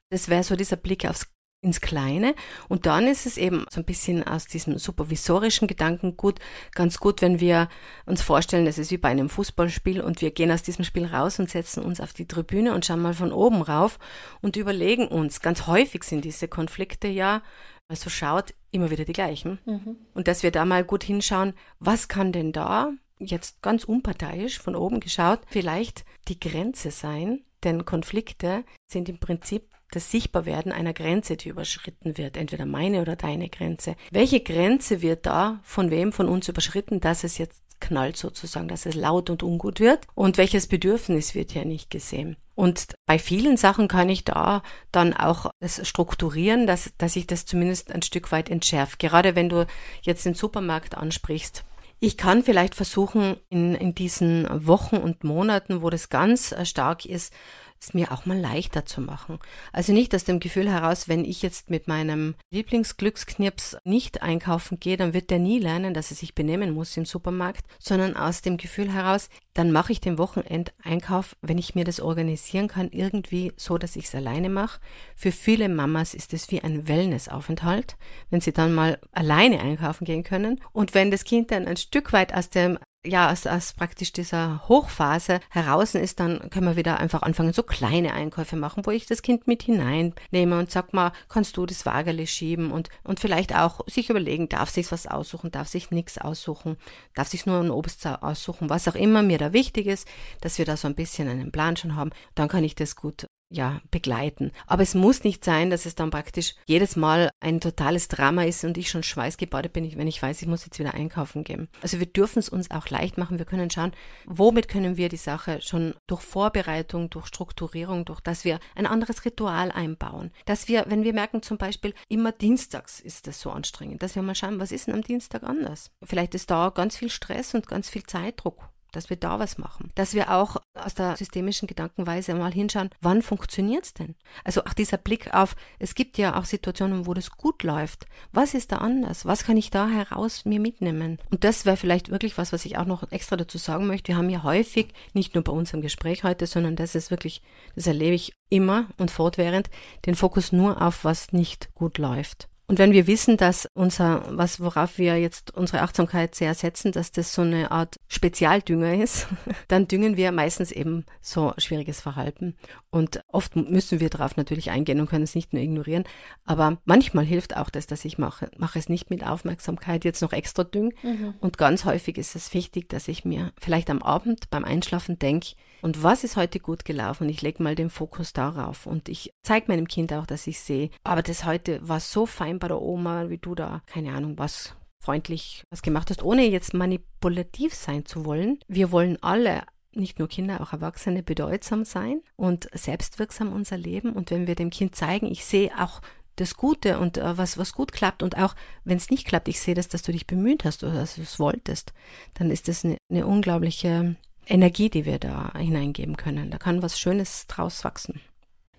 Das 0.09 0.29
wäre 0.29 0.43
so 0.43 0.55
dieser 0.55 0.77
Blick 0.77 1.05
aufs 1.05 1.27
ins 1.61 1.81
Kleine. 1.81 2.35
Und 2.69 2.85
dann 2.85 3.07
ist 3.07 3.25
es 3.25 3.37
eben 3.37 3.65
so 3.69 3.81
ein 3.81 3.85
bisschen 3.85 4.25
aus 4.25 4.45
diesem 4.45 4.77
supervisorischen 4.77 5.67
Gedanken 5.67 6.15
gut, 6.15 6.39
ganz 6.73 6.99
gut, 6.99 7.21
wenn 7.21 7.39
wir 7.39 7.67
uns 8.05 8.21
vorstellen, 8.21 8.65
das 8.65 8.77
ist 8.77 8.91
wie 8.91 8.97
bei 8.97 9.09
einem 9.09 9.29
Fußballspiel 9.29 10.01
und 10.01 10.21
wir 10.21 10.31
gehen 10.31 10.51
aus 10.51 10.61
diesem 10.61 10.85
Spiel 10.85 11.05
raus 11.05 11.39
und 11.39 11.49
setzen 11.49 11.83
uns 11.83 11.99
auf 11.99 12.13
die 12.13 12.27
Tribüne 12.27 12.73
und 12.73 12.85
schauen 12.85 13.01
mal 13.01 13.13
von 13.13 13.31
oben 13.31 13.61
rauf 13.61 13.97
und 14.41 14.55
überlegen 14.55 15.07
uns, 15.07 15.41
ganz 15.41 15.65
häufig 15.67 16.03
sind 16.03 16.25
diese 16.25 16.47
Konflikte 16.47 17.07
ja, 17.07 17.41
also 17.87 18.09
schaut, 18.09 18.53
immer 18.71 18.91
wieder 18.91 19.05
die 19.05 19.13
gleichen. 19.13 19.59
Mhm. 19.65 19.95
Und 20.13 20.27
dass 20.27 20.43
wir 20.43 20.51
da 20.51 20.63
mal 20.65 20.83
gut 20.83 21.03
hinschauen, 21.03 21.53
was 21.79 22.07
kann 22.07 22.31
denn 22.31 22.51
da 22.51 22.91
jetzt 23.17 23.63
ganz 23.63 23.83
unparteiisch 23.83 24.59
von 24.59 24.75
oben 24.75 24.99
geschaut 24.99 25.39
vielleicht 25.47 26.05
die 26.27 26.39
Grenze 26.39 26.91
sein, 26.91 27.43
denn 27.63 27.85
Konflikte 27.85 28.63
sind 28.85 29.09
im 29.09 29.17
Prinzip 29.17 29.63
das 29.91 30.11
Sichtbarwerden 30.11 30.71
einer 30.71 30.93
Grenze, 30.93 31.37
die 31.37 31.49
überschritten 31.49 32.17
wird, 32.17 32.37
entweder 32.37 32.65
meine 32.65 33.01
oder 33.01 33.15
deine 33.15 33.49
Grenze. 33.49 33.95
Welche 34.11 34.41
Grenze 34.41 35.01
wird 35.01 35.25
da 35.25 35.59
von 35.63 35.91
wem 35.91 36.11
von 36.11 36.27
uns 36.27 36.47
überschritten, 36.47 36.99
dass 36.99 37.23
es 37.23 37.37
jetzt 37.37 37.63
knallt 37.79 38.17
sozusagen, 38.17 38.67
dass 38.67 38.85
es 38.85 38.95
laut 38.95 39.29
und 39.29 39.43
ungut 39.43 39.79
wird? 39.79 40.05
Und 40.15 40.37
welches 40.37 40.67
Bedürfnis 40.67 41.35
wird 41.35 41.51
hier 41.51 41.65
nicht 41.65 41.89
gesehen? 41.89 42.37
Und 42.55 42.95
bei 43.05 43.19
vielen 43.19 43.55
Sachen 43.55 43.87
kann 43.87 44.09
ich 44.09 44.23
da 44.23 44.63
dann 44.91 45.13
auch 45.13 45.51
das 45.59 45.87
strukturieren, 45.87 46.65
dass, 46.65 46.91
dass 46.97 47.15
ich 47.15 47.27
das 47.27 47.45
zumindest 47.45 47.91
ein 47.91 48.01
Stück 48.01 48.31
weit 48.31 48.49
entschärft. 48.49 48.97
Gerade 48.97 49.35
wenn 49.35 49.47
du 49.47 49.67
jetzt 50.01 50.25
den 50.25 50.33
Supermarkt 50.33 50.97
ansprichst. 50.97 51.63
Ich 51.99 52.17
kann 52.17 52.43
vielleicht 52.43 52.75
versuchen, 52.75 53.37
in, 53.49 53.73
in 53.73 53.95
diesen 53.95 54.47
Wochen 54.67 54.97
und 54.97 55.23
Monaten, 55.23 55.81
wo 55.81 55.89
das 55.89 56.09
ganz 56.09 56.55
stark 56.63 57.05
ist, 57.05 57.33
es 57.81 57.93
mir 57.93 58.11
auch 58.11 58.25
mal 58.25 58.37
leichter 58.37 58.85
zu 58.85 59.01
machen. 59.01 59.39
Also 59.71 59.93
nicht 59.93 60.13
aus 60.15 60.23
dem 60.23 60.39
Gefühl 60.39 60.69
heraus, 60.69 61.07
wenn 61.07 61.25
ich 61.25 61.41
jetzt 61.41 61.69
mit 61.69 61.87
meinem 61.87 62.35
Lieblingsglücksknips 62.51 63.77
nicht 63.83 64.21
einkaufen 64.21 64.79
gehe, 64.79 64.97
dann 64.97 65.13
wird 65.13 65.29
der 65.29 65.39
nie 65.39 65.59
lernen, 65.59 65.93
dass 65.93 66.11
er 66.11 66.17
sich 66.17 66.35
benehmen 66.35 66.71
muss 66.71 66.97
im 66.97 67.05
Supermarkt, 67.05 67.65
sondern 67.79 68.15
aus 68.15 68.41
dem 68.41 68.57
Gefühl 68.57 68.91
heraus, 68.91 69.29
dann 69.53 69.71
mache 69.71 69.91
ich 69.91 69.99
den 69.99 70.17
Wochenendeinkauf, 70.17 71.35
wenn 71.41 71.57
ich 71.57 71.73
mir 71.73 71.83
das 71.83 71.99
organisieren 71.99 72.67
kann, 72.67 72.89
irgendwie 72.91 73.53
so, 73.55 73.77
dass 73.77 73.95
ich 73.95 74.05
es 74.05 74.15
alleine 74.15 74.49
mache. 74.49 74.79
Für 75.15 75.31
viele 75.31 75.67
Mamas 75.67 76.13
ist 76.13 76.33
es 76.33 76.51
wie 76.51 76.61
ein 76.61 76.87
Wellnessaufenthalt, 76.87 77.97
wenn 78.29 78.41
sie 78.41 78.53
dann 78.53 78.75
mal 78.75 78.99
alleine 79.11 79.59
einkaufen 79.59 80.05
gehen 80.05 80.23
können. 80.23 80.61
Und 80.73 80.93
wenn 80.93 81.09
das 81.09 81.23
Kind 81.23 81.51
dann 81.51 81.67
ein 81.67 81.77
Stück 81.77 82.13
weit 82.13 82.33
aus 82.33 82.49
dem 82.49 82.77
ja, 83.07 83.27
als, 83.27 83.47
als 83.47 83.73
praktisch 83.73 84.11
dieser 84.11 84.67
Hochphase 84.67 85.39
heraus 85.49 85.95
ist, 85.95 86.19
dann 86.19 86.49
können 86.49 86.67
wir 86.67 86.75
wieder 86.75 86.99
einfach 86.99 87.21
anfangen, 87.21 87.53
so 87.53 87.63
kleine 87.63 88.13
Einkäufe 88.13 88.55
machen, 88.55 88.85
wo 88.85 88.91
ich 88.91 89.05
das 89.05 89.21
Kind 89.21 89.47
mit 89.47 89.63
hineinnehme 89.63 90.59
und 90.59 90.71
sag 90.71 90.93
mal, 90.93 91.11
kannst 91.29 91.57
du 91.57 91.65
das 91.65 91.85
Wagerle 91.85 92.27
schieben? 92.27 92.71
Und, 92.71 92.89
und 93.03 93.19
vielleicht 93.19 93.55
auch 93.55 93.81
sich 93.87 94.09
überlegen, 94.09 94.49
darf 94.49 94.69
sich 94.69 94.91
was 94.91 95.07
aussuchen, 95.07 95.51
darf 95.51 95.67
sich 95.67 95.91
nichts 95.91 96.17
aussuchen, 96.17 96.77
darf 97.15 97.27
sich 97.27 97.45
nur 97.45 97.59
ein 97.59 97.71
Obst 97.71 98.05
aussuchen, 98.05 98.69
was 98.69 98.87
auch 98.87 98.95
immer 98.95 99.21
mir 99.21 99.37
da 99.37 99.53
wichtig 99.53 99.87
ist, 99.87 100.07
dass 100.41 100.57
wir 100.57 100.65
da 100.65 100.77
so 100.77 100.87
ein 100.87 100.95
bisschen 100.95 101.27
einen 101.27 101.51
Plan 101.51 101.77
schon 101.77 101.95
haben, 101.95 102.11
dann 102.35 102.47
kann 102.47 102.63
ich 102.63 102.75
das 102.75 102.95
gut 102.95 103.26
ja, 103.49 103.81
begleiten. 103.91 104.51
Aber 104.65 104.83
es 104.83 104.93
muss 104.93 105.23
nicht 105.23 105.45
sein, 105.45 105.69
dass 105.69 105.85
es 105.85 105.95
dann 105.95 106.09
praktisch 106.09 106.55
jedes 106.65 106.95
Mal 106.95 107.29
ein 107.39 107.61
totales 107.61 108.07
Drama 108.07 108.43
ist 108.43 108.63
und 108.63 108.77
ich 108.77 108.89
schon 108.89 109.03
schweißgebadet 109.03 109.71
bin, 109.73 109.97
wenn 109.97 110.07
ich 110.07 110.21
weiß, 110.21 110.41
ich 110.41 110.47
muss 110.47 110.65
jetzt 110.65 110.79
wieder 110.79 110.93
einkaufen 110.93 111.43
gehen. 111.43 111.69
Also 111.81 111.99
wir 111.99 112.07
dürfen 112.07 112.39
es 112.39 112.49
uns 112.49 112.71
auch 112.71 112.89
leicht 112.89 113.17
machen. 113.17 113.37
Wir 113.37 113.45
können 113.45 113.69
schauen, 113.69 113.93
womit 114.25 114.67
können 114.67 114.97
wir 114.97 115.09
die 115.09 115.17
Sache 115.17 115.61
schon 115.61 115.93
durch 116.07 116.21
Vorbereitung, 116.21 117.09
durch 117.09 117.27
Strukturierung, 117.27 118.05
durch 118.05 118.19
dass 118.19 118.43
wir 118.43 118.59
ein 118.75 118.85
anderes 118.85 119.23
Ritual 119.23 119.71
einbauen. 119.71 120.31
Dass 120.45 120.67
wir, 120.67 120.85
wenn 120.87 121.03
wir 121.03 121.13
merken 121.13 121.41
zum 121.41 121.57
Beispiel, 121.57 121.93
immer 122.09 122.31
dienstags 122.31 122.99
ist 122.99 123.27
das 123.27 123.39
so 123.39 123.51
anstrengend, 123.51 124.03
dass 124.03 124.15
wir 124.15 124.23
mal 124.23 124.35
schauen, 124.35 124.59
was 124.59 124.71
ist 124.71 124.87
denn 124.87 124.95
am 124.95 125.03
Dienstag 125.03 125.43
anders? 125.43 125.91
Vielleicht 126.03 126.35
ist 126.35 126.51
da 126.51 126.69
ganz 126.69 126.97
viel 126.97 127.09
Stress 127.09 127.53
und 127.53 127.67
ganz 127.67 127.89
viel 127.89 128.03
Zeitdruck 128.03 128.69
dass 128.91 129.09
wir 129.09 129.17
da 129.17 129.39
was 129.39 129.57
machen. 129.57 129.91
Dass 129.95 130.13
wir 130.13 130.31
auch 130.31 130.57
aus 130.73 130.93
der 130.93 131.17
systemischen 131.17 131.67
Gedankenweise 131.67 132.33
mal 132.33 132.51
hinschauen, 132.51 132.89
wann 133.01 133.21
funktioniert 133.21 133.85
es 133.85 133.93
denn? 133.93 134.15
Also 134.43 134.63
auch 134.63 134.73
dieser 134.73 134.97
Blick 134.97 135.33
auf, 135.33 135.55
es 135.79 135.95
gibt 135.95 136.17
ja 136.17 136.39
auch 136.39 136.45
Situationen, 136.45 137.05
wo 137.05 137.13
das 137.13 137.31
gut 137.31 137.63
läuft. 137.63 138.05
Was 138.31 138.53
ist 138.53 138.71
da 138.71 138.77
anders? 138.77 139.25
Was 139.25 139.43
kann 139.43 139.57
ich 139.57 139.69
da 139.69 139.87
heraus 139.87 140.45
mir 140.45 140.59
mitnehmen? 140.59 141.19
Und 141.31 141.43
das 141.43 141.65
wäre 141.65 141.77
vielleicht 141.77 142.09
wirklich 142.09 142.37
was, 142.37 142.53
was 142.53 142.65
ich 142.65 142.77
auch 142.77 142.85
noch 142.85 143.11
extra 143.11 143.35
dazu 143.35 143.57
sagen 143.57 143.87
möchte. 143.87 144.09
Wir 144.09 144.17
haben 144.17 144.29
ja 144.29 144.43
häufig, 144.43 144.93
nicht 145.13 145.35
nur 145.35 145.43
bei 145.43 145.51
unserem 145.51 145.81
Gespräch 145.81 146.23
heute, 146.23 146.47
sondern 146.47 146.75
das 146.75 146.95
ist 146.95 147.11
wirklich, 147.11 147.41
das 147.75 147.87
erlebe 147.87 148.15
ich 148.15 148.33
immer 148.49 148.87
und 148.97 149.11
fortwährend, 149.11 149.69
den 150.05 150.15
Fokus 150.15 150.51
nur 150.51 150.81
auf, 150.81 151.03
was 151.03 151.33
nicht 151.33 151.73
gut 151.75 151.97
läuft. 151.97 152.47
Und 152.69 152.79
wenn 152.79 152.91
wir 152.91 153.07
wissen, 153.07 153.37
dass 153.37 153.69
unser, 153.75 154.25
was, 154.29 154.59
worauf 154.59 154.97
wir 154.97 155.17
jetzt 155.17 155.55
unsere 155.55 155.81
Achtsamkeit 155.83 156.35
sehr 156.35 156.53
setzen, 156.53 156.91
dass 156.91 157.13
das 157.13 157.33
so 157.33 157.41
eine 157.41 157.71
Art 157.71 157.97
Spezialdünger 158.09 159.01
ist, 159.01 159.27
dann 159.69 159.87
düngen 159.87 160.17
wir 160.17 160.33
meistens 160.33 160.73
eben 160.73 161.05
so 161.21 161.53
schwieriges 161.57 162.01
Verhalten. 162.01 162.57
Und 162.89 163.21
oft 163.29 163.55
müssen 163.55 164.01
wir 164.01 164.09
darauf 164.09 164.35
natürlich 164.35 164.69
eingehen 164.69 164.99
und 164.99 165.09
können 165.09 165.23
es 165.23 165.33
nicht 165.33 165.53
nur 165.53 165.61
ignorieren. 165.61 166.03
Aber 166.43 166.77
manchmal 166.83 167.23
hilft 167.23 167.55
auch 167.55 167.69
das, 167.69 167.87
dass 167.87 168.03
ich 168.03 168.17
mache, 168.17 168.51
mache 168.57 168.79
es 168.79 168.89
nicht 168.89 169.09
mit 169.09 169.25
Aufmerksamkeit 169.25 170.03
jetzt 170.03 170.21
noch 170.21 170.33
extra 170.33 170.65
düngen. 170.65 170.91
Mhm. 171.03 171.35
Und 171.39 171.57
ganz 171.57 171.85
häufig 171.85 172.17
ist 172.17 172.35
es 172.35 172.53
wichtig, 172.53 172.89
dass 172.89 173.07
ich 173.07 173.23
mir 173.23 173.53
vielleicht 173.57 173.89
am 173.89 174.01
Abend 174.01 174.49
beim 174.49 174.65
Einschlafen 174.65 175.17
denke, 175.17 175.55
und 175.81 176.03
was 176.03 176.23
ist 176.23 176.37
heute 176.37 176.59
gut 176.59 176.85
gelaufen? 176.85 177.29
Ich 177.29 177.41
lege 177.41 177.61
mal 177.61 177.75
den 177.75 177.89
Fokus 177.89 178.33
darauf 178.33 178.85
und 178.85 179.09
ich 179.09 179.33
zeige 179.43 179.71
meinem 179.71 179.87
Kind 179.87 180.13
auch, 180.13 180.25
dass 180.25 180.47
ich 180.47 180.59
sehe, 180.59 180.89
aber 181.03 181.23
das 181.23 181.45
heute 181.45 181.87
war 181.87 181.99
so 181.99 182.25
fein 182.25 182.59
bei 182.59 182.67
der 182.67 182.81
Oma, 182.81 183.29
wie 183.29 183.37
du 183.37 183.55
da, 183.55 183.81
keine 183.85 184.13
Ahnung, 184.13 184.37
was 184.37 184.75
freundlich 184.99 185.63
was 185.69 185.81
gemacht 185.81 186.09
hast, 186.09 186.23
ohne 186.23 186.45
jetzt 186.47 186.73
manipulativ 186.73 187.73
sein 187.73 188.05
zu 188.05 188.25
wollen. 188.25 188.59
Wir 188.67 188.91
wollen 188.91 189.17
alle 189.21 189.63
nicht 189.93 190.19
nur 190.19 190.27
Kinder, 190.27 190.61
auch 190.61 190.73
Erwachsene 190.73 191.23
bedeutsam 191.23 191.85
sein 191.85 192.21
und 192.35 192.69
selbstwirksam 192.73 193.51
unser 193.51 193.77
Leben. 193.77 194.13
Und 194.13 194.31
wenn 194.31 194.47
wir 194.47 194.55
dem 194.55 194.69
Kind 194.69 194.95
zeigen, 194.95 195.27
ich 195.27 195.45
sehe 195.45 195.71
auch 195.79 196.01
das 196.35 196.55
Gute 196.55 196.99
und 196.99 197.17
äh, 197.17 197.37
was, 197.37 197.57
was 197.57 197.73
gut 197.73 197.91
klappt 197.91 198.21
und 198.21 198.37
auch 198.37 198.55
wenn 198.83 198.97
es 198.97 199.09
nicht 199.09 199.25
klappt, 199.25 199.47
ich 199.47 199.59
sehe 199.59 199.75
das, 199.75 199.87
dass 199.87 200.03
du 200.03 200.11
dich 200.11 200.27
bemüht 200.27 200.65
hast 200.65 200.83
oder 200.83 200.93
dass 200.93 201.15
du 201.15 201.21
es 201.21 201.39
wolltest, 201.39 201.93
dann 202.35 202.51
ist 202.51 202.67
das 202.67 202.85
eine, 202.85 202.97
eine 203.09 203.25
unglaubliche 203.25 204.15
Energie, 204.47 204.89
die 204.89 205.05
wir 205.05 205.19
da 205.19 205.51
hineingeben 205.57 206.17
können. 206.17 206.51
Da 206.51 206.57
kann 206.57 206.81
was 206.81 206.99
Schönes 206.99 207.47
draus 207.47 207.83
wachsen. 207.83 208.21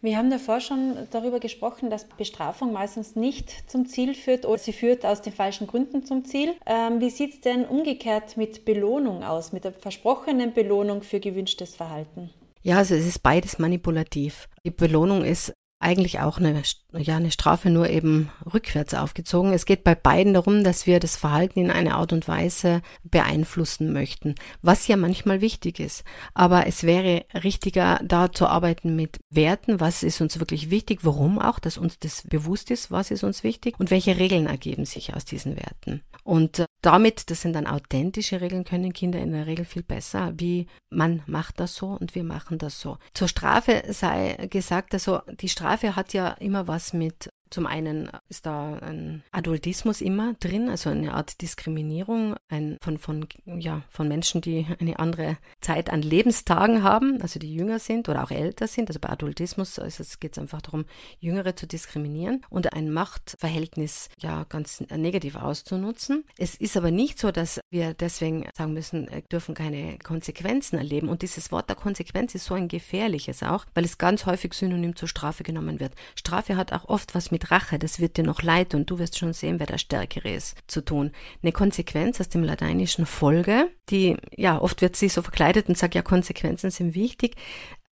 Wir 0.01 0.16
haben 0.16 0.31
davor 0.31 0.61
schon 0.61 0.97
darüber 1.11 1.41
gesprochen, 1.41 1.91
dass 1.91 2.05
Bestrafung 2.05 2.73
meistens 2.73 3.16
nicht 3.16 3.69
zum 3.69 3.87
Ziel 3.87 4.14
führt 4.14 4.47
oder 4.47 4.59
sie 4.59 4.73
führt 4.73 5.05
aus 5.05 5.23
den 5.23 5.33
falschen 5.33 5.66
Gründen 5.66 6.05
zum 6.05 6.25
Ziel. 6.25 6.55
Ähm, 6.66 7.01
wie 7.01 7.11
sieht 7.11 7.35
es 7.35 7.41
denn 7.41 7.64
umgekehrt 7.64 8.37
mit 8.37 8.64
Belohnung 8.64 9.25
aus, 9.25 9.53
mit 9.53 9.64
der 9.64 9.73
versprochenen 9.73 10.55
Belohnung 10.55 11.03
für 11.03 11.19
gewünschtes 11.19 11.75
Verhalten? 11.75 12.31
Ja, 12.62 12.79
also 12.79 12.95
es 12.95 13.07
ist 13.07 13.25
beides 13.25 13.59
manipulativ. 13.59 14.49
Die 14.64 14.71
Belohnung 14.71 15.25
ist 15.25 15.53
eigentlich 15.81 16.21
auch 16.21 16.39
eine, 16.39 16.62
ja, 16.97 17.16
eine 17.16 17.30
Strafe 17.30 17.68
nur 17.68 17.91
eben 17.91 18.30
rückwärts 18.53 18.95
aufgezogen. 18.95 19.53
Es 19.53 19.66
geht 19.66 19.84
bei 19.84 19.95
beiden 19.95 20.32
darum, 20.32 20.64
dass 20.64 20.86
wir 20.86 21.01
das 21.01 21.16
Verhalten 21.16 21.61
in 21.61 21.70
eine 21.70 21.95
Art 21.95 22.14
und 22.14 22.26
Weise 22.28 22.80
beeinflussen 23.03 23.93
möchten, 23.93 24.34
was 24.62 24.89
ja 24.89 24.97
manchmal 24.97 25.43
wichtig 25.43 25.80
ist. 25.80 26.03
Aber 26.32 26.66
es 26.66 26.84
wäre 26.84 27.26
richtiger, 27.34 28.01
da 28.03 28.32
zu 28.32 28.47
arbeiten 28.47 28.97
mit 28.97 29.20
Werten. 29.28 29.80
Was 29.80 30.03
ist 30.03 30.22
uns 30.22 30.39
wirklich 30.39 30.70
wichtig? 30.70 31.01
Warum 31.03 31.39
auch, 31.39 31.59
dass 31.59 31.76
uns 31.76 31.99
das 31.99 32.22
bewusst 32.22 32.70
ist, 32.70 32.91
was 32.91 33.11
ist 33.11 33.22
uns 33.22 33.45
wichtig 33.45 33.78
und 33.78 33.91
welche 33.91 34.18
Regeln 34.18 34.47
ergeben 34.47 34.86
sich 34.86 35.14
aus 35.14 35.26
diesen 35.26 35.57
Werten. 35.57 36.03
Und 36.24 36.61
äh, 36.61 36.66
damit, 36.80 37.30
das 37.30 37.43
sind 37.43 37.53
dann 37.55 37.66
authentische 37.66 38.41
Regeln, 38.41 38.64
können 38.64 38.95
Kinder 38.95 39.18
in 39.18 39.32
der 39.32 39.47
Regel 39.47 39.64
viel 39.66 39.82
besser, 39.82 40.32
wie 40.36 40.68
man 40.91 41.22
macht 41.26 41.61
das 41.61 41.74
so 41.74 41.89
und 41.89 42.14
wir 42.14 42.24
machen 42.24 42.57
das 42.57 42.80
so. 42.80 42.97
Zur 43.12 43.28
Strafe 43.28 43.82
sei 43.91 44.49
gesagt, 44.49 44.95
also 44.95 45.20
die 45.41 45.49
Strafe 45.49 45.97
hat 45.97 46.14
ja 46.14 46.28
immer 46.32 46.66
was 46.66 46.78
mit 46.93 47.29
zum 47.51 47.66
einen 47.66 48.11
ist 48.28 48.46
da 48.46 48.74
ein 48.78 49.22
Adultismus 49.32 50.01
immer 50.01 50.34
drin, 50.34 50.68
also 50.68 50.90
eine 50.90 51.14
Art 51.14 51.40
Diskriminierung 51.40 52.36
ein, 52.49 52.78
von, 52.80 52.99
von, 52.99 53.26
ja, 53.44 53.82
von 53.90 54.09
Menschen, 54.09 54.40
die 54.40 54.66
eine 54.80 54.99
andere 54.99 55.38
Zeit 55.61 55.90
an 55.90 56.03
Lebenstagen 56.03 56.82
haben, 56.82 57.20
also 57.22 57.38
die 57.38 57.55
jünger 57.55 57.78
sind 57.78 58.09
oder 58.09 58.24
auch 58.24 58.30
älter 58.30 58.66
sind. 58.66 58.88
Also 58.88 59.01
bei 59.01 59.11
Adultismus 59.11 59.80
geht 60.20 60.32
es 60.32 60.38
einfach 60.38 60.62
darum, 60.62 60.84
Jüngere 61.20 61.57
zu 61.57 61.66
diskriminieren 61.66 62.44
und 62.51 62.72
ein 62.72 62.92
Machtverhältnis 62.92 64.09
ja 64.18 64.44
ganz 64.49 64.82
negativ 64.90 65.36
auszunutzen. 65.36 66.24
Es 66.36 66.55
ist 66.55 66.76
aber 66.76 66.90
nicht 66.90 67.18
so, 67.18 67.30
dass 67.30 67.61
wir 67.70 67.94
deswegen 67.94 68.49
sagen 68.57 68.72
müssen, 68.72 69.09
äh, 69.09 69.22
dürfen 69.30 69.55
keine 69.55 69.99
Konsequenzen 69.99 70.78
erleben. 70.78 71.09
Und 71.09 71.22
dieses 71.22 71.53
Wort 71.53 71.68
der 71.68 71.76
Konsequenz 71.76 72.34
ist 72.34 72.46
so 72.46 72.55
ein 72.55 72.68
gefährliches 72.68 73.42
auch, 73.42 73.64
weil 73.74 73.84
es 73.84 73.99
ganz 73.99 74.26
häufig 74.26 74.55
synonym 74.55 74.96
zur 74.96 75.09
Strafe 75.09 75.42
genommen 75.42 75.80
wird. 75.80 75.94
Strafe 76.16 76.57
hat 76.57 76.72
auch 76.72 76.88
oft 76.88 77.14
was 77.14 77.30
mit 77.30 77.38
mit 77.39 77.53
Rache, 77.53 77.78
das 77.78 78.01
wird 78.01 78.16
dir 78.16 78.24
noch 78.24 78.43
leid 78.43 78.74
und 78.74 78.91
du 78.91 78.99
wirst 78.99 79.16
schon 79.16 79.32
sehen, 79.32 79.61
wer 79.61 79.66
der 79.66 79.78
Stärkere 79.78 80.30
ist, 80.30 80.57
zu 80.66 80.84
tun. 80.84 81.12
Eine 81.43 81.53
Konsequenz 81.53 82.20
aus 82.20 82.28
dem 82.28 82.43
lateinischen 82.43 83.07
Folge, 83.07 83.70
die, 83.91 84.16
ja, 84.36 84.61
oft 84.61 84.82
wird 84.82 84.97
sie 84.97 85.09
so 85.09 85.22
verkleidet 85.22 85.68
und 85.68 85.78
sagt, 85.78 85.95
ja, 85.95 86.03
Konsequenzen 86.03 86.70
sind 86.70 86.95
wichtig. 86.97 87.36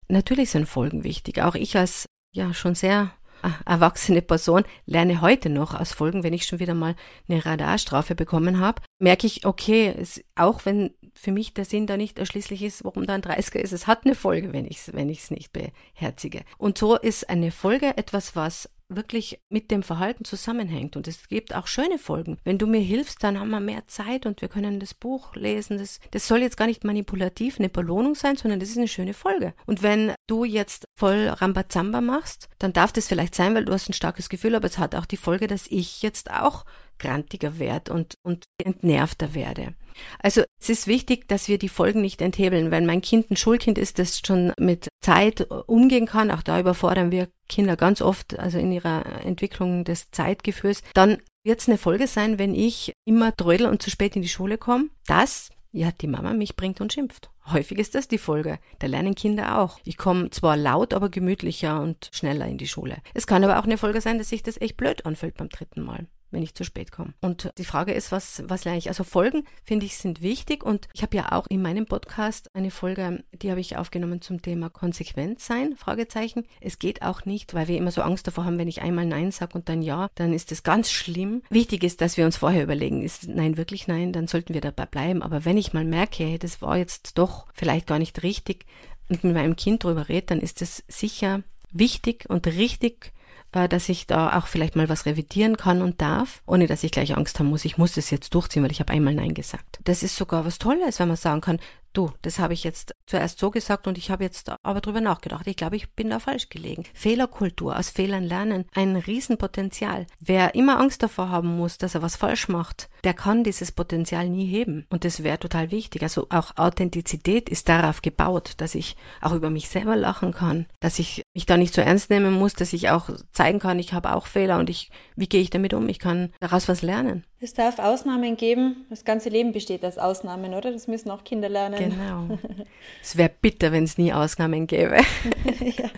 Natürlich 0.08 0.50
sind 0.50 0.68
Folgen 0.68 1.04
wichtig. 1.04 1.42
Auch 1.42 1.54
ich 1.54 1.78
als, 1.78 2.08
ja, 2.34 2.54
schon 2.56 2.74
sehr 2.74 3.12
äh, 3.44 3.50
erwachsene 3.66 4.24
Person 4.24 4.64
lerne 4.88 5.22
heute 5.22 5.50
noch 5.50 5.76
aus 5.76 5.94
Folgen, 5.94 6.24
wenn 6.24 6.34
ich 6.34 6.48
schon 6.48 6.60
wieder 6.60 6.74
mal 6.74 6.96
eine 7.30 7.46
Radarstrafe 7.46 8.16
bekommen 8.16 8.60
habe, 8.60 8.82
merke 9.00 9.28
ich, 9.28 9.46
okay, 9.46 9.94
es, 9.96 10.24
auch 10.36 10.66
wenn 10.66 10.92
für 11.14 11.32
mich 11.32 11.54
der 11.54 11.66
Sinn 11.66 11.88
da 11.88 11.98
nicht 11.98 12.20
erschließlich 12.20 12.64
ist, 12.64 12.84
warum 12.84 13.06
da 13.06 13.14
ein 13.14 13.22
30er 13.22 13.60
ist, 13.60 13.72
es 13.72 13.88
hat 13.88 14.06
eine 14.06 14.16
Folge, 14.16 14.54
wenn 14.54 14.66
ich 14.66 14.78
es 14.78 14.94
wenn 14.94 15.08
nicht 15.08 15.54
beherzige. 15.54 16.44
Und 16.58 16.78
so 16.78 16.98
ist 16.98 17.30
eine 17.30 17.52
Folge 17.52 17.98
etwas, 17.98 18.36
was 18.36 18.70
wirklich 18.90 19.42
mit 19.50 19.72
dem 19.72 19.84
Verhalten 19.84 20.26
zusammenhängt. 20.26 20.96
Und 20.96 21.08
es 21.08 21.28
gibt 21.28 21.56
auch 21.56 21.68
schöne 21.68 21.98
Folgen. 21.98 22.38
Wenn 22.44 22.58
du 22.58 22.68
mir 22.68 22.82
hilfst, 22.82 23.24
dann 23.24 23.40
haben 23.40 23.50
wir 23.50 23.60
mehr 23.60 23.88
Zeit 23.88 24.26
und 24.26 24.42
wir 24.42 24.50
können 24.50 24.80
das 24.80 24.94
Buch 24.94 25.36
lesen. 25.36 25.78
Das, 25.78 26.00
das 26.12 26.28
soll 26.28 26.42
jetzt 26.42 26.58
gar 26.58 26.68
nicht 26.68 26.84
manipulativ 26.84 27.60
eine 27.60 27.70
Belohnung 27.70 28.16
sein, 28.16 28.38
sondern 28.38 28.60
das 28.60 28.70
ist 28.70 28.78
eine 28.78 28.88
schöne 28.88 29.14
Folge. 29.14 29.54
Und 29.66 29.84
wenn 29.84 30.14
du 30.28 30.44
jetzt 30.44 30.86
voll 30.96 31.28
Rambazamba 31.28 32.02
machst, 32.02 32.50
dann 32.60 32.74
darf 32.74 32.92
das 32.92 33.08
vielleicht 33.08 33.36
sein, 33.36 33.56
weil 33.56 33.66
du 33.66 33.74
hast 33.74 33.90
ein 33.90 33.94
starkes 33.94 34.30
Gefühl, 34.30 34.56
aber 34.56 34.68
es 34.68 34.78
hat 34.78 34.96
auch 34.96 35.06
die 35.06 35.18
Folge, 35.18 35.48
dass 35.48 35.68
ich 35.68 36.02
jetzt 36.02 36.32
auch 36.32 36.66
grantiger 37.00 37.60
werde 37.60 37.94
und, 37.94 38.16
und 38.24 38.46
entnervter 38.64 39.34
werde. 39.34 39.74
Also 40.20 40.44
es 40.60 40.70
ist 40.70 40.88
wichtig, 40.88 41.28
dass 41.28 41.48
wir 41.48 41.58
die 41.58 41.70
Folgen 41.70 42.02
nicht 42.02 42.22
enthebeln. 42.22 42.72
Wenn 42.72 42.86
mein 42.86 43.02
Kind 43.02 43.32
ein 43.32 43.38
Schulkind 43.38 43.78
ist, 43.78 44.00
das 44.00 44.20
schon 44.20 44.54
mit 44.60 44.90
Zeit 45.02 45.48
umgehen 45.68 46.06
kann, 46.06 46.32
auch 46.32 46.42
da 46.42 46.60
überfordern 46.60 47.12
wir 47.12 47.30
Kinder 47.48 47.76
ganz 47.76 48.02
oft, 48.02 48.38
also 48.38 48.58
in 48.58 48.72
ihrer 48.72 49.24
Entwicklung 49.24 49.84
des 49.84 50.12
Zeitgefühls, 50.12 50.82
dann 50.94 51.20
wird 51.44 51.60
es 51.60 51.70
eine 51.70 51.78
Folge 51.78 52.08
sein, 52.08 52.40
wenn 52.40 52.56
ich 52.56 52.94
immer 53.06 53.36
trödel 53.36 53.68
und 53.68 53.82
zu 53.82 53.90
spät 53.90 54.16
in 54.16 54.22
die 54.22 54.28
Schule 54.28 54.58
komme, 54.58 54.90
dass 55.06 55.50
ja 55.72 55.92
die 55.92 56.08
Mama 56.08 56.34
mich 56.34 56.56
bringt 56.56 56.82
und 56.82 56.92
schimpft. 56.92 57.30
Häufig 57.48 57.78
ist 57.78 57.94
das 57.94 58.08
die 58.08 58.18
Folge. 58.18 58.58
Da 58.80 58.88
lernen 58.88 59.14
Kinder 59.14 59.60
auch. 59.60 59.80
Ich 59.84 59.98
komme 59.98 60.32
zwar 60.32 60.58
laut, 60.58 60.96
aber 60.96 61.10
gemütlicher 61.10 61.80
und 61.80 62.10
schneller 62.12 62.48
in 62.48 62.58
die 62.58 62.68
Schule. 62.68 62.98
Es 63.14 63.28
kann 63.28 63.44
aber 63.44 63.60
auch 63.60 63.66
eine 63.66 63.78
Folge 63.78 64.02
sein, 64.02 64.18
dass 64.18 64.30
sich 64.30 64.42
das 64.42 64.60
echt 64.60 64.78
blöd 64.78 65.06
anfühlt 65.06 65.36
beim 65.36 65.50
dritten 65.50 65.82
Mal 65.82 66.08
wenn 66.32 66.44
ich 66.44 66.56
zu 66.56 66.64
spät 66.64 66.92
komme. 66.92 67.14
Und 67.22 67.52
die 67.58 67.66
Frage 67.66 67.94
ist, 67.94 68.12
was, 68.12 68.44
was 68.48 68.66
lerne 68.66 68.78
ich? 68.78 68.90
Also 68.90 69.04
Folgen, 69.04 69.46
finde 69.64 69.86
ich, 69.86 69.98
sind 69.98 70.22
wichtig. 70.22 70.64
Und 70.64 70.88
ich 70.94 71.02
habe 71.02 71.16
ja 71.16 71.32
auch 71.32 71.48
in 71.48 71.62
meinem 71.62 71.86
Podcast 71.86 72.54
eine 72.56 72.72
Folge, 72.72 73.24
die 73.32 73.50
habe 73.50 73.60
ich 73.60 73.78
aufgenommen 73.78 74.22
zum 74.22 74.42
Thema 74.42 74.70
konsequent 74.70 75.40
sein, 75.40 75.76
Fragezeichen. 75.78 76.46
Es 76.62 76.80
geht 76.80 77.02
auch 77.02 77.26
nicht, 77.26 77.54
weil 77.54 77.68
wir 77.68 77.78
immer 77.78 77.92
so 77.92 78.02
Angst 78.02 78.28
davor 78.28 78.46
haben, 78.46 78.58
wenn 78.58 78.68
ich 78.68 78.82
einmal 78.82 79.06
Nein 79.06 79.32
sage 79.32 79.54
und 79.56 79.70
dann 79.70 79.82
Ja, 79.82 80.10
dann 80.16 80.34
ist 80.34 80.52
das 80.52 80.64
ganz 80.64 80.92
schlimm. 80.92 81.42
Wichtig 81.50 81.84
ist, 81.84 82.02
dass 82.02 82.18
wir 82.18 82.26
uns 82.26 82.38
vorher 82.38 82.64
überlegen, 82.64 83.04
ist 83.04 83.28
Nein 83.28 83.58
wirklich 83.58 83.88
Nein, 83.88 84.12
dann 84.12 84.28
sollten 84.28 84.54
wir 84.54 84.62
dabei 84.62 84.86
bleiben. 84.86 85.22
Aber 85.22 85.46
wenn 85.46 85.58
ich 85.58 85.74
mal 85.74 85.86
merke, 85.86 86.24
hey, 86.24 86.40
das 86.40 86.62
war 86.62 86.78
jetzt 86.78 87.18
doch 87.18 87.48
vielleicht 87.54 87.88
gar 87.88 88.00
nicht 88.00 88.24
richtig 88.24 88.66
und 89.10 89.24
mit 89.24 89.34
meinem 89.34 89.56
Kind 89.56 89.84
drüber 89.84 90.10
rede, 90.10 90.28
dann 90.28 90.40
ist 90.40 90.62
das 90.62 90.84
sicher 90.88 91.44
wichtig 91.72 92.26
und 92.30 92.48
richtig 92.48 93.12
dass 93.56 93.90
ich 93.90 94.08
da 94.08 94.38
auch 94.38 94.48
vielleicht 94.48 94.76
mal 94.76 94.90
was 94.90 95.06
revidieren 95.06 95.58
kann 95.58 95.82
und 95.82 96.02
darf, 96.02 96.42
ohne 96.46 96.68
dass 96.68 96.84
ich 96.84 96.92
gleich 96.92 97.16
Angst 97.16 97.40
haben 97.40 97.50
muss, 97.50 97.66
ich 97.66 97.78
muss 97.78 97.94
das 97.94 98.10
jetzt 98.12 98.34
durchziehen, 98.34 98.64
weil 98.64 98.72
ich 98.72 98.80
habe 98.80 98.94
einmal 98.94 99.16
Nein 99.16 99.34
gesagt. 99.34 99.80
Das 99.84 100.04
ist 100.04 100.16
sogar 100.16 100.46
was 100.46 100.60
Tolles, 100.60 101.00
wenn 101.00 101.08
man 101.08 101.18
sagen 101.18 101.42
kann, 101.42 101.60
du, 101.98 102.12
das 102.22 102.40
habe 102.40 102.54
ich 102.54 102.64
jetzt 102.64 102.94
zuerst 103.06 103.40
so 103.40 103.52
gesagt 103.52 103.88
und 103.88 103.98
ich 103.98 104.10
habe 104.10 104.24
jetzt 104.24 104.52
aber 104.64 104.82
drüber 104.82 105.02
nachgedacht. 105.02 105.48
Ich 105.48 105.56
glaube, 105.56 105.76
ich 105.76 105.92
bin 105.92 106.10
da 106.10 106.20
falsch 106.20 106.50
gelegen. 106.50 106.84
Fehlerkultur, 106.94 107.78
aus 107.78 107.90
Fehlern 107.90 108.24
lernen, 108.24 108.66
ein 108.74 108.96
Riesenpotenzial. 108.96 110.08
Wer 110.20 110.56
immer 110.56 110.80
Angst 110.80 111.04
davor 111.04 111.30
haben 111.30 111.56
muss, 111.58 111.78
dass 111.78 111.96
er 111.96 112.02
was 112.02 112.16
falsch 112.16 112.48
macht, 112.48 112.90
der 113.04 113.14
kann 113.14 113.44
dieses 113.44 113.72
Potenzial 113.72 114.28
nie 114.28 114.48
heben. 114.48 114.86
Und 114.90 115.06
das 115.06 115.24
wäre 115.24 115.40
total 115.40 115.72
wichtig. 115.72 116.02
Also 116.02 116.28
auch 116.30 116.58
Authentizität 116.58 117.50
ist 117.50 117.70
darauf 117.70 118.02
gebaut, 118.02 118.54
dass 118.58 118.76
ich 118.76 118.96
auch 119.22 119.34
über 119.34 119.50
mich 119.50 119.70
selber 119.70 119.96
lachen 119.96 120.34
kann, 120.34 120.66
dass 120.80 121.00
ich 121.00 121.22
mich 121.34 121.46
da 121.46 121.58
nicht 121.58 121.74
so 121.74 121.82
ernst 121.82 122.10
nehmen 122.10 122.34
muss, 122.34 122.54
dass 122.54 122.74
ich 122.74 122.90
auch 122.90 123.10
zeigen 123.32 123.60
kann, 123.60 123.80
ich 123.80 123.94
habe 123.94 124.16
auch 124.16 124.26
Fehler 124.26 124.58
und 124.58 124.70
ich, 124.70 124.90
wie 125.16 125.30
gehe 125.30 125.42
ich 125.42 125.50
damit 125.50 125.74
um? 125.74 125.88
Ich 125.90 126.00
kann 126.00 126.34
daraus 126.40 126.68
was 126.68 126.82
lernen. 126.82 127.24
Es 127.42 127.54
darf 127.54 127.80
Ausnahmen 127.80 128.38
geben. 128.38 128.86
Das 128.90 129.04
ganze 129.04 129.30
Leben 129.30 129.52
besteht 129.52 129.84
aus 129.84 129.98
Ausnahmen, 129.98 130.54
oder? 130.54 130.72
Das 130.72 130.88
müssen 130.88 131.12
auch 131.12 131.24
Kinder 131.24 131.50
lernen. 131.50 131.78
Genau. 131.78 132.40
es 133.02 133.18
wäre 133.18 133.30
bitter, 133.42 133.72
wenn 133.72 133.84
es 133.84 133.98
nie 133.98 134.14
Ausnahmen 134.14 134.68
gäbe. 134.68 134.98
ja. 135.60 135.90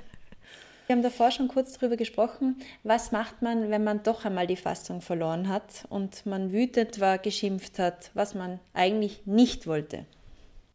Wir 0.87 0.95
haben 0.95 1.03
davor 1.03 1.31
schon 1.31 1.49
kurz 1.49 1.77
darüber 1.77 1.97
gesprochen, 1.97 2.55
was 2.83 3.11
macht 3.11 3.41
man, 3.41 3.69
wenn 3.69 3.83
man 3.83 4.03
doch 4.03 4.23
einmal 4.23 4.47
die 4.47 4.55
Fassung 4.55 5.01
verloren 5.01 5.49
hat 5.49 5.85
und 5.89 6.25
man 6.25 6.53
wütend 6.53 7.01
war, 7.01 7.17
geschimpft 7.17 7.77
hat, 7.77 8.09
was 8.13 8.35
man 8.35 8.61
eigentlich 8.73 9.21
nicht 9.25 9.67
wollte. 9.67 10.05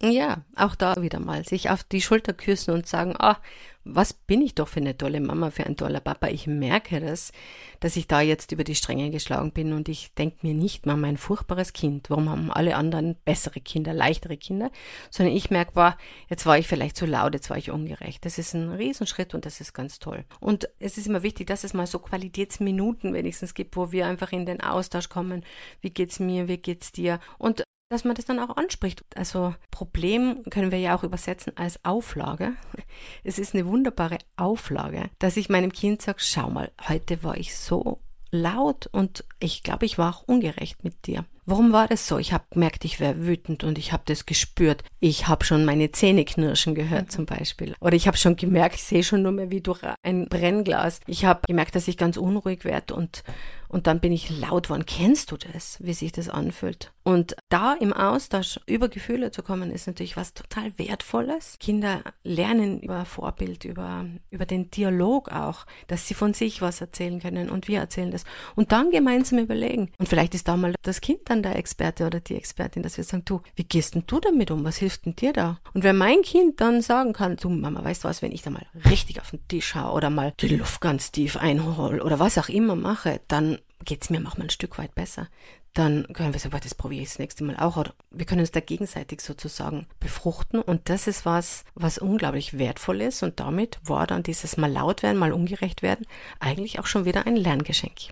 Ja, 0.04 0.42
auch 0.56 0.74
da 0.74 1.00
wieder 1.00 1.20
mal 1.20 1.44
sich 1.44 1.70
auf 1.70 1.84
die 1.84 2.00
Schulter 2.00 2.32
küssen 2.32 2.74
und 2.74 2.88
sagen, 2.88 3.14
ah, 3.20 3.36
was 3.84 4.12
bin 4.12 4.42
ich 4.42 4.54
doch 4.54 4.68
für 4.68 4.80
eine 4.80 4.96
tolle 4.96 5.20
Mama, 5.20 5.50
für 5.50 5.64
ein 5.64 5.76
toller 5.76 6.00
Papa. 6.00 6.28
Ich 6.28 6.46
merke 6.46 7.00
das, 7.00 7.32
dass 7.80 7.96
ich 7.96 8.06
da 8.06 8.20
jetzt 8.20 8.52
über 8.52 8.64
die 8.64 8.74
Stränge 8.74 9.10
geschlagen 9.10 9.52
bin 9.52 9.72
und 9.72 9.88
ich 9.88 10.14
denke 10.14 10.38
mir 10.42 10.54
nicht 10.54 10.86
mal 10.86 10.96
mein 10.96 11.16
furchtbares 11.16 11.72
Kind. 11.72 12.10
Warum 12.10 12.28
haben 12.28 12.52
alle 12.52 12.76
anderen 12.76 13.16
bessere 13.24 13.60
Kinder, 13.60 13.92
leichtere 13.92 14.36
Kinder? 14.36 14.70
Sondern 15.10 15.36
ich 15.36 15.50
merke, 15.50 15.72
boah, 15.72 15.96
jetzt 16.28 16.46
war 16.46 16.58
ich 16.58 16.68
vielleicht 16.68 16.96
zu 16.96 17.06
laut, 17.06 17.34
jetzt 17.34 17.50
war 17.50 17.56
ich 17.56 17.70
ungerecht. 17.70 18.24
Das 18.24 18.38
ist 18.38 18.54
ein 18.54 18.70
Riesenschritt 18.70 19.34
und 19.34 19.46
das 19.46 19.60
ist 19.60 19.72
ganz 19.72 19.98
toll. 19.98 20.24
Und 20.40 20.68
es 20.78 20.98
ist 20.98 21.06
immer 21.06 21.22
wichtig, 21.22 21.48
dass 21.48 21.64
es 21.64 21.74
mal 21.74 21.86
so 21.86 21.98
Qualitätsminuten 21.98 23.14
wenigstens 23.14 23.54
gibt, 23.54 23.76
wo 23.76 23.92
wir 23.92 24.06
einfach 24.06 24.32
in 24.32 24.46
den 24.46 24.60
Austausch 24.60 25.08
kommen. 25.08 25.44
Wie 25.80 25.90
geht's 25.90 26.20
mir? 26.20 26.48
Wie 26.48 26.58
geht's 26.58 26.92
dir? 26.92 27.20
Und 27.38 27.64
dass 27.92 28.04
man 28.04 28.14
das 28.14 28.24
dann 28.24 28.40
auch 28.40 28.56
anspricht. 28.56 29.04
Also 29.14 29.54
Problem 29.70 30.42
können 30.50 30.72
wir 30.72 30.78
ja 30.78 30.96
auch 30.96 31.04
übersetzen 31.04 31.52
als 31.56 31.84
Auflage. 31.84 32.52
Es 33.24 33.38
ist 33.38 33.54
eine 33.54 33.66
wunderbare 33.66 34.18
Auflage, 34.36 35.08
dass 35.18 35.36
ich 35.36 35.48
meinem 35.48 35.72
Kind 35.72 36.02
sage, 36.02 36.18
schau 36.20 36.50
mal, 36.50 36.70
heute 36.88 37.22
war 37.22 37.36
ich 37.36 37.56
so 37.56 38.00
laut 38.30 38.88
und 38.88 39.24
ich 39.38 39.62
glaube, 39.62 39.86
ich 39.86 39.98
war 39.98 40.14
auch 40.14 40.22
ungerecht 40.24 40.84
mit 40.84 41.06
dir. 41.06 41.24
Warum 41.44 41.72
war 41.72 41.88
das 41.88 42.06
so? 42.06 42.18
Ich 42.18 42.32
habe 42.32 42.44
gemerkt, 42.50 42.84
ich 42.84 43.00
wäre 43.00 43.26
wütend 43.26 43.64
und 43.64 43.76
ich 43.76 43.92
habe 43.92 44.04
das 44.06 44.26
gespürt. 44.26 44.84
Ich 45.00 45.26
habe 45.26 45.44
schon 45.44 45.64
meine 45.64 45.90
Zähne 45.90 46.24
knirschen 46.24 46.74
gehört 46.74 47.10
zum 47.10 47.26
Beispiel. 47.26 47.74
Oder 47.80 47.94
ich 47.94 48.06
habe 48.06 48.16
schon 48.16 48.36
gemerkt, 48.36 48.76
ich 48.76 48.84
sehe 48.84 49.02
schon 49.02 49.22
nur 49.22 49.32
mehr 49.32 49.50
wie 49.50 49.60
durch 49.60 49.80
ein 50.02 50.28
Brennglas. 50.28 51.00
Ich 51.06 51.24
habe 51.24 51.40
gemerkt, 51.46 51.74
dass 51.74 51.88
ich 51.88 51.96
ganz 51.96 52.16
unruhig 52.16 52.64
werde 52.64 52.94
und 52.94 53.24
Und 53.72 53.86
dann 53.86 54.00
bin 54.00 54.12
ich 54.12 54.28
laut 54.38 54.68
worden, 54.68 54.84
kennst 54.86 55.32
du 55.32 55.38
das, 55.38 55.78
wie 55.80 55.94
sich 55.94 56.12
das 56.12 56.28
anfühlt? 56.28 56.92
Und 57.04 57.34
da 57.48 57.72
im 57.72 57.92
Austausch 57.92 58.60
über 58.66 58.88
Gefühle 58.88 59.30
zu 59.30 59.42
kommen, 59.42 59.70
ist 59.70 59.86
natürlich 59.86 60.16
was 60.16 60.34
total 60.34 60.78
Wertvolles. 60.78 61.56
Kinder 61.58 62.02
lernen 62.22 62.80
über 62.80 63.06
Vorbild, 63.06 63.64
über, 63.64 64.06
über 64.30 64.44
den 64.44 64.70
Dialog 64.70 65.32
auch, 65.32 65.66
dass 65.88 66.06
sie 66.06 66.14
von 66.14 66.34
sich 66.34 66.60
was 66.60 66.82
erzählen 66.82 67.18
können 67.18 67.48
und 67.48 67.66
wir 67.66 67.80
erzählen 67.80 68.10
das. 68.10 68.24
Und 68.54 68.72
dann 68.72 68.90
gemeinsam 68.90 69.38
überlegen. 69.38 69.90
Und 69.98 70.08
vielleicht 70.08 70.34
ist 70.34 70.48
da 70.48 70.56
mal 70.56 70.74
das 70.82 71.00
Kind 71.00 71.20
dann 71.24 71.42
der 71.42 71.56
Experte 71.56 72.06
oder 72.06 72.20
die 72.20 72.36
Expertin, 72.36 72.82
dass 72.82 72.98
wir 72.98 73.04
sagen, 73.04 73.24
du, 73.24 73.40
wie 73.56 73.64
gehst 73.64 73.94
denn 73.94 74.04
du 74.06 74.20
damit 74.20 74.50
um? 74.50 74.64
Was 74.64 74.76
hilft 74.76 75.06
denn 75.06 75.16
dir 75.16 75.32
da? 75.32 75.58
Und 75.72 75.82
wenn 75.82 75.96
mein 75.96 76.20
Kind 76.20 76.60
dann 76.60 76.82
sagen 76.82 77.14
kann, 77.14 77.36
du 77.36 77.48
Mama, 77.48 77.82
weißt 77.82 78.04
du 78.04 78.08
was, 78.08 78.20
wenn 78.20 78.32
ich 78.32 78.42
da 78.42 78.50
mal 78.50 78.66
richtig 78.90 79.20
auf 79.20 79.30
den 79.30 79.48
Tisch 79.48 79.74
hau 79.74 79.96
oder 79.96 80.10
mal 80.10 80.34
die 80.40 80.56
Luft 80.56 80.82
ganz 80.82 81.10
tief 81.10 81.38
einhole 81.38 82.04
oder 82.04 82.18
was 82.18 82.36
auch 82.36 82.50
immer 82.50 82.76
mache, 82.76 83.20
dann 83.28 83.58
geht's 83.82 84.10
mir 84.10 84.20
manchmal 84.20 84.46
ein 84.46 84.50
Stück 84.50 84.78
weit 84.78 84.94
besser. 84.94 85.28
Dann 85.74 86.06
können 86.12 86.34
wir 86.34 86.40
sagen, 86.40 86.58
das 86.62 86.74
probiere 86.74 87.02
ich 87.02 87.08
das 87.08 87.18
nächste 87.18 87.44
Mal 87.44 87.56
auch. 87.56 87.76
Oder 87.76 87.94
wir 88.10 88.26
können 88.26 88.40
uns 88.40 88.50
da 88.50 88.60
gegenseitig 88.60 89.20
sozusagen 89.20 89.86
befruchten. 90.00 90.60
Und 90.60 90.88
das 90.90 91.06
ist 91.06 91.24
was, 91.24 91.64
was 91.74 91.98
unglaublich 91.98 92.58
wertvoll 92.58 93.00
ist. 93.00 93.22
Und 93.22 93.40
damit 93.40 93.78
war 93.82 94.06
dann 94.06 94.22
dieses 94.22 94.56
mal 94.56 94.70
laut 94.70 95.02
werden, 95.02 95.16
mal 95.16 95.32
ungerecht 95.32 95.82
werden, 95.82 96.06
eigentlich 96.40 96.78
auch 96.78 96.86
schon 96.86 97.04
wieder 97.04 97.26
ein 97.26 97.36
Lerngeschenk. 97.36 98.10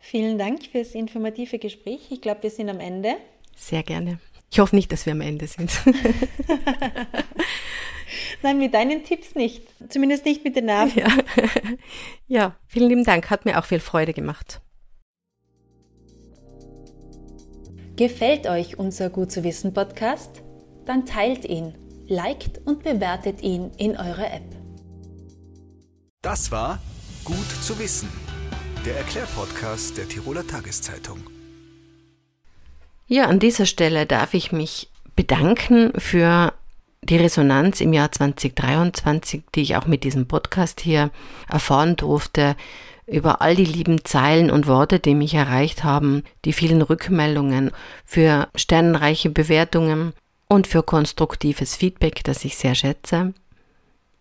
Vielen 0.00 0.38
Dank 0.38 0.64
fürs 0.64 0.94
informative 0.94 1.58
Gespräch. 1.58 2.10
Ich 2.10 2.20
glaube, 2.20 2.44
wir 2.44 2.50
sind 2.50 2.70
am 2.70 2.80
Ende. 2.80 3.16
Sehr 3.56 3.82
gerne. 3.82 4.18
Ich 4.50 4.60
hoffe 4.60 4.74
nicht, 4.74 4.90
dass 4.90 5.06
wir 5.06 5.12
am 5.12 5.20
Ende 5.20 5.46
sind. 5.46 5.70
Nein, 8.42 8.58
mit 8.58 8.74
deinen 8.74 9.04
Tipps 9.04 9.34
nicht. 9.34 9.62
Zumindest 9.88 10.24
nicht 10.24 10.44
mit 10.44 10.56
den 10.56 10.66
Nerven. 10.66 10.98
Ja. 10.98 11.08
ja, 12.26 12.56
vielen 12.66 12.88
lieben 12.88 13.04
Dank. 13.04 13.30
Hat 13.30 13.44
mir 13.44 13.58
auch 13.58 13.64
viel 13.64 13.80
Freude 13.80 14.12
gemacht. 14.12 14.60
Gefällt 17.96 18.46
euch 18.46 18.78
unser 18.78 19.10
Gut 19.10 19.32
zu 19.32 19.42
wissen 19.42 19.74
Podcast? 19.74 20.42
Dann 20.86 21.04
teilt 21.04 21.44
ihn, 21.44 21.74
liked 22.06 22.60
und 22.64 22.84
bewertet 22.84 23.42
ihn 23.42 23.72
in 23.76 23.96
eurer 23.96 24.32
App. 24.32 24.54
Das 26.22 26.52
war 26.52 26.78
Gut 27.24 27.50
zu 27.62 27.78
wissen, 27.78 28.08
der 28.86 28.96
Erklärpodcast 28.96 29.98
der 29.98 30.08
Tiroler 30.08 30.46
Tageszeitung. 30.46 31.18
Ja, 33.06 33.24
an 33.24 33.38
dieser 33.38 33.66
Stelle 33.66 34.06
darf 34.06 34.32
ich 34.32 34.52
mich 34.52 34.90
bedanken 35.16 35.92
für 35.98 36.54
die 37.08 37.16
Resonanz 37.16 37.80
im 37.80 37.92
Jahr 37.92 38.12
2023, 38.12 39.42
die 39.54 39.62
ich 39.62 39.76
auch 39.76 39.86
mit 39.86 40.04
diesem 40.04 40.26
Podcast 40.26 40.80
hier 40.80 41.10
erfahren 41.48 41.96
durfte, 41.96 42.56
über 43.06 43.40
all 43.40 43.56
die 43.56 43.64
lieben 43.64 44.04
Zeilen 44.04 44.50
und 44.50 44.66
Worte, 44.66 44.98
die 45.00 45.14
mich 45.14 45.34
erreicht 45.34 45.82
haben, 45.82 46.24
die 46.44 46.52
vielen 46.52 46.82
Rückmeldungen, 46.82 47.70
für 48.04 48.48
sternenreiche 48.54 49.30
Bewertungen 49.30 50.12
und 50.46 50.66
für 50.66 50.82
konstruktives 50.82 51.74
Feedback, 51.74 52.22
das 52.24 52.44
ich 52.44 52.56
sehr 52.56 52.74
schätze, 52.74 53.32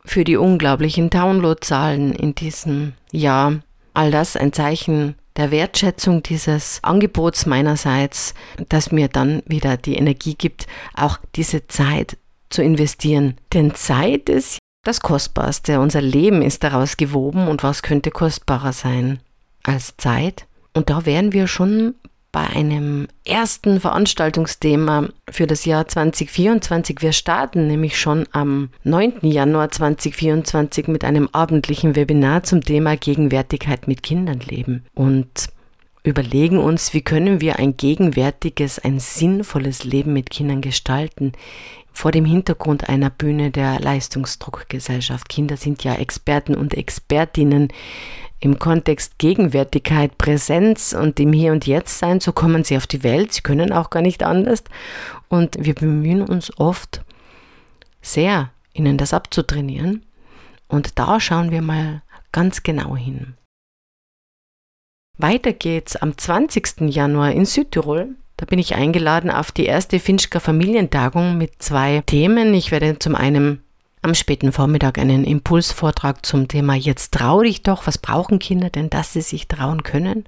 für 0.06 0.24
die 0.24 0.38
unglaublichen 0.38 1.10
Downloadzahlen 1.10 2.14
in 2.14 2.34
diesem 2.34 2.94
Jahr. 3.12 3.60
All 3.94 4.12
das 4.12 4.38
ein 4.38 4.54
Zeichen 4.54 5.16
der 5.36 5.52
Wertschätzung 5.52 6.24
dieses 6.24 6.80
Angebots 6.84 7.46
meinerseits, 7.46 8.34
das 8.70 8.92
mir 8.92 9.10
dann 9.10 9.44
wieder 9.46 9.76
die 9.76 9.96
Energie 9.96 10.36
gibt, 10.36 10.66
auch 10.96 11.20
diese 11.36 11.68
Zeit 11.68 12.18
zu 12.50 12.62
investieren. 12.62 13.36
Denn 13.54 13.76
Zeit 13.76 14.30
ist 14.30 14.60
das 14.84 15.02
Kostbarste. 15.02 15.80
Unser 15.80 16.02
Leben 16.02 16.42
ist 16.42 16.64
daraus 16.64 16.98
gewoben 16.98 17.48
und 17.48 17.64
was 17.64 17.82
könnte 17.82 18.12
kostbarer 18.12 18.74
sein 18.74 19.20
als 19.64 19.96
Zeit? 19.98 20.48
Und 20.74 20.90
da 20.90 21.06
wären 21.06 21.34
wir 21.34 21.48
schon 21.48 21.96
bei 22.32 22.46
einem 22.46 23.08
ersten 23.26 23.80
Veranstaltungsthema 23.80 25.10
für 25.30 25.48
das 25.48 25.66
Jahr 25.66 25.88
2024. 25.88 27.02
Wir 27.02 27.12
starten 27.12 27.68
nämlich 27.68 28.00
schon 28.00 28.26
am 28.32 28.70
9. 28.84 29.20
Januar 29.22 29.72
2024 29.72 30.88
mit 30.88 31.04
einem 31.04 31.30
abendlichen 31.32 31.96
Webinar 31.96 32.44
zum 32.44 32.62
Thema 32.62 32.96
Gegenwärtigkeit 32.96 33.88
mit 33.88 34.04
Kindern 34.04 34.40
leben 34.40 34.86
und 34.94 35.48
überlegen 36.10 36.58
uns, 36.58 36.94
wie 36.94 37.02
können 37.02 37.42
wir 37.42 37.60
ein 37.60 37.78
gegenwärtiges, 37.78 38.80
ein 38.80 39.00
sinnvolles 39.00 39.84
Leben 39.84 40.14
mit 40.14 40.30
Kindern 40.30 40.62
gestalten, 40.62 41.34
vor 41.92 42.12
dem 42.12 42.26
Hintergrund 42.26 42.90
einer 42.90 43.10
Bühne 43.10 43.50
der 43.50 43.80
Leistungsdruckgesellschaft. 43.80 45.30
Kinder 45.30 45.58
sind 45.58 45.84
ja 45.84 45.96
Experten 45.96 46.56
und 46.56 46.76
Expertinnen 46.76 47.70
im 48.40 48.60
Kontext 48.60 49.18
Gegenwärtigkeit, 49.18 50.18
Präsenz 50.20 50.94
und 50.94 51.20
im 51.20 51.34
Hier 51.34 51.52
und 51.52 51.66
Jetzt 51.66 51.98
sein. 51.98 52.20
So 52.20 52.34
kommen 52.34 52.64
sie 52.64 52.78
auf 52.78 52.86
die 52.86 53.04
Welt. 53.04 53.34
Sie 53.34 53.42
können 53.42 53.74
auch 53.74 53.90
gar 53.90 54.04
nicht 54.04 54.22
anders. 54.22 54.64
Und 55.28 55.58
wir 55.60 55.74
bemühen 55.74 56.22
uns 56.22 56.56
oft 56.60 57.02
sehr, 58.02 58.52
ihnen 58.74 58.98
das 58.98 59.14
abzutrainieren. 59.14 60.06
Und 60.68 61.00
da 61.00 61.20
schauen 61.20 61.50
wir 61.50 61.64
mal 61.64 62.04
ganz 62.32 62.62
genau 62.62 62.96
hin. 62.96 63.34
Weiter 65.18 65.54
geht's 65.54 65.96
am 65.96 66.18
20. 66.18 66.90
Januar 66.90 67.32
in 67.32 67.46
Südtirol 67.46 68.16
da 68.38 68.46
bin 68.46 68.60
ich 68.60 68.76
eingeladen 68.76 69.32
auf 69.32 69.52
die 69.52 69.66
erste 69.66 70.00
Finchker 70.00 70.40
Familientagung 70.40 71.40
mit 71.40 71.54
zwei 71.58 72.04
Themen. 72.06 72.54
Ich 72.54 72.70
werde 72.70 73.00
zum 73.00 73.16
einen 73.16 73.64
am 74.04 74.14
späten 74.14 74.52
Vormittag 74.52 75.00
einen 75.00 75.24
Impulsvortrag 75.24 76.24
zum 76.24 76.48
Thema 76.48 76.76
Jetzt 76.76 77.16
trau 77.16 77.42
dich 77.42 77.64
doch, 77.64 77.88
was 77.88 77.98
brauchen 77.98 78.38
Kinder 78.38 78.70
denn, 78.70 78.92
dass 78.92 79.12
sie 79.12 79.22
sich 79.22 79.48
trauen 79.48 79.82
können 79.82 80.26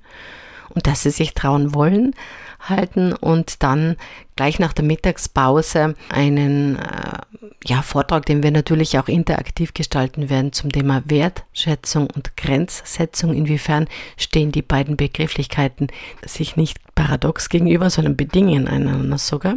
und 0.69 0.87
dass 0.87 1.03
sie 1.03 1.11
sich 1.11 1.35
trauen 1.35 1.75
wollen 1.75 2.15
halten 2.59 3.13
und 3.13 3.61
dann 3.61 3.95
gleich 4.39 4.57
nach 4.57 4.71
der 4.71 4.85
Mittagspause 4.85 5.95
einen 6.07 6.77
äh, 6.77 7.17
ja, 7.65 7.81
Vortrag, 7.81 8.25
den 8.25 8.41
wir 8.41 8.51
natürlich 8.51 8.97
auch 8.97 9.09
interaktiv 9.09 9.73
gestalten 9.73 10.29
werden 10.29 10.53
zum 10.53 10.71
Thema 10.71 11.03
Wertschätzung 11.07 12.07
und 12.09 12.37
Grenzsetzung. 12.37 13.33
Inwiefern 13.33 13.89
stehen 14.15 14.53
die 14.53 14.61
beiden 14.61 14.95
Begrifflichkeiten 14.95 15.87
sich 16.25 16.55
nicht 16.55 16.77
paradox 16.95 17.49
gegenüber, 17.49 17.89
sondern 17.89 18.15
bedingen 18.15 18.69
einander 18.69 19.17
sogar. 19.17 19.55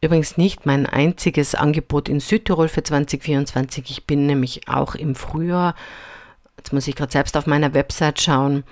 Übrigens 0.00 0.36
nicht 0.36 0.64
mein 0.64 0.86
einziges 0.86 1.56
Angebot 1.56 2.08
in 2.08 2.20
Südtirol 2.20 2.68
für 2.68 2.84
2024. 2.84 3.90
Ich 3.90 4.06
bin 4.06 4.26
nämlich 4.26 4.68
auch 4.68 4.94
im 4.94 5.16
Frühjahr, 5.16 5.74
jetzt 6.56 6.72
muss 6.72 6.86
ich 6.86 6.94
gerade 6.94 7.10
selbst 7.10 7.36
auf 7.36 7.48
meiner 7.48 7.74
Website 7.74 8.22
schauen, 8.22 8.62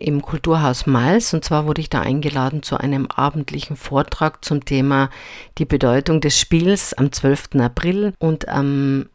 im 0.00 0.22
Kulturhaus 0.22 0.86
Mals. 0.86 1.32
Und 1.32 1.44
zwar 1.44 1.66
wurde 1.66 1.80
ich 1.80 1.90
da 1.90 2.00
eingeladen 2.00 2.62
zu 2.62 2.76
einem 2.76 3.06
abendlichen 3.06 3.76
Vortrag 3.76 4.44
zum 4.44 4.64
Thema 4.64 5.10
die 5.58 5.66
Bedeutung 5.66 6.20
des 6.20 6.38
Spiels 6.38 6.94
am 6.94 7.12
12. 7.12 7.50
April 7.60 8.14
und 8.18 8.48
am 8.48 9.06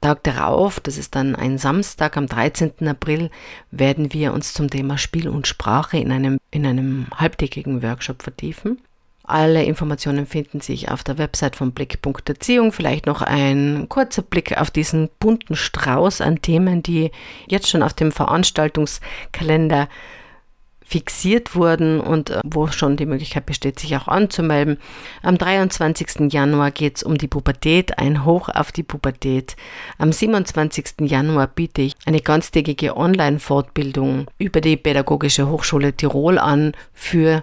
Tag 0.00 0.24
darauf, 0.24 0.80
das 0.80 0.98
ist 0.98 1.14
dann 1.14 1.34
ein 1.34 1.58
Samstag 1.58 2.16
am 2.16 2.26
13. 2.26 2.86
April, 2.86 3.30
werden 3.70 4.12
wir 4.12 4.32
uns 4.32 4.52
zum 4.52 4.68
Thema 4.70 4.98
Spiel 4.98 5.28
und 5.28 5.46
Sprache 5.46 5.98
in 5.98 6.12
einem, 6.12 6.38
in 6.50 6.66
einem 6.66 7.06
halbtägigen 7.14 7.82
Workshop 7.82 8.22
vertiefen. 8.22 8.80
Alle 9.26 9.64
Informationen 9.64 10.26
finden 10.26 10.60
sich 10.60 10.90
auf 10.90 11.02
der 11.02 11.18
Website 11.18 11.56
von 11.56 11.72
Blick.erziehung. 11.72 12.72
Vielleicht 12.72 13.06
noch 13.06 13.22
ein 13.22 13.86
kurzer 13.88 14.22
Blick 14.22 14.56
auf 14.56 14.70
diesen 14.70 15.10
bunten 15.18 15.56
Strauß 15.56 16.20
an 16.20 16.40
Themen, 16.42 16.82
die 16.82 17.10
jetzt 17.48 17.68
schon 17.68 17.82
auf 17.82 17.92
dem 17.92 18.12
Veranstaltungskalender 18.12 19.88
fixiert 20.86 21.56
wurden 21.56 22.00
und 22.00 22.30
äh, 22.30 22.40
wo 22.44 22.68
schon 22.68 22.96
die 22.96 23.06
Möglichkeit 23.06 23.44
besteht, 23.44 23.80
sich 23.80 23.96
auch 23.96 24.06
anzumelden. 24.06 24.78
Am 25.22 25.36
23. 25.36 26.32
Januar 26.32 26.70
geht 26.70 26.98
es 26.98 27.02
um 27.02 27.18
die 27.18 27.26
Pubertät, 27.26 27.98
ein 27.98 28.24
Hoch 28.24 28.48
auf 28.48 28.70
die 28.70 28.84
Pubertät. 28.84 29.56
Am 29.98 30.12
27. 30.12 31.00
Januar 31.00 31.48
biete 31.48 31.82
ich 31.82 31.94
eine 32.04 32.20
ganztägige 32.20 32.96
Online-Fortbildung 32.96 34.28
über 34.38 34.60
die 34.60 34.76
Pädagogische 34.76 35.48
Hochschule 35.48 35.92
Tirol 35.92 36.38
an 36.38 36.72
für 36.92 37.42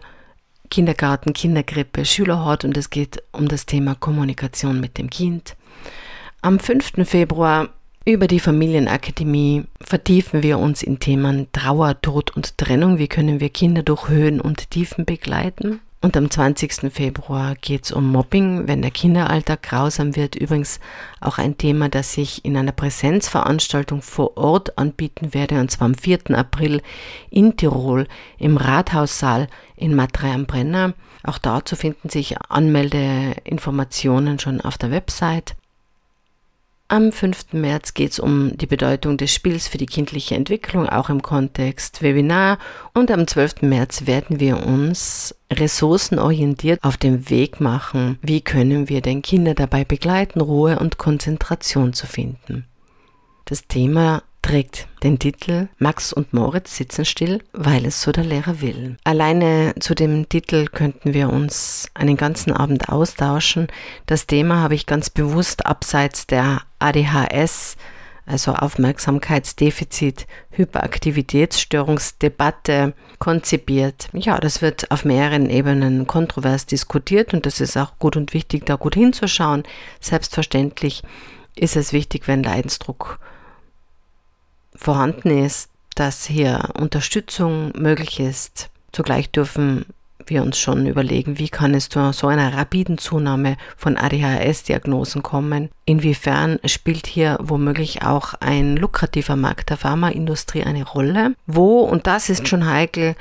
Kindergarten, 0.73 1.33
Kindergrippe, 1.33 2.03
Schülerhort 2.03 2.65
und 2.65 2.75
es 2.77 2.89
geht 2.89 3.21
um 3.31 3.47
das 3.47 3.67
Thema 3.67 3.93
Kommunikation 3.93 4.79
mit 4.79 4.97
dem 4.97 5.07
Kind. 5.07 5.55
Am 6.41 6.57
5. 6.57 7.07
Februar 7.07 7.69
über 8.05 8.25
die 8.25 8.39
Familienakademie 8.39 9.65
vertiefen 9.79 10.41
wir 10.41 10.57
uns 10.57 10.81
in 10.81 10.97
Themen 10.97 11.45
Trauer, 11.51 12.01
Tod 12.01 12.35
und 12.35 12.57
Trennung. 12.57 12.97
Wie 12.97 13.07
können 13.07 13.39
wir 13.39 13.49
Kinder 13.49 13.83
durch 13.83 14.09
Höhen 14.09 14.41
und 14.41 14.71
Tiefen 14.71 15.05
begleiten? 15.05 15.79
Und 16.03 16.17
am 16.17 16.29
20. 16.29 16.91
Februar 16.91 17.55
geht 17.55 17.85
es 17.85 17.93
um 17.93 18.11
Mobbing, 18.11 18.67
wenn 18.67 18.81
der 18.81 18.91
Kinderalltag 18.91 19.63
grausam 19.63 20.17
wird. 20.17 20.35
Übrigens 20.35 20.81
auch 21.21 21.37
ein 21.37 21.57
Thema, 21.57 21.87
das 21.87 22.17
ich 22.17 22.43
in 22.43 22.57
einer 22.57 22.73
Präsenzveranstaltung 22.73 24.01
vor 24.01 24.35
Ort 24.35 24.77
anbieten 24.77 25.33
werde, 25.33 25.61
und 25.61 25.71
zwar 25.71 25.85
am 25.85 25.95
4. 25.95 26.31
April 26.31 26.81
in 27.29 27.55
Tirol 27.55 28.05
im 28.37 28.57
Rathaussaal 28.57 29.47
in 29.77 29.95
Matrei 29.95 30.33
am 30.33 30.45
Brenner. 30.45 30.93
Auch 31.23 31.37
dazu 31.37 31.77
finden 31.77 32.09
sich 32.09 32.35
Anmeldeinformationen 32.49 34.39
schon 34.39 34.59
auf 34.59 34.77
der 34.77 34.91
Website. 34.91 35.55
Am 36.93 37.11
5. 37.11 37.53
März 37.53 37.95
geht 37.95 38.11
es 38.11 38.19
um 38.19 38.55
die 38.55 38.67
Bedeutung 38.67 39.17
des 39.17 39.33
Spiels 39.33 39.67
für 39.67 39.79
die 39.79 39.87
kindliche 39.87 40.35
Entwicklung, 40.35 40.87
auch 40.87 41.09
im 41.09 41.23
Kontext 41.23 42.03
Webinar. 42.03 42.59
Und 42.93 43.09
am 43.09 43.25
12. 43.25 43.63
März 43.63 44.05
werden 44.05 44.39
wir 44.39 44.63
uns 44.63 45.33
ressourcenorientiert 45.51 46.83
auf 46.83 46.97
den 46.97 47.31
Weg 47.31 47.59
machen, 47.59 48.19
wie 48.21 48.41
können 48.41 48.89
wir 48.89 49.01
den 49.01 49.23
Kinder 49.23 49.55
dabei 49.55 49.85
begleiten, 49.85 50.39
Ruhe 50.39 50.77
und 50.77 50.99
Konzentration 50.99 51.93
zu 51.93 52.05
finden. 52.05 52.65
Das 53.45 53.67
Thema 53.67 54.21
trägt 54.43 54.87
den 55.01 55.17
Titel 55.17 55.69
Max 55.79 56.13
und 56.13 56.31
Moritz 56.33 56.75
sitzen 56.75 57.05
still, 57.05 57.41
weil 57.53 57.87
es 57.87 58.03
so 58.03 58.11
der 58.11 58.25
Lehrer 58.25 58.61
will. 58.61 58.97
Alleine 59.03 59.73
zu 59.79 59.95
dem 59.95 60.29
Titel 60.29 60.67
könnten 60.67 61.15
wir 61.15 61.33
uns 61.33 61.89
einen 61.95 62.17
ganzen 62.17 62.51
Abend 62.51 62.89
austauschen. 62.89 63.67
Das 64.05 64.27
Thema 64.27 64.57
habe 64.61 64.75
ich 64.75 64.85
ganz 64.85 65.09
bewusst 65.09 65.65
abseits 65.65 66.27
der 66.27 66.61
ADHS, 66.83 67.77
also 68.25 68.53
Aufmerksamkeitsdefizit, 68.53 70.27
Hyperaktivitätsstörungsdebatte 70.51 72.93
konzipiert. 73.19 74.07
Ja, 74.13 74.39
das 74.39 74.61
wird 74.61 74.89
auf 74.91 75.03
mehreren 75.05 75.49
Ebenen 75.49 76.07
kontrovers 76.07 76.65
diskutiert 76.65 77.33
und 77.33 77.45
das 77.45 77.59
ist 77.59 77.75
auch 77.77 77.99
gut 77.99 78.15
und 78.15 78.33
wichtig, 78.33 78.65
da 78.65 78.75
gut 78.75 78.95
hinzuschauen. 78.95 79.63
Selbstverständlich 79.99 81.03
ist 81.55 81.75
es 81.75 81.91
wichtig, 81.93 82.27
wenn 82.27 82.41
Leidensdruck 82.43 83.19
vorhanden 84.75 85.43
ist, 85.43 85.69
dass 85.95 86.25
hier 86.25 86.69
Unterstützung 86.79 87.71
möglich 87.77 88.19
ist. 88.19 88.69
Zugleich 88.91 89.29
dürfen 89.31 89.85
wir 90.29 90.43
uns 90.43 90.57
schon 90.57 90.85
überlegen, 90.85 91.39
wie 91.39 91.49
kann 91.49 91.73
es 91.73 91.89
zu 91.89 92.11
so 92.13 92.27
einer 92.27 92.53
rapiden 92.53 92.97
Zunahme 92.97 93.57
von 93.77 93.97
ADHS-Diagnosen 93.97 95.23
kommen? 95.23 95.69
Inwiefern 95.85 96.59
spielt 96.65 97.07
hier 97.07 97.37
womöglich 97.41 98.03
auch 98.03 98.33
ein 98.39 98.77
lukrativer 98.77 99.35
Markt 99.35 99.69
der 99.69 99.77
Pharmaindustrie 99.77 100.63
eine 100.63 100.85
Rolle? 100.85 101.35
Wo, 101.47 101.79
und 101.79 102.07
das 102.07 102.29
ist 102.29 102.47
schon 102.47 102.65
heikel, 102.65 103.15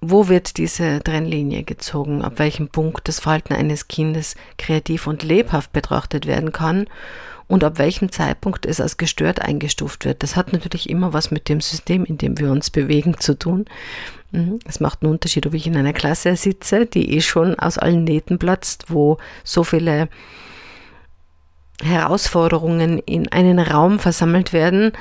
wo 0.00 0.28
wird 0.28 0.58
diese 0.58 1.02
Trennlinie 1.02 1.62
gezogen? 1.62 2.22
Ab 2.22 2.34
welchem 2.36 2.68
Punkt 2.68 3.08
das 3.08 3.20
Verhalten 3.20 3.54
eines 3.54 3.88
Kindes 3.88 4.34
kreativ 4.58 5.06
und 5.06 5.22
lebhaft 5.22 5.72
betrachtet 5.72 6.26
werden 6.26 6.52
kann? 6.52 6.86
und 7.46 7.64
ab 7.64 7.78
welchem 7.78 8.10
Zeitpunkt 8.10 8.66
es 8.66 8.80
als 8.80 8.96
gestört 8.96 9.42
eingestuft 9.42 10.04
wird. 10.04 10.22
Das 10.22 10.36
hat 10.36 10.52
natürlich 10.52 10.88
immer 10.88 11.12
was 11.12 11.30
mit 11.30 11.48
dem 11.48 11.60
System, 11.60 12.04
in 12.04 12.18
dem 12.18 12.38
wir 12.38 12.50
uns 12.50 12.70
bewegen, 12.70 13.18
zu 13.18 13.38
tun. 13.38 13.66
Mhm. 14.34 14.58
Es 14.66 14.80
macht 14.80 15.02
einen 15.02 15.12
Unterschied, 15.12 15.46
ob 15.46 15.54
ich 15.54 15.66
in 15.66 15.76
einer 15.76 15.92
Klasse 15.92 16.36
sitze, 16.36 16.86
die 16.86 17.14
eh 17.16 17.20
schon 17.20 17.58
aus 17.58 17.78
allen 17.78 18.04
Nähten 18.04 18.38
platzt, 18.38 18.86
wo 18.88 19.18
so 19.44 19.64
viele 19.64 20.08
Herausforderungen 21.82 22.98
in 22.98 23.28
einen 23.28 23.58
Raum 23.58 23.98
versammelt 23.98 24.52
werden, 24.52 24.92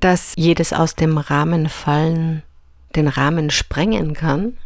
dass 0.00 0.32
jedes 0.36 0.72
aus 0.72 0.94
dem 0.94 1.18
Rahmen 1.18 1.68
fallen 1.68 2.42
den 2.96 3.08
Rahmen 3.08 3.50
sprengen 3.50 4.14
kann, 4.14 4.56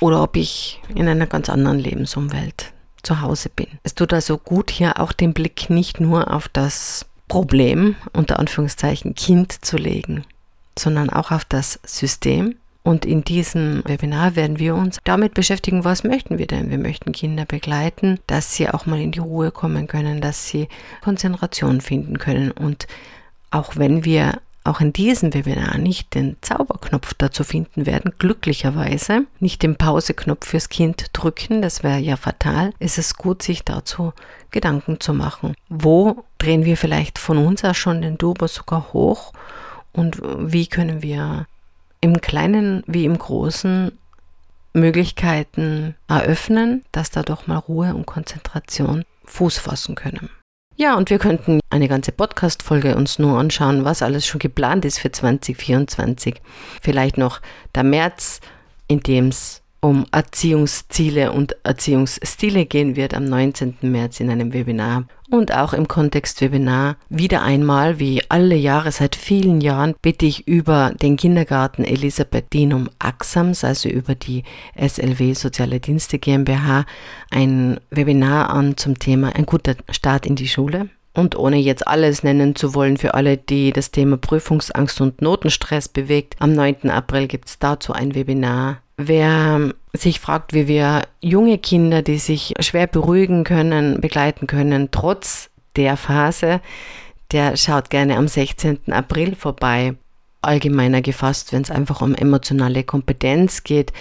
oder 0.00 0.22
ob 0.22 0.36
ich 0.36 0.80
in 0.94 1.08
einer 1.08 1.26
ganz 1.26 1.48
anderen 1.48 1.78
Lebensumwelt 1.78 2.72
zu 3.02 3.20
Hause 3.20 3.48
bin. 3.48 3.66
Es 3.82 3.94
tut 3.94 4.12
also 4.12 4.38
gut, 4.38 4.70
hier 4.70 5.00
auch 5.00 5.12
den 5.12 5.34
Blick 5.34 5.70
nicht 5.70 6.00
nur 6.00 6.32
auf 6.32 6.48
das 6.48 7.06
Problem, 7.28 7.96
unter 8.12 8.38
Anführungszeichen 8.38 9.14
Kind 9.14 9.64
zu 9.64 9.76
legen, 9.76 10.24
sondern 10.78 11.10
auch 11.10 11.30
auf 11.30 11.44
das 11.44 11.80
System. 11.84 12.56
Und 12.86 13.06
in 13.06 13.24
diesem 13.24 13.82
Webinar 13.86 14.36
werden 14.36 14.58
wir 14.58 14.74
uns 14.74 14.98
damit 15.04 15.32
beschäftigen, 15.32 15.84
was 15.84 16.04
möchten 16.04 16.36
wir 16.36 16.46
denn? 16.46 16.70
Wir 16.70 16.78
möchten 16.78 17.12
Kinder 17.12 17.46
begleiten, 17.46 18.20
dass 18.26 18.54
sie 18.54 18.68
auch 18.68 18.84
mal 18.84 19.00
in 19.00 19.10
die 19.10 19.20
Ruhe 19.20 19.50
kommen 19.50 19.86
können, 19.86 20.20
dass 20.20 20.48
sie 20.48 20.68
Konzentration 21.00 21.80
finden 21.80 22.18
können. 22.18 22.50
Und 22.50 22.86
auch 23.50 23.76
wenn 23.76 24.04
wir 24.04 24.38
auch 24.64 24.82
in 24.82 24.92
diesem 24.92 25.32
Webinar 25.32 25.78
nicht 25.78 26.14
den 26.14 26.36
Zauberknopf 26.42 27.14
dazu 27.14 27.42
finden 27.42 27.86
werden, 27.86 28.12
glücklicherweise 28.18 29.24
nicht 29.40 29.62
den 29.62 29.76
Pauseknopf 29.76 30.46
fürs 30.46 30.68
Kind 30.68 31.06
drücken, 31.14 31.62
das 31.62 31.82
wäre 31.82 31.98
ja 31.98 32.16
fatal, 32.16 32.74
ist 32.80 32.98
es 32.98 33.16
gut, 33.16 33.42
sich 33.42 33.64
dazu 33.64 34.12
Gedanken 34.50 35.00
zu 35.00 35.14
machen. 35.14 35.54
Wo 35.70 36.24
drehen 36.36 36.66
wir 36.66 36.76
vielleicht 36.76 37.18
von 37.18 37.38
uns 37.38 37.64
aus 37.64 37.78
schon 37.78 38.02
den 38.02 38.18
Turbo 38.18 38.46
sogar 38.46 38.92
hoch 38.92 39.32
und 39.92 40.20
wie 40.22 40.66
können 40.66 41.02
wir 41.02 41.46
im 42.04 42.20
Kleinen 42.20 42.82
wie 42.86 43.06
im 43.06 43.16
Großen 43.16 43.90
Möglichkeiten 44.74 45.96
eröffnen, 46.06 46.84
dass 46.92 47.10
da 47.10 47.22
doch 47.22 47.46
mal 47.46 47.56
Ruhe 47.56 47.94
und 47.94 48.04
Konzentration 48.04 49.06
Fuß 49.24 49.56
fassen 49.56 49.94
können. 49.94 50.28
Ja, 50.76 50.98
und 50.98 51.08
wir 51.08 51.18
könnten 51.18 51.60
eine 51.70 51.88
ganze 51.88 52.12
Podcast-Folge 52.12 52.94
uns 52.94 53.18
nur 53.18 53.38
anschauen, 53.38 53.86
was 53.86 54.02
alles 54.02 54.26
schon 54.26 54.38
geplant 54.38 54.84
ist 54.84 54.98
für 54.98 55.12
2024. 55.12 56.42
Vielleicht 56.82 57.16
noch 57.16 57.40
der 57.74 57.84
März, 57.84 58.40
in 58.86 59.00
dem 59.00 59.28
es 59.28 59.62
um 59.84 60.06
Erziehungsziele 60.12 61.30
und 61.30 61.56
Erziehungsstile 61.62 62.64
gehen 62.64 62.96
wird 62.96 63.12
am 63.12 63.26
19. 63.26 63.76
März 63.82 64.18
in 64.18 64.30
einem 64.30 64.54
Webinar. 64.54 65.04
Und 65.30 65.54
auch 65.54 65.74
im 65.74 65.88
Kontext 65.88 66.40
Webinar 66.40 66.96
wieder 67.10 67.42
einmal, 67.42 67.98
wie 67.98 68.22
alle 68.30 68.54
Jahre 68.54 68.92
seit 68.92 69.14
vielen 69.14 69.60
Jahren, 69.60 69.94
bitte 70.00 70.24
ich 70.24 70.48
über 70.48 70.94
den 71.02 71.18
Kindergarten 71.18 71.84
Elisabeth 71.84 72.50
Dinum 72.54 72.88
Axams, 72.98 73.62
also 73.62 73.90
über 73.90 74.14
die 74.14 74.44
SLW 74.74 75.34
Soziale 75.34 75.80
Dienste 75.80 76.18
GmbH, 76.18 76.86
ein 77.30 77.78
Webinar 77.90 78.48
an 78.48 78.78
zum 78.78 78.98
Thema 78.98 79.36
ein 79.36 79.44
guter 79.44 79.74
Start 79.90 80.24
in 80.24 80.34
die 80.34 80.48
Schule. 80.48 80.88
Und 81.12 81.36
ohne 81.36 81.58
jetzt 81.58 81.86
alles 81.86 82.22
nennen 82.22 82.56
zu 82.56 82.74
wollen 82.74 82.96
für 82.96 83.12
alle, 83.12 83.36
die 83.36 83.70
das 83.70 83.90
Thema 83.90 84.16
Prüfungsangst 84.16 85.02
und 85.02 85.20
Notenstress 85.20 85.88
bewegt, 85.88 86.36
am 86.38 86.54
9. 86.54 86.88
April 86.88 87.26
gibt 87.28 87.48
es 87.48 87.58
dazu 87.58 87.92
ein 87.92 88.14
Webinar 88.14 88.78
Wer 88.96 89.72
sich 89.92 90.20
fragt, 90.20 90.52
wie 90.52 90.68
wir 90.68 91.02
junge 91.20 91.58
Kinder, 91.58 92.02
die 92.02 92.18
sich 92.18 92.54
schwer 92.60 92.86
beruhigen 92.86 93.42
können, 93.42 94.00
begleiten 94.00 94.46
können, 94.46 94.90
trotz 94.92 95.50
der 95.76 95.96
Phase, 95.96 96.60
der 97.32 97.56
schaut 97.56 97.90
gerne 97.90 98.16
am 98.16 98.28
16. 98.28 98.92
April 98.92 99.34
vorbei. 99.34 99.94
Allgemeiner 100.42 101.00
gefasst, 101.00 101.52
wenn 101.52 101.62
es 101.62 101.70
einfach 101.70 102.02
um 102.02 102.14
emotionale 102.14 102.84
Kompetenz 102.84 103.64
geht, 103.64 103.92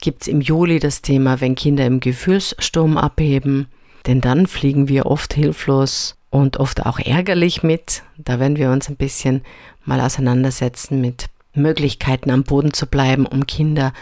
gibt 0.00 0.22
es 0.22 0.28
im 0.28 0.40
Juli 0.40 0.78
das 0.78 1.02
Thema, 1.02 1.40
wenn 1.40 1.54
Kinder 1.54 1.84
im 1.84 2.00
Gefühlssturm 2.00 2.96
abheben. 2.96 3.66
Denn 4.06 4.20
dann 4.20 4.46
fliegen 4.46 4.88
wir 4.88 5.06
oft 5.06 5.34
hilflos 5.34 6.16
und 6.30 6.58
oft 6.58 6.86
auch 6.86 6.98
ärgerlich 6.98 7.62
mit. 7.62 8.04
Da 8.16 8.38
werden 8.38 8.56
wir 8.56 8.70
uns 8.70 8.88
ein 8.88 8.96
bisschen 8.96 9.42
mal 9.84 10.00
auseinandersetzen 10.00 11.00
mit 11.00 11.26
Möglichkeiten 11.52 12.30
am 12.30 12.44
Boden 12.44 12.72
zu 12.72 12.86
bleiben, 12.86 13.26
um 13.26 13.46
Kinder 13.46 13.92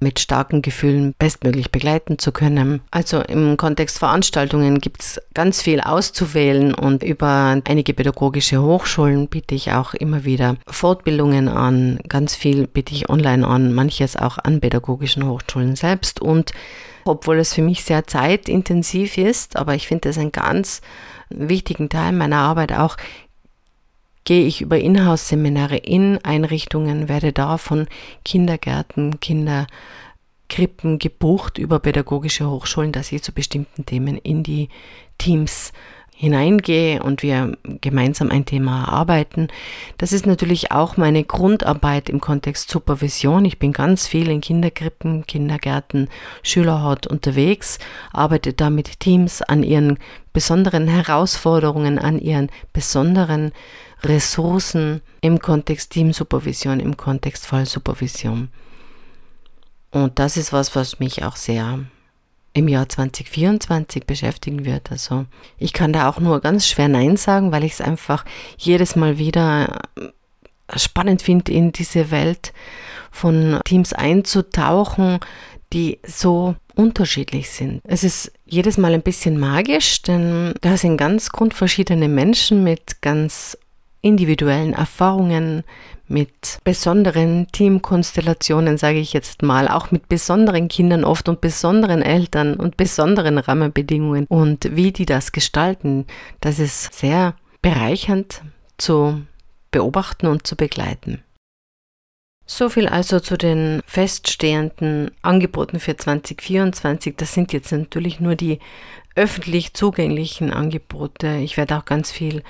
mit 0.00 0.20
starken 0.20 0.62
Gefühlen 0.62 1.14
bestmöglich 1.18 1.70
begleiten 1.70 2.18
zu 2.18 2.32
können. 2.32 2.80
Also 2.90 3.20
im 3.20 3.56
Kontext 3.56 3.98
Veranstaltungen 3.98 4.78
gibt 4.80 5.02
es 5.02 5.20
ganz 5.34 5.62
viel 5.62 5.80
auszuwählen 5.80 6.74
und 6.74 7.02
über 7.02 7.60
einige 7.64 7.94
pädagogische 7.94 8.62
Hochschulen 8.62 9.28
biete 9.28 9.54
ich 9.54 9.72
auch 9.72 9.94
immer 9.94 10.24
wieder 10.24 10.56
Fortbildungen 10.66 11.48
an. 11.48 11.98
Ganz 12.08 12.34
viel 12.34 12.66
biete 12.66 12.94
ich 12.94 13.08
online 13.08 13.46
an, 13.46 13.72
manches 13.72 14.16
auch 14.16 14.38
an 14.38 14.60
pädagogischen 14.60 15.26
Hochschulen 15.26 15.76
selbst 15.76 16.20
und 16.20 16.52
obwohl 17.04 17.38
es 17.38 17.52
für 17.52 17.62
mich 17.62 17.84
sehr 17.84 18.06
zeitintensiv 18.06 19.18
ist, 19.18 19.56
aber 19.56 19.74
ich 19.74 19.86
finde 19.86 20.08
es 20.08 20.18
einen 20.18 20.32
ganz 20.32 20.80
wichtigen 21.28 21.88
Teil 21.88 22.12
meiner 22.12 22.38
Arbeit 22.38 22.72
auch, 22.72 22.96
gehe 24.24 24.46
ich 24.46 24.60
über 24.60 24.78
Inhouse-Seminare 24.78 25.76
in 25.76 26.18
Einrichtungen, 26.24 27.08
werde 27.08 27.32
da 27.32 27.58
von 27.58 27.86
Kindergärten, 28.24 29.20
Kinderkrippen 29.20 30.98
gebucht 30.98 31.58
über 31.58 31.78
pädagogische 31.78 32.48
Hochschulen, 32.48 32.92
dass 32.92 33.12
ich 33.12 33.22
zu 33.22 33.32
bestimmten 33.32 33.86
Themen 33.86 34.16
in 34.16 34.42
die 34.42 34.68
Teams 35.18 35.72
hineingehe 36.16 37.02
und 37.02 37.22
wir 37.22 37.58
gemeinsam 37.80 38.30
ein 38.30 38.46
Thema 38.46 38.84
erarbeiten. 38.84 39.48
Das 39.98 40.12
ist 40.12 40.26
natürlich 40.26 40.70
auch 40.70 40.96
meine 40.96 41.24
Grundarbeit 41.24 42.08
im 42.08 42.20
Kontext 42.20 42.70
Supervision. 42.70 43.44
Ich 43.44 43.58
bin 43.58 43.72
ganz 43.72 44.06
viel 44.06 44.30
in 44.30 44.40
Kinderkrippen, 44.40 45.26
Kindergärten, 45.26 46.08
Schülerhort 46.42 47.08
unterwegs, 47.08 47.78
arbeite 48.12 48.52
da 48.52 48.70
mit 48.70 49.00
Teams 49.00 49.42
an 49.42 49.64
ihren 49.64 49.98
besonderen 50.32 50.86
Herausforderungen, 50.86 51.98
an 51.98 52.18
ihren 52.20 52.48
besonderen 52.72 53.50
Ressourcen 54.04 55.00
im 55.20 55.38
Kontext 55.38 55.90
Teamsupervision, 55.92 56.80
im 56.80 56.96
Kontext 56.96 57.46
Fallsupervision. 57.46 58.48
Und 59.90 60.18
das 60.18 60.36
ist 60.36 60.52
was, 60.52 60.74
was 60.74 60.98
mich 60.98 61.24
auch 61.24 61.36
sehr 61.36 61.80
im 62.52 62.68
Jahr 62.68 62.88
2024 62.88 64.06
beschäftigen 64.06 64.64
wird. 64.64 64.90
Also 64.90 65.26
ich 65.58 65.72
kann 65.72 65.92
da 65.92 66.08
auch 66.08 66.20
nur 66.20 66.40
ganz 66.40 66.68
schwer 66.68 66.88
Nein 66.88 67.16
sagen, 67.16 67.52
weil 67.52 67.64
ich 67.64 67.74
es 67.74 67.80
einfach 67.80 68.24
jedes 68.56 68.96
Mal 68.96 69.18
wieder 69.18 69.80
spannend 70.74 71.22
finde, 71.22 71.52
in 71.52 71.72
diese 71.72 72.10
Welt 72.10 72.52
von 73.10 73.60
Teams 73.64 73.92
einzutauchen, 73.92 75.18
die 75.72 75.98
so 76.06 76.54
unterschiedlich 76.74 77.50
sind. 77.50 77.80
Es 77.84 78.04
ist 78.04 78.32
jedes 78.46 78.78
Mal 78.78 78.94
ein 78.94 79.02
bisschen 79.02 79.38
magisch, 79.38 80.02
denn 80.02 80.54
da 80.60 80.76
sind 80.76 80.96
ganz 80.96 81.30
grundverschiedene 81.30 82.08
Menschen 82.08 82.64
mit 82.64 83.02
ganz 83.02 83.58
individuellen 84.04 84.74
Erfahrungen, 84.74 85.64
mit 86.06 86.58
besonderen 86.64 87.46
Teamkonstellationen, 87.52 88.76
sage 88.76 88.98
ich 88.98 89.12
jetzt 89.12 89.42
mal, 89.42 89.68
auch 89.68 89.90
mit 89.90 90.08
besonderen 90.08 90.68
Kindern 90.68 91.04
oft 91.04 91.28
und 91.28 91.40
besonderen 91.40 92.02
Eltern 92.02 92.54
und 92.54 92.76
besonderen 92.76 93.38
Rahmenbedingungen 93.38 94.26
und 94.26 94.76
wie 94.76 94.92
die 94.92 95.06
das 95.06 95.32
gestalten, 95.32 96.06
das 96.40 96.58
ist 96.58 96.92
sehr 96.92 97.34
bereichernd 97.62 98.42
zu 98.76 99.22
beobachten 99.70 100.26
und 100.26 100.46
zu 100.46 100.56
begleiten. 100.56 101.22
So 102.46 102.68
viel 102.68 102.88
also 102.88 103.20
zu 103.20 103.38
den 103.38 103.80
feststehenden 103.86 105.10
Angeboten 105.22 105.80
für 105.80 105.96
2024. 105.96 107.16
Das 107.16 107.32
sind 107.32 107.54
jetzt 107.54 107.72
natürlich 107.72 108.20
nur 108.20 108.34
die 108.34 108.58
öffentlich 109.14 109.72
zugänglichen 109.72 110.52
Angebote. 110.52 111.36
Ich 111.36 111.56
werde 111.56 111.78
auch 111.78 111.86
ganz 111.86 112.10
viel 112.12 112.42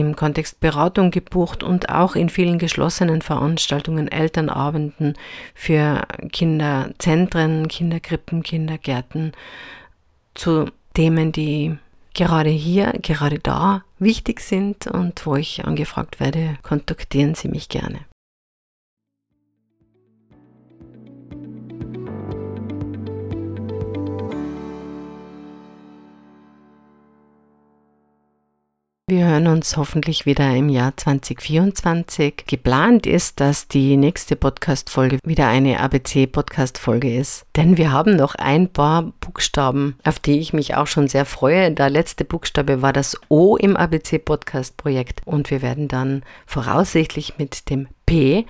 im 0.00 0.16
Kontext 0.16 0.60
Beratung 0.60 1.10
gebucht 1.10 1.62
und 1.62 1.88
auch 1.88 2.16
in 2.16 2.28
vielen 2.28 2.58
geschlossenen 2.58 3.22
Veranstaltungen, 3.22 4.08
Elternabenden 4.08 5.14
für 5.54 6.02
Kinderzentren, 6.32 7.68
Kinderkrippen, 7.68 8.42
Kindergärten 8.42 9.32
zu 10.34 10.66
Themen, 10.94 11.32
die 11.32 11.76
gerade 12.14 12.50
hier, 12.50 12.92
gerade 13.02 13.38
da 13.38 13.84
wichtig 13.98 14.40
sind 14.40 14.86
und 14.86 15.24
wo 15.26 15.36
ich 15.36 15.64
angefragt 15.64 16.20
werde, 16.20 16.56
kontaktieren 16.62 17.34
Sie 17.34 17.48
mich 17.48 17.68
gerne. 17.68 18.00
Wir 29.16 29.26
hören 29.26 29.46
uns 29.46 29.76
hoffentlich 29.76 30.26
wieder 30.26 30.50
im 30.56 30.68
Jahr 30.68 30.96
2024. 30.96 32.46
Geplant 32.48 33.06
ist, 33.06 33.38
dass 33.38 33.68
die 33.68 33.96
nächste 33.96 34.34
Podcast-Folge 34.34 35.20
wieder 35.24 35.46
eine 35.46 35.78
ABC-Podcast-Folge 35.78 37.16
ist. 37.16 37.46
Denn 37.54 37.76
wir 37.76 37.92
haben 37.92 38.16
noch 38.16 38.34
ein 38.34 38.68
paar 38.68 39.12
Buchstaben, 39.20 39.96
auf 40.02 40.18
die 40.18 40.40
ich 40.40 40.52
mich 40.52 40.74
auch 40.74 40.88
schon 40.88 41.06
sehr 41.06 41.26
freue. 41.26 41.70
Der 41.70 41.90
letzte 41.90 42.24
Buchstabe 42.24 42.82
war 42.82 42.92
das 42.92 43.16
O 43.28 43.54
im 43.54 43.76
ABC-Podcast-Projekt. 43.76 45.20
Und 45.24 45.48
wir 45.52 45.62
werden 45.62 45.86
dann 45.86 46.24
voraussichtlich 46.44 47.34
mit 47.38 47.70
dem 47.70 47.86
P 48.06 48.46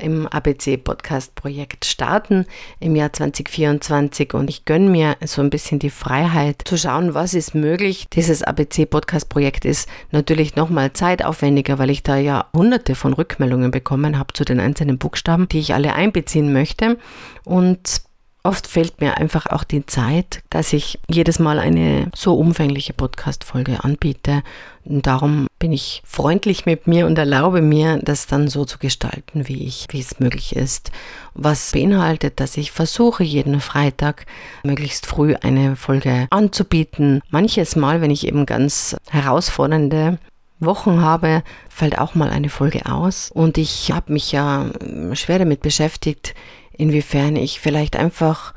im 0.00 0.26
ABC 0.26 0.76
Podcast 0.76 1.34
Projekt 1.34 1.84
starten 1.84 2.44
im 2.80 2.96
Jahr 2.96 3.12
2024 3.12 4.34
und 4.34 4.50
ich 4.50 4.64
gönne 4.64 4.90
mir 4.90 5.16
so 5.24 5.40
ein 5.40 5.50
bisschen 5.50 5.78
die 5.78 5.90
Freiheit 5.90 6.62
zu 6.64 6.76
schauen, 6.76 7.14
was 7.14 7.34
ist 7.34 7.54
möglich. 7.54 8.06
Dieses 8.12 8.42
ABC 8.42 8.86
Podcast 8.86 9.28
Projekt 9.28 9.64
ist 9.64 9.88
natürlich 10.10 10.56
nochmal 10.56 10.92
zeitaufwendiger, 10.92 11.78
weil 11.78 11.90
ich 11.90 12.02
da 12.02 12.16
ja 12.16 12.46
hunderte 12.52 12.94
von 12.94 13.14
Rückmeldungen 13.14 13.70
bekommen 13.70 14.18
habe 14.18 14.34
zu 14.34 14.44
den 14.44 14.60
einzelnen 14.60 14.98
Buchstaben, 14.98 15.48
die 15.48 15.60
ich 15.60 15.74
alle 15.74 15.94
einbeziehen 15.94 16.52
möchte 16.52 16.98
und 17.44 18.05
Oft 18.46 18.68
fehlt 18.68 19.00
mir 19.00 19.16
einfach 19.16 19.46
auch 19.46 19.64
die 19.64 19.84
Zeit, 19.86 20.40
dass 20.50 20.72
ich 20.72 21.00
jedes 21.08 21.40
Mal 21.40 21.58
eine 21.58 22.12
so 22.14 22.36
umfängliche 22.36 22.92
Podcast-Folge 22.92 23.82
anbiete. 23.82 24.44
Und 24.84 25.04
darum 25.08 25.48
bin 25.58 25.72
ich 25.72 26.00
freundlich 26.06 26.64
mit 26.64 26.86
mir 26.86 27.06
und 27.06 27.18
erlaube 27.18 27.60
mir, 27.60 27.98
das 27.98 28.28
dann 28.28 28.46
so 28.46 28.64
zu 28.64 28.78
gestalten, 28.78 29.48
wie 29.48 29.66
ich, 29.66 29.88
wie 29.90 29.98
es 29.98 30.20
möglich 30.20 30.54
ist. 30.54 30.92
Was 31.34 31.72
beinhaltet, 31.72 32.38
dass 32.38 32.56
ich 32.56 32.70
versuche, 32.70 33.24
jeden 33.24 33.60
Freitag 33.60 34.26
möglichst 34.62 35.06
früh 35.06 35.34
eine 35.34 35.74
Folge 35.74 36.28
anzubieten. 36.30 37.22
Manches 37.30 37.74
Mal, 37.74 38.00
wenn 38.00 38.12
ich 38.12 38.28
eben 38.28 38.46
ganz 38.46 38.96
herausfordernde 39.10 40.20
Wochen 40.60 41.02
habe, 41.02 41.42
fällt 41.68 41.98
auch 41.98 42.14
mal 42.14 42.30
eine 42.30 42.48
Folge 42.48 42.86
aus. 42.86 43.32
Und 43.32 43.58
ich 43.58 43.90
habe 43.90 44.12
mich 44.12 44.30
ja 44.30 44.70
schwer 45.14 45.40
damit 45.40 45.62
beschäftigt, 45.62 46.34
inwiefern 46.76 47.36
ich 47.36 47.60
vielleicht 47.60 47.96
einfach 47.96 48.54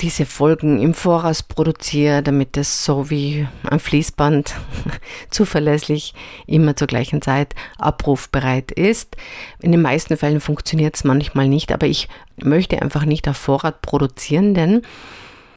diese 0.00 0.24
Folgen 0.24 0.80
im 0.80 0.94
Voraus 0.94 1.42
produziere, 1.42 2.22
damit 2.22 2.56
es 2.56 2.84
so 2.84 3.10
wie 3.10 3.46
am 3.64 3.78
Fließband 3.78 4.54
zuverlässig 5.30 6.14
immer 6.46 6.74
zur 6.74 6.86
gleichen 6.86 7.20
Zeit 7.20 7.54
abrufbereit 7.78 8.70
ist. 8.70 9.16
In 9.60 9.72
den 9.72 9.82
meisten 9.82 10.16
Fällen 10.16 10.40
funktioniert 10.40 10.96
es 10.96 11.04
manchmal 11.04 11.48
nicht, 11.48 11.72
aber 11.72 11.86
ich 11.86 12.08
möchte 12.42 12.80
einfach 12.80 13.04
nicht 13.04 13.28
auf 13.28 13.36
Vorrat 13.36 13.82
produzieren, 13.82 14.54
denn 14.54 14.82